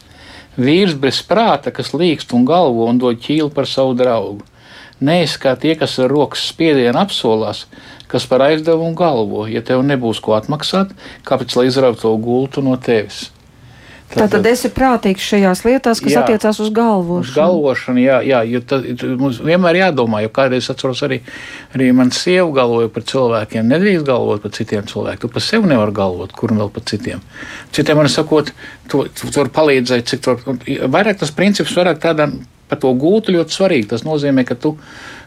Vīrs 0.59 0.97
bez 0.99 1.21
prāta, 1.23 1.71
kas 1.71 1.93
līkst 1.95 2.33
un 2.35 2.43
galvo 2.45 2.89
un 2.91 2.99
dod 2.99 3.21
ķīlu 3.23 3.53
par 3.55 3.69
savu 3.69 3.95
draugu. 3.95 4.43
Kā 5.01 5.55
tie, 5.57 5.73
kas 5.73 5.95
ar 5.97 6.11
rokas 6.11 6.43
spiedienu 6.51 6.99
apsolās, 7.01 7.63
kas 8.11 8.27
par 8.27 8.43
aizdevumu 8.49 8.95
galvo. 8.97 9.45
Ja 9.49 9.63
tev 9.65 9.85
nebūs 9.87 10.19
ko 10.23 10.35
atmaksāt, 10.37 10.91
kāpēc 11.27 11.55
lai 11.57 11.69
izrautu 11.71 12.03
to 12.03 12.15
gultu 12.19 12.65
no 12.65 12.75
tevis? 12.75 13.29
Tātad 14.11 14.45
esi 14.49 14.67
prātīgs 14.73 15.23
šajās 15.23 15.61
lietās, 15.63 16.01
kas 16.03 16.15
Jā. 16.15 16.23
attiecās 16.25 16.59
uz 16.59 16.67
Uz 16.67 16.73
galvošanu. 16.75 17.35
galvošanu, 17.35 18.01
jā, 18.03 18.17
jā 18.27 18.41
jo 18.49 18.61
tad, 18.67 18.87
mums 19.19 19.39
vienmēr 19.39 19.79
jādomā, 19.85 20.21
jo 20.25 20.31
kādreiz 20.35 20.67
atceros 20.71 21.03
arī, 21.07 21.21
arī 21.75 21.91
man 21.95 22.11
sieva 22.11 22.49
galvoja 22.51 22.91
par 22.91 23.05
cilvēkiem. 23.07 23.69
Nedrīkst 23.71 24.07
galvot 24.07 24.43
par 24.43 24.51
citiem 24.51 24.87
cilvēkiem. 24.89 25.21
Tu 25.21 25.31
par 25.31 25.45
sevi 25.45 25.71
nevari 25.71 25.95
galvot, 25.95 26.33
kur 26.35 26.51
un 26.51 26.63
vēl 26.63 26.73
par 26.75 26.83
citiem. 26.91 27.23
Citiem 27.71 28.01
man 28.01 28.11
sakot, 28.11 28.51
tu, 28.91 29.05
tu, 29.15 29.31
vari 29.37 29.55
palīdzēt, 29.55 30.11
cik 30.11 30.25
tur. 30.27 30.43
Vairāk 30.91 31.23
tas 31.23 31.31
princips, 31.31 31.75
vairāk 31.77 32.03
tādā 32.03 32.27
par 32.67 32.79
to 32.83 32.91
gūtu 32.95 33.35
ļoti 33.35 33.55
svarīgi. 33.55 33.89
Tas 33.93 34.03
nozīmē, 34.07 34.43
ka 34.47 34.59
tu, 34.59 34.75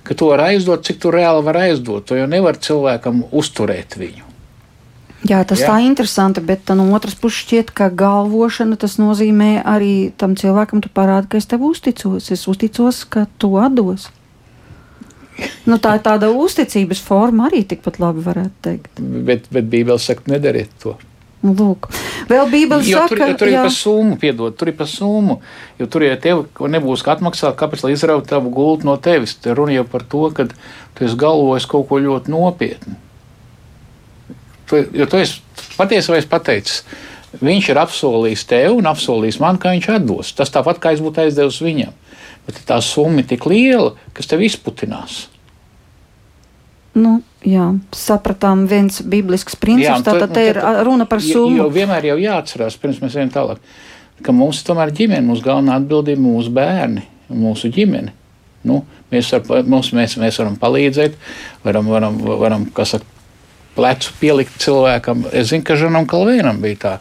ka 0.04 0.14
tu 0.14 0.28
vari 0.30 0.54
aizdot, 0.54 0.84
cik 0.84 1.00
tu 1.02 1.12
reāli 1.14 1.44
vari 1.46 1.70
aizdot. 1.70 2.06
Tu 2.08 2.20
jau 2.20 2.28
nevari 2.30 2.60
cilvēkam 2.64 3.24
uzturēt 3.32 3.96
viņu. 4.00 4.30
Jā, 5.24 5.40
tas 5.48 5.62
Jā. 5.62 5.70
Tā 5.70 5.78
ir 5.80 5.88
interesanti, 5.88 6.42
bet 6.44 6.66
tā 6.68 6.76
no 6.76 6.84
otras 6.92 7.16
puses 7.16 7.46
šķiet, 7.46 7.72
ka 7.72 7.88
galvošana 7.88 8.76
tas 8.80 8.98
nozīmē 9.00 9.62
arī 9.64 10.12
tam 10.20 10.36
cilvēkam, 10.36 10.82
tu 10.84 10.92
parādi, 10.92 11.30
ka 11.32 11.40
es 11.40 11.48
tev 11.48 11.64
uzticos. 11.64 12.28
Es 12.34 12.44
uzticos, 12.50 13.06
ka 13.08 13.24
tu 13.40 13.54
atdos. 13.56 14.10
Nu, 15.64 15.80
tā 15.82 15.96
ir 15.96 16.04
tāda 16.04 16.28
uzticības 16.30 17.00
forma 17.02 17.48
arī 17.48 17.64
tikpat 17.66 17.96
labi 18.02 18.22
varētu 18.22 18.54
teikt. 18.62 19.00
Bet, 19.00 19.48
bet 19.50 19.72
Bībele 19.72 19.98
saka, 19.98 20.28
nedariet 20.30 20.70
to. 20.82 20.94
Nu, 21.44 21.52
lūk. 21.52 21.90
Vēl 22.30 22.48
Bībele 22.48 22.86
Jo 22.88 23.02
saka, 23.02 23.18
tur, 23.18 23.28
jo 23.28 23.36
tur 23.36 23.50
ir 23.50 23.58
par 23.58 23.72
summu, 23.74 24.16
piedod, 24.20 24.54
tur 24.56 24.70
ir 24.70 24.76
par 24.78 24.88
summu. 24.88 25.38
Jo 25.76 25.88
tur, 25.92 26.06
ja 26.06 26.16
tev 26.20 26.46
nebūs 26.56 27.04
kā 27.04 27.18
atmaksāt, 27.18 27.56
kāpēc 27.60 27.84
lai 27.84 27.92
izrautu 27.92 28.30
tavu 28.30 28.52
gultu 28.54 28.88
no 28.88 28.96
tevis? 28.96 29.36
Te 29.36 29.52
runa 29.52 29.76
jau 29.76 29.84
par 29.92 30.06
to, 30.08 30.22
ka 30.32 30.46
tu 30.48 31.04
esi 31.04 31.18
galvojis 31.20 31.68
kaut 31.68 31.84
ko 31.90 32.00
ļoti 32.00 32.32
nopietnu. 32.32 32.96
Tu, 34.70 34.80
jo 34.96 35.08
tu 35.10 35.20
esi 35.20 35.42
patiesībā 35.76 36.22
pateicis, 36.32 36.80
viņš 37.44 37.70
ir 37.74 37.82
apsolījis 37.82 38.46
tev 38.48 38.78
un 38.78 38.88
apsolījis 38.88 39.40
man, 39.44 39.60
ka 39.60 39.74
viņš 39.76 39.90
atdos. 39.98 40.32
Tas 40.38 40.52
tāpat 40.54 40.80
kā 40.80 40.94
es 40.96 41.04
būtu 41.04 41.26
aizdevis 41.26 41.60
viņam. 41.60 41.92
Bet 42.48 42.64
tā 42.68 42.80
summa 42.84 43.20
ir 43.20 43.28
tik 43.28 43.44
liela, 43.52 43.92
kas 44.16 44.32
tev 44.32 44.40
izputinās. 44.48 45.26
Nu, 46.94 47.20
Jā, 47.44 47.66
sapratām 47.92 48.62
viens 48.64 49.02
biblisks 49.04 49.56
princips, 49.60 50.00
tātad 50.06 50.30
te 50.32 50.46
ir 50.48 50.54
tad- 50.56 50.78
runa 50.86 51.04
par 51.04 51.20
jo- 51.20 51.32
summu. 51.44 51.56
Jo 51.58 51.68
vienmēr 51.68 52.06
jau 52.08 52.16
jāatcerās, 52.16 52.78
pirms 52.80 53.00
mēs 53.02 53.16
ejam 53.16 53.30
tālāk, 53.30 53.58
ka 54.22 54.32
mums 54.32 54.62
tomēr 54.64 54.90
ģimene, 54.90 55.26
mūsu 55.26 55.44
galvenā 55.44 55.76
atbildība 55.76 56.16
ir 56.16 56.24
mūsu 56.24 56.50
bērni, 56.50 57.02
mūsu 57.30 57.70
ģimene. 57.70 58.12
Nu, 58.64 58.82
mēs, 59.12 59.28
var, 59.46 59.62
mums, 59.62 59.90
mēs, 59.92 60.16
mēs 60.16 60.38
varam 60.40 60.56
palīdzēt, 60.56 61.12
varam, 61.62 61.86
varam, 61.86 62.16
varam 62.16 62.64
saka, 62.82 63.04
plecu 63.74 64.12
pielikt 64.20 64.56
cilvēkam. 64.62 65.24
Es 65.34 65.50
zinu, 65.50 65.64
ka 65.66 65.76
Žanam 65.78 66.06
Kalvēnam 66.10 66.60
bija 66.62 66.78
tā. 66.80 66.92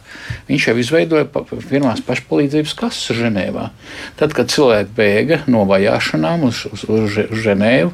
Viņš 0.48 0.68
jau 0.68 0.76
izveidoja 0.82 1.28
pirmās 1.70 2.02
pašpalīdzības 2.06 2.74
kases 2.78 3.16
Ženēvā. 3.18 3.68
Tad, 4.20 4.34
kad 4.36 4.52
cilvēki 4.52 4.94
bēga 4.96 5.40
no 5.50 5.64
vajāšanām 5.70 6.48
uz, 6.50 6.64
uz, 6.72 6.86
uz 6.88 7.10
Že- 7.14 7.28
uz 7.30 7.44
Ženēvu, 7.46 7.92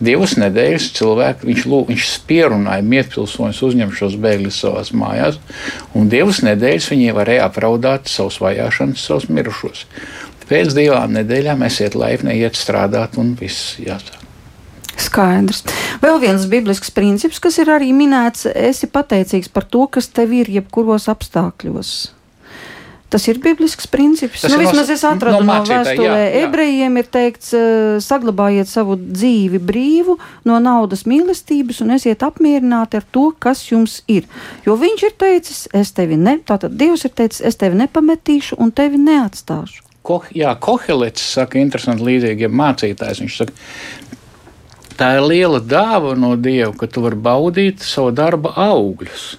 divas 0.00 0.36
nedēļas 0.40 0.90
cilvēki, 0.98 1.48
viņš, 1.50 1.66
lū, 1.70 1.82
viņš 1.90 2.08
spierunāja 2.14 2.84
mietpilsoņus 2.84 3.62
uzņemt 3.70 3.96
šos 3.96 4.16
bēgļus 4.20 4.62
savās 4.64 4.92
mājās, 4.92 5.40
un 5.94 6.08
divas 6.12 6.42
nedēļas 6.46 6.90
viņi 6.92 7.16
varēja 7.16 7.48
apraudāt 7.48 8.08
savus 8.10 8.40
vajāšanas, 8.42 9.06
savus 9.08 9.28
mirušos. 9.32 9.86
Pēc 10.50 10.72
divām 10.74 11.12
nedēļām 11.14 11.62
esiet 11.62 11.94
laipni, 11.94 12.40
iet 12.42 12.58
strādāt, 12.58 13.14
un 13.22 13.36
viss 13.38 13.76
jāsaka. 13.78 14.19
Skaidrs. 15.10 15.64
Vēl 16.00 16.22
viens 16.22 16.46
biblisks 16.50 16.94
princips, 16.94 17.42
kas 17.42 17.58
ir 17.60 17.72
arī 17.74 17.90
minēts, 17.96 18.46
esi 18.54 18.88
pateicīgs 18.90 19.50
par 19.52 19.66
to, 19.68 19.84
kas 19.90 20.08
tev 20.14 20.32
ir 20.38 20.50
jebkuros 20.60 21.10
apstākļos. 21.12 21.92
Tas 23.10 23.24
ir 23.26 23.40
biblisks 23.42 23.88
princips. 23.90 24.44
Tas 24.44 24.52
nu, 24.52 24.60
ir 24.60 24.62
no- 24.62 24.70
vismaz 24.70 24.90
es 24.94 25.02
atradu 25.02 25.40
no 25.40 25.42
no, 25.42 25.50
mācītāja, 25.50 25.96
vēstulē. 25.98 26.20
Ebrejiem 26.44 26.98
ir 27.00 27.08
teikts, 27.10 27.48
eh, 27.58 27.98
saglabājiet 27.98 28.70
savu 28.70 28.94
dzīvi 28.96 29.58
brīvu 29.58 30.14
no 30.46 30.60
naudas 30.62 31.02
mīlestības 31.10 31.82
un 31.82 31.90
esiet 31.98 32.22
apmierināti 32.22 33.00
ar 33.00 33.04
to, 33.10 33.32
kas 33.38 33.64
jums 33.66 34.02
ir. 34.06 34.30
Jo 34.64 34.78
viņš 34.78 35.02
ir 35.08 35.16
teicis, 35.18 35.66
es 35.74 35.90
tevi 35.90 36.16
ne, 36.16 36.38
tātad 36.38 36.78
Dievs 36.78 37.04
ir 37.04 37.10
teicis, 37.10 37.42
es 37.42 37.56
tevi 37.58 37.82
nepametīšu 37.82 38.54
un 38.62 38.70
tevi 38.70 38.96
neatstāšu. 39.02 39.82
Ko, 40.06 40.22
jā, 40.32 40.54
Kohelets 40.56 41.20
saka, 41.34 41.58
interesanti 41.58 42.06
līdzīgiem 42.06 42.54
mācītājs. 42.56 43.20
Viņš 43.20 43.36
saka, 43.42 43.52
tā 45.00 45.14
ir 45.16 45.24
liela 45.24 45.60
dāvana 45.64 46.20
no 46.20 46.34
Dieva, 46.36 46.74
ka 46.76 46.88
tu 46.90 47.04
vari 47.04 47.16
baudīt 47.16 47.80
savu 47.84 48.12
darba 48.12 48.52
augļus. 48.68 49.30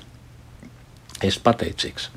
Es 1.21 1.37
pateicīgs. 1.37 2.09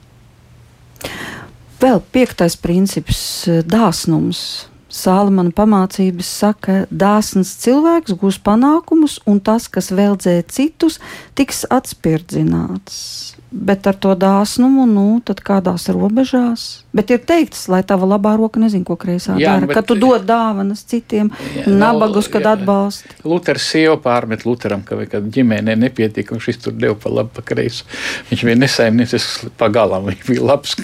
Vēl 1.83 2.01
piektais 2.15 2.57
princips- 2.57 3.45
dāsnums. 3.75 4.69
Sālamana 4.95 5.51
pamācības 5.51 6.29
saka, 6.31 6.87
dāsns 6.87 7.57
cilvēks 7.59 8.15
gūs 8.15 8.39
panākumus, 8.39 9.19
un 9.27 9.41
tas, 9.41 9.67
kas 9.67 9.91
veldzē 9.91 10.37
citus, 10.47 11.01
tiks 11.35 11.65
atspirdzināts. 11.67 13.34
Bet 13.55 13.87
ar 13.87 13.95
to 13.95 14.17
dāsnumu, 14.19 14.83
nu, 14.91 15.21
tad 15.23 15.39
kādās 15.47 15.85
robežās. 15.95 16.83
Bet 16.95 17.11
ir 17.15 17.21
teikts, 17.23 17.69
lai 17.71 17.85
tava 17.87 18.03
labā 18.07 18.33
roka 18.39 18.59
nezina, 18.59 18.83
ko 18.85 18.97
kreisā 18.99 19.37
Jā, 19.39 19.53
dara. 19.55 19.61
nu, 19.63 19.67
bet- 19.69 19.77
Kad 19.79 19.87
tu 19.87 19.95
dod 19.95 20.25
dāvanas 20.27 20.83
citiem, 20.91 21.31
Jā, 21.55 21.63
nabagus, 21.71 22.27
nu, 22.27 22.33
kad 22.33 22.43
jā. 22.43 22.53
atbalsti. 22.59 23.09
Luters 23.25 23.63
sieva 23.63 23.95
pārmet 23.97 24.43
Lutheram, 24.45 24.83
ka, 24.83 24.99
ka 25.07 25.21
ģimenē 25.21 25.77
nepietika, 25.79 26.35
un 26.35 26.41
šis 26.43 26.59
tur 26.65 26.73
deva 26.75 26.97
pa 26.99 27.09
labi, 27.15 27.31
pa 27.35 27.43
kreisi. 27.43 27.85
Viņš 28.31 28.43
bija 28.45 28.57
nesaimniecisks 28.59 29.47
pagalam. 29.57 30.07
Viņš 30.11 30.27
bija 30.27 30.43
labs, 30.51 30.75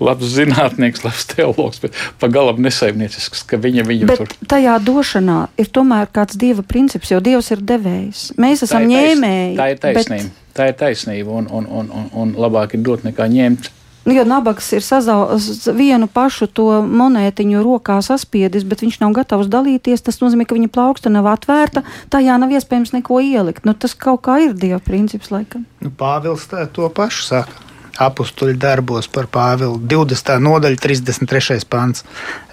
labs 0.00 0.30
zinātnieks, 0.38 1.02
labs 1.04 1.26
teologs, 1.34 1.80
bet 1.82 1.98
pagalam 2.22 2.62
nesaimniecisks, 2.62 3.42
ka 3.42 3.58
viņa 3.58 3.82
viņu 3.90 4.06
Bet 4.06 4.22
tur. 4.22 4.28
tajā 4.46 4.78
došanā 4.86 5.48
ir 5.58 5.66
tomēr 5.66 6.06
kāds 6.14 6.38
dieva 6.38 6.62
princips, 6.62 7.10
jo 7.10 7.18
dievs 7.20 7.50
ir 7.50 7.58
devējs. 7.58 8.30
Mēs 8.38 8.62
esam 8.62 8.86
Tā 8.86 8.86
ir 8.86 8.94
ņēmēji. 8.94 9.56
Tā 9.58 9.68
ir 9.74 9.82
taisnība. 9.82 10.30
Tā 10.56 10.70
ir 10.70 10.78
taisnība, 10.78 11.30
un, 11.30 11.50
un, 11.50 11.66
un, 11.66 11.92
un, 11.94 12.08
un 12.22 12.32
labāk 12.38 12.74
ir 12.74 12.82
dot 12.86 13.06
nekā 13.06 13.28
ņemt. 13.30 13.70
Nu, 14.04 14.14
Jo 14.16 14.24
nabaga 14.24 14.64
ir 14.72 14.82
sazaudējis 14.84 15.68
vienu 15.76 16.08
pašu 16.08 16.48
to 16.48 16.66
monētiņu 16.82 17.60
rokā 17.62 17.98
saspiedis, 18.02 18.64
bet 18.64 18.80
viņš 18.80 18.96
nav 19.02 19.12
gatavs 19.18 19.50
dalīties. 19.52 20.00
Tas 20.06 20.22
nozīmē, 20.22 20.46
ka 20.48 20.56
viņa 20.56 20.70
plauksta 20.72 21.12
nav 21.12 21.28
atvērta, 21.28 21.84
tajā 22.12 22.38
nav 22.40 22.54
iespējams 22.56 22.94
neko 22.96 23.20
ielikt. 23.20 23.68
Nu, 23.68 23.76
tas 23.76 23.92
kaut 23.92 24.24
kā 24.24 24.38
ir 24.46 24.56
dieva 24.56 24.80
princips, 24.82 25.28
laikam. 25.34 25.66
Nu, 25.84 25.92
Pāvils 25.92 26.48
tā, 26.48 26.64
to 26.72 26.88
pašu 26.96 27.26
saka. 27.28 27.69
Apostoli 28.00 28.54
darbos 28.56 29.04
par 29.12 29.26
Pāvilu 29.28 29.76
20. 29.84 30.38
nodaļa, 30.40 30.78
33. 30.80 31.66
pants. 31.68 32.04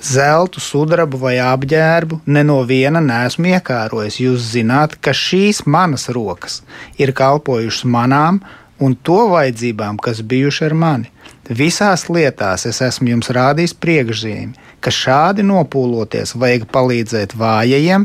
Zeltu, 0.03 0.59
sudrabu 0.59 1.19
vai 1.21 1.37
apģērbu 1.39 2.19
ne 2.27 2.43
no 2.43 2.57
viena 2.67 2.99
neesmu 2.99 3.53
iekārojis. 3.53 4.19
Jūs 4.25 4.49
zināt, 4.57 4.97
ka 4.99 5.15
šīs 5.15 5.63
manas 5.63 6.09
rokas 6.11 6.59
ir 6.99 7.15
kalpojušas 7.15 7.87
manām 7.87 8.41
un 8.83 8.97
to 8.99 9.21
vajadzībām, 9.31 10.01
kas 10.03 10.19
bijuši 10.19 10.67
ar 10.67 10.75
mani. 10.83 11.11
Visās 11.47 12.09
lietās 12.11 12.67
es 12.67 12.81
esmu 12.83 13.13
jums 13.15 13.31
rādījis 13.31 13.77
priekšzīmi, 13.79 14.53
ka 14.83 14.91
šādi 14.91 15.47
nopūloties 15.47 16.35
vajag 16.35 16.67
palīdzēt 16.75 17.39
vājajiem, 17.39 18.03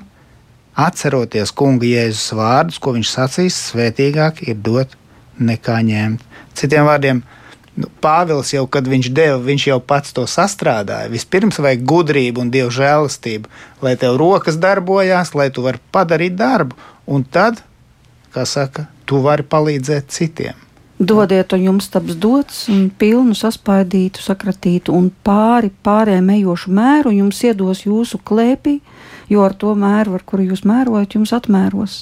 atceroties 0.79 1.51
kunga 1.59 1.91
Jēzus 1.91 2.33
vārdus, 2.39 2.79
ko 2.79 2.95
viņš 2.95 3.15
sacīs, 3.19 3.63
svētīgāk 3.73 4.45
ir 4.47 4.63
dot 4.63 4.95
nekā 5.47 5.79
ņemt. 5.87 6.25
Citiem 6.59 6.89
vārdiem, 6.89 7.23
nu, 7.77 7.91
Pāvils 8.05 8.53
jau, 8.55 8.65
kad 8.71 8.89
viņš 8.89 9.11
deva, 9.17 9.41
viņš 9.43 9.67
jau 9.71 9.79
pats 9.81 10.15
to 10.17 10.25
sastrādāja. 10.31 11.11
Vispirms 11.13 11.61
vajag 11.63 11.85
gudrību 11.89 12.45
un 12.45 12.51
dievu 12.55 12.73
žēlastību, 12.75 13.53
lai 13.85 13.95
tev 14.01 14.19
rokas 14.21 14.59
darbojās, 14.63 15.35
lai 15.39 15.51
tu 15.55 15.65
vari 15.67 15.83
padarīt 15.95 16.37
darbu, 16.39 16.79
un 17.07 17.25
tad, 17.25 17.63
kā 18.35 18.47
saka, 18.49 18.89
tu 19.07 19.23
vari 19.25 19.47
palīdzēt 19.47 20.13
citiem. 20.13 20.59
Dodiet, 21.03 21.51
un 21.57 21.65
jums 21.67 21.89
taps 21.91 22.15
dots, 22.15 22.59
un 22.71 22.85
pilnu 22.95 23.35
saspaidītu, 23.35 24.23
sakratītu, 24.23 24.93
un 24.95 25.09
pāri 25.27 25.73
pārējiem 25.83 26.29
ejošu 26.37 26.71
mēru 26.77 27.11
jums 27.17 27.41
iedos 27.43 27.83
jūsu 27.89 28.21
klēpī, 28.23 28.77
jo 29.33 29.45
ar 29.47 29.55
to 29.59 29.73
mēru, 29.79 30.17
ar 30.19 30.25
kuru 30.29 30.47
jūs 30.51 30.65
mērojat, 30.69 31.17
jums 31.17 31.33
atmēros. 31.37 31.97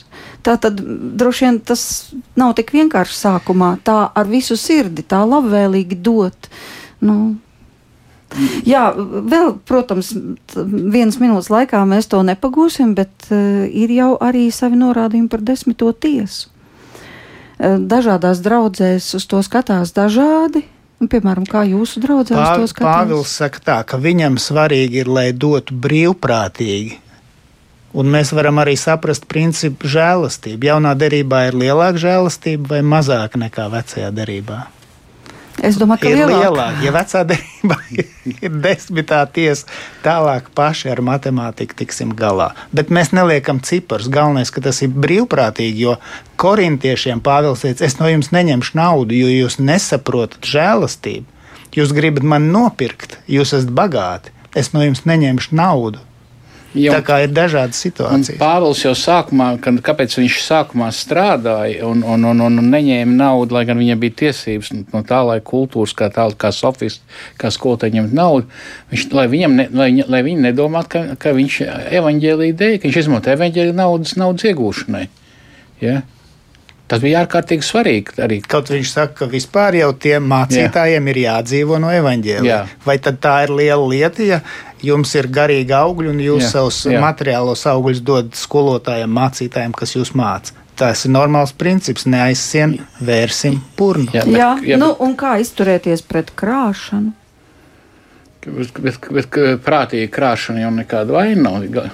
Tā 0.46 0.56
tad 0.60 0.80
droši 0.80 1.46
vien 1.46 1.60
tas 1.70 1.82
nav 2.38 2.56
tik 2.58 2.74
vienkārši 2.74 3.18
sākumā, 3.18 3.76
tā 3.86 4.00
ar 4.10 4.30
visu 4.30 4.58
sirdi, 4.58 5.06
tā 5.06 5.22
labvēlīgi 5.28 6.00
dot. 6.04 6.50
Nu, 7.00 7.20
Jā, 8.62 8.92
vēl, 8.94 9.56
protams, 9.66 10.12
vienas 10.54 11.18
minūtes 11.18 11.50
laikā 11.50 11.80
mēs 11.88 12.06
to 12.10 12.20
nepagūsim, 12.26 12.92
bet 12.94 13.26
uh, 13.32 13.66
ir 13.66 13.90
jau 13.90 14.12
arī 14.22 14.46
savi 14.54 14.78
norādījumi 14.78 15.30
par 15.32 15.42
desmito 15.42 15.90
tiesu. 15.90 16.46
Uh, 17.58 17.80
dažādās 17.90 18.42
draudzēs 18.44 19.10
uz 19.18 19.26
to 19.26 19.42
skatās 19.42 19.90
dažādi. 19.96 20.62
Un, 21.00 21.08
piemēram, 21.08 21.46
kā 21.48 21.64
jūsu 21.64 21.98
uz 21.98 22.06
Pā, 22.28 22.46
to 22.60 22.66
skatās? 22.68 22.84
Pāvils 22.84 23.34
saka, 23.40 23.62
tā, 23.64 23.78
ka 23.88 23.98
viņam 23.98 24.36
svarīgi 24.38 25.00
ir, 25.02 25.08
lai 25.08 25.30
dotu 25.32 25.74
brīvprātīgi. 25.74 27.00
Un 27.90 28.10
mēs 28.10 28.30
varam 28.36 28.60
arī 28.62 28.76
saprast 28.78 29.24
principu 29.30 29.88
žēlastību. 29.90 30.68
Jaunā 30.70 30.92
derībā 30.98 31.48
ir 31.48 31.56
lielāka 31.58 31.98
žēlastība 31.98 32.76
vai 32.76 32.84
mazāka 32.86 33.40
nekā 33.40 33.66
vecajā 33.72 34.12
derībā? 34.14 34.60
Es 35.60 35.76
domāju, 35.76 36.04
ka 36.04 36.10
ir 36.12 36.20
lielāka. 36.22 36.44
lielāka. 36.44 36.82
Ja 36.86 36.92
vecā 36.94 37.22
derībā 37.28 37.76
ir 38.46 38.54
desmitā 38.64 39.20
tiesa, 39.34 39.66
tālāk 40.04 40.48
paši 40.56 40.92
ar 40.92 41.02
matemātiku 41.04 41.76
tiksim 41.82 42.14
galā. 42.16 42.52
Bet 42.72 42.92
mēs 42.94 43.10
neliekam 43.16 43.60
ciparus. 43.66 44.08
Galvenais, 44.12 44.52
ka 44.54 44.62
tas 44.64 44.80
ir 44.86 44.94
brīvprātīgi, 44.94 45.84
jo 45.88 45.96
korintiešiem 46.40 47.20
Pāvils 47.26 47.66
teica, 47.66 47.84
es 47.84 47.98
no 48.00 48.08
jums 48.08 48.30
neņemšu 48.32 48.78
naudu, 48.78 49.18
jo 49.18 49.28
jūs 49.34 49.58
nesaprotat 49.60 50.46
žēlastību. 50.48 51.26
Jūs 51.76 51.92
gribat 51.94 52.24
mani 52.26 52.50
nopirkt, 52.54 53.18
jūs 53.30 53.52
esat 53.58 53.74
bagāti. 53.74 54.32
Es 54.58 54.72
no 54.74 54.82
jums 54.82 55.04
neņemšu 55.06 55.58
naudu. 55.58 56.00
Jo, 56.70 56.92
Tā 56.94 57.00
kā 57.02 57.16
ir 57.24 57.32
dažādas 57.34 57.80
situācijas. 57.82 58.36
Pāvils 58.38 58.84
jau 58.84 58.92
sākumā, 58.94 59.48
kad, 59.62 59.80
kāpēc 59.82 60.14
viņš 60.20 60.36
sākumā 60.44 60.90
strādāja 60.94 61.88
un, 61.88 62.04
un, 62.06 62.28
un, 62.30 62.44
un 62.46 62.60
neņēma 62.70 63.16
naudu, 63.16 63.56
lai 63.56 63.64
gan 63.66 63.80
viņam 63.80 63.98
bija 64.04 64.18
tiesības 64.20 64.70
no 64.92 65.02
tā 65.06 65.18
laika 65.26 65.42
kultūras, 65.50 65.96
kā 65.98 66.06
tāda 66.14 66.38
kā 66.38 66.52
sofista, 66.54 67.02
kā 67.40 67.50
skolotāja 67.50 67.96
ņemt 67.98 68.14
naudu, 68.14 68.46
viņš, 68.92 69.08
lai, 69.18 69.26
viņam 69.34 69.58
ne, 69.58 69.66
lai, 69.82 69.90
lai 70.06 70.22
viņi 70.28 70.46
nedomātu, 70.46 70.92
ka, 70.94 71.18
ka 71.26 71.34
viņš 71.40 71.58
evaņģēlīja 71.98 72.58
dēļ, 72.62 72.78
ka 72.78 72.86
viņš 72.86 73.02
izmanto 73.02 73.34
evaņģēlīju 73.34 73.78
naudas, 73.82 74.14
naudas 74.20 74.46
iegūšanai. 74.52 75.04
Ja? 75.82 75.98
Tas 76.90 76.98
bija 76.98 77.20
ārkārtīgi 77.22 77.62
svarīgi 77.62 78.16
arī. 78.18 78.40
Kaut 78.50 78.70
viņš 78.72 78.90
saka, 78.90 79.12
ka 79.20 79.28
vispār 79.30 79.76
jau 79.78 79.92
tiem 79.94 80.24
mācītājiem 80.30 81.06
Jā. 81.06 81.12
ir 81.12 81.20
jādzīvo 81.22 81.78
no 81.82 81.92
evaņģēlīja. 81.94 82.50
Jā. 82.50 82.80
Vai 82.82 82.96
tad 83.02 83.20
tā 83.22 83.36
ir 83.44 83.52
liela 83.54 83.84
lieta, 83.92 84.26
ja 84.26 84.40
jums 84.84 85.14
ir 85.18 85.28
garīgi 85.32 85.74
augļi 85.76 86.10
un 86.12 86.20
jūs 86.24 86.44
Jā, 86.46 86.50
savus 86.54 86.80
jā. 86.88 87.00
materiālos 87.02 87.66
augļus 87.70 88.02
dodat 88.06 88.38
skolotājiem, 88.38 89.12
mācītājiem, 89.16 89.74
kas 89.76 89.94
jūs 89.96 90.14
māca? 90.18 90.56
Tas 90.80 91.04
ir 91.04 91.12
normāls 91.12 91.52
princips. 91.52 92.06
Neaizsien, 92.08 92.78
vērsim 93.04 93.58
purnu. 93.76 94.08
Jā, 94.16 94.22
Jā, 94.24 94.52
bet, 94.56 94.68
jā, 94.72 94.78
nu, 94.80 94.94
un 95.04 95.16
kā 95.20 95.34
izturēties 95.42 96.02
pret 96.08 96.32
krāšanu? 96.40 97.12
bet, 98.40 98.70
bet, 98.80 98.80
bet, 98.80 99.08
bet 99.12 99.60
prātīgi 99.64 100.08
krāšana 100.12 100.62
jau 100.64 100.70
nekāda 100.72 101.12
vaina 101.18 101.50
nav. 101.50 101.90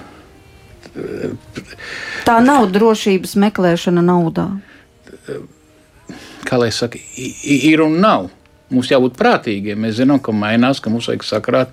Tā 2.27 2.37
nav 2.43 2.69
drošības 2.73 3.35
meklēšana 3.43 4.01
naudā. 4.05 4.47
kā 6.47 6.57
lai 6.57 6.71
saka, 6.71 6.97
ir 7.43 7.83
un 7.83 7.99
nav. 7.99 8.29
Mums 8.67 8.89
jābūt 8.91 9.15
prātīgiem. 9.15 9.79
Mēs 9.79 9.95
zinām, 10.01 10.19
ka 10.19 10.33
mainās, 10.35 10.81
ka 10.83 10.91
mums 10.91 11.07
vajag 11.07 11.23
sakrāt, 11.23 11.69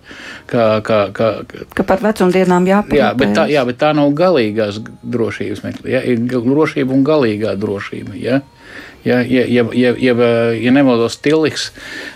ka, 0.47 0.79
ka, 0.87 0.99
ka, 1.17 1.31
Ka 1.75 1.87
par 1.89 2.05
vecumdienām 2.05 2.69
jāparūpējas. 2.71 3.01
jā, 3.01 3.09
bet 3.19 3.35
tā, 3.35 3.47
jā, 3.51 3.65
bet 3.67 3.81
tā 3.83 3.91
nav 3.99 4.13
galīgās 4.15 4.79
drošības 5.03 5.65
meklēšana. 5.65 5.91
Ja, 5.91 6.05
ir 6.07 6.23
drošība 6.31 6.95
un 6.95 7.03
galīgā 7.07 7.57
drošība. 7.59 8.15
Ja? 8.15 8.43
Ja, 9.05 9.19
ja, 9.21 9.43
ja, 9.45 9.67
ja, 9.77 9.91
ja, 10.01 10.15
ja 10.57 10.71
nemaldos, 10.73 11.19
Tilliks, 11.21 11.67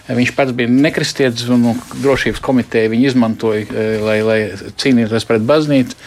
viņš 0.08 0.30
pats 0.38 0.54
bija 0.56 0.70
nekristietis 0.72 1.50
un 1.52 1.66
nu, 1.66 1.74
drošības 2.00 2.40
komiteja 2.40 2.88
viņu 2.88 3.10
izmantoja, 3.10 3.66
eh, 3.68 3.98
lai, 4.00 4.16
lai 4.24 4.38
cīnītos 4.80 5.26
pret 5.28 5.44
baznīcu, 5.44 5.98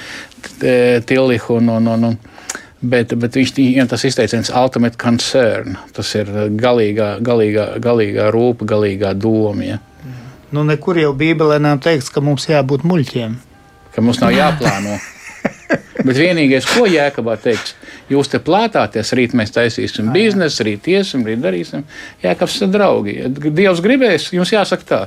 eh, 0.65 0.97
Tilliku. 1.05 1.59
Un, 1.59 1.69
un, 1.75 1.91
un, 1.91 2.07
un, 2.09 2.17
Bet, 2.81 3.13
bet 3.13 3.37
viņš 3.37 3.53
viņam 3.59 3.89
tas 3.91 4.03
izteiciens 4.09 4.49
ultimate 4.57 4.97
concern. 5.01 5.77
Tas 5.93 6.09
ir 6.17 6.29
galīgā, 6.57 7.13
galīgā, 7.21 7.67
galīgā 7.81 8.31
rūpa, 8.33 8.65
galīgā 8.73 9.13
doma. 9.13 9.67
Ja? 9.67 9.77
Nu, 10.51 10.65
nekur 10.67 10.97
jau 10.97 11.13
Bībelē 11.15 11.61
nav 11.61 11.79
teikts, 11.85 12.09
ka 12.11 12.23
mums 12.25 12.49
jābūt 12.49 12.83
muļķiem. 12.89 13.37
Ka 13.93 14.03
mums 14.03 14.19
nav 14.23 14.33
jāplāno. 14.33 14.97
Bet 16.07 16.17
vienīgais, 16.17 16.65
ko 16.73 16.87
Jēkabā 16.89 17.37
teiks, 17.39 17.75
jūs 18.09 18.31
te 18.31 18.39
plātāties, 18.41 19.13
rīt 19.17 19.35
mēs 19.37 19.53
taisīsim 19.53 20.09
biznesu, 20.13 20.65
rīt 20.65 20.89
iesim, 20.89 21.23
rīt 21.27 21.43
darīsim. 21.43 21.85
Jēkabs 22.23 22.57
ir 22.65 22.71
draugi. 22.73 23.17
Ja 23.21 23.29
Dievs 23.29 23.83
gribēs, 23.85 24.31
jums 24.33 24.53
jāsaka 24.55 24.87
tā. 24.89 25.01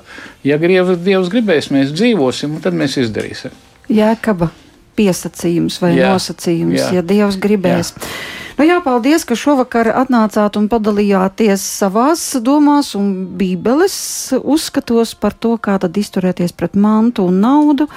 Ja 0.47 0.61
Dievs, 0.63 0.95
Dievs 1.03 1.33
gribēs, 1.33 1.73
mēs 1.75 1.91
dzīvosim, 1.97 2.55
un 2.55 2.65
tad 2.65 2.79
mēs 2.79 3.01
izdarīsim. 3.03 3.57
Jēkaba 3.91 4.53
piesacījums 4.97 5.81
vai 5.83 5.95
jā, 5.99 6.15
nosacījums, 6.15 6.81
jā. 6.81 6.91
ja 6.99 7.05
Dievs 7.07 7.39
gribēs. 7.43 7.93
Jā. 7.95 8.15
Nu 8.55 8.63
jā, 8.63 8.77
paldies, 8.85 9.25
ka 9.27 9.35
šovakar 9.35 9.89
atnācāt 9.99 10.55
un 10.61 10.69
padalījāties 10.71 11.63
savās 11.81 12.23
domās 12.39 12.93
un 12.95 13.09
bībeles 13.35 13.97
uzskatos 14.39 15.17
par 15.19 15.35
to, 15.35 15.57
kā 15.59 15.75
tad 15.83 15.99
izturēties 15.99 16.55
pret 16.55 16.79
mantu 16.79 17.27
un 17.27 17.41
naudu. 17.43 17.89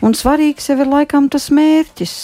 Un 0.00 0.16
svarīgs 0.16 0.70
jau 0.70 0.78
ir 0.80 0.88
laikam 0.88 1.28
tas 1.28 1.50
mērķis, 1.52 2.14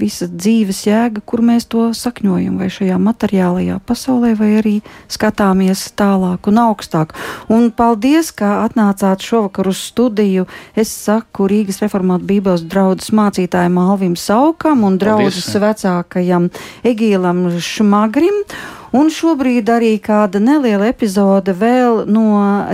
visa 0.00 0.28
dzīves 0.28 0.84
jēga, 0.86 1.22
kur 1.26 1.42
mēs 1.44 1.66
to 1.70 1.88
sakņojam, 1.96 2.58
vai 2.60 2.68
šajā 2.72 2.98
materiālajā 3.02 3.78
pasaulē, 3.86 4.32
vai 4.38 4.50
arī 4.60 4.74
skatāmies 5.12 5.84
tālāk 5.98 6.48
un 6.50 6.60
augstāk. 6.64 7.14
Un 7.52 7.70
paldies, 7.76 8.32
ka 8.36 8.62
atnācāt 8.66 9.24
šovakar 9.24 9.70
uz 9.72 9.80
studiju. 9.90 10.46
Es 10.78 10.92
saku 10.92 11.48
Rīgas 11.50 11.82
reformāta 11.84 12.28
Bībeles 12.28 12.66
draudzes 12.68 13.12
mācītājiem 13.16 13.80
Alvim 13.82 14.16
Saukam 14.16 14.84
un 14.88 14.98
draudzes 15.00 15.48
Paldies. 15.48 15.64
vecākajam 15.66 16.50
Egīlam 16.84 17.48
Šmagrim. 17.60 18.44
Un 18.92 19.08
šobrīd 19.08 19.70
arī 19.72 19.94
kāda 20.04 20.36
neliela 20.42 20.90
epizode 20.92 21.54
vēl 21.56 22.02
no 22.12 22.26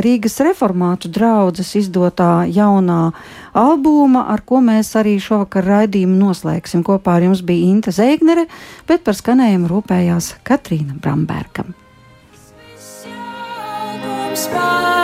Rīgas 0.03 0.41
reformātu 0.43 1.11
draudzes 1.15 1.71
izdotā 1.79 2.43
jaunā 2.51 3.13
albuma, 3.55 4.25
ar 4.33 4.43
ko 4.43 4.59
mēs 4.59 4.91
arī 4.99 5.17
šovakar 5.23 5.67
raidījumu 5.71 6.19
noslēgsim. 6.19 6.83
Kopā 6.87 7.21
ar 7.21 7.29
jums 7.29 7.45
bija 7.47 7.71
Inte 7.71 7.95
Zēgnere, 7.95 8.49
bet 8.91 9.07
par 9.07 9.15
skanējumu 9.15 9.71
rūpējās 9.71 10.35
Katrīna 10.43 10.99
Bramberga. 10.99 11.69
Jēkabs 14.39 14.98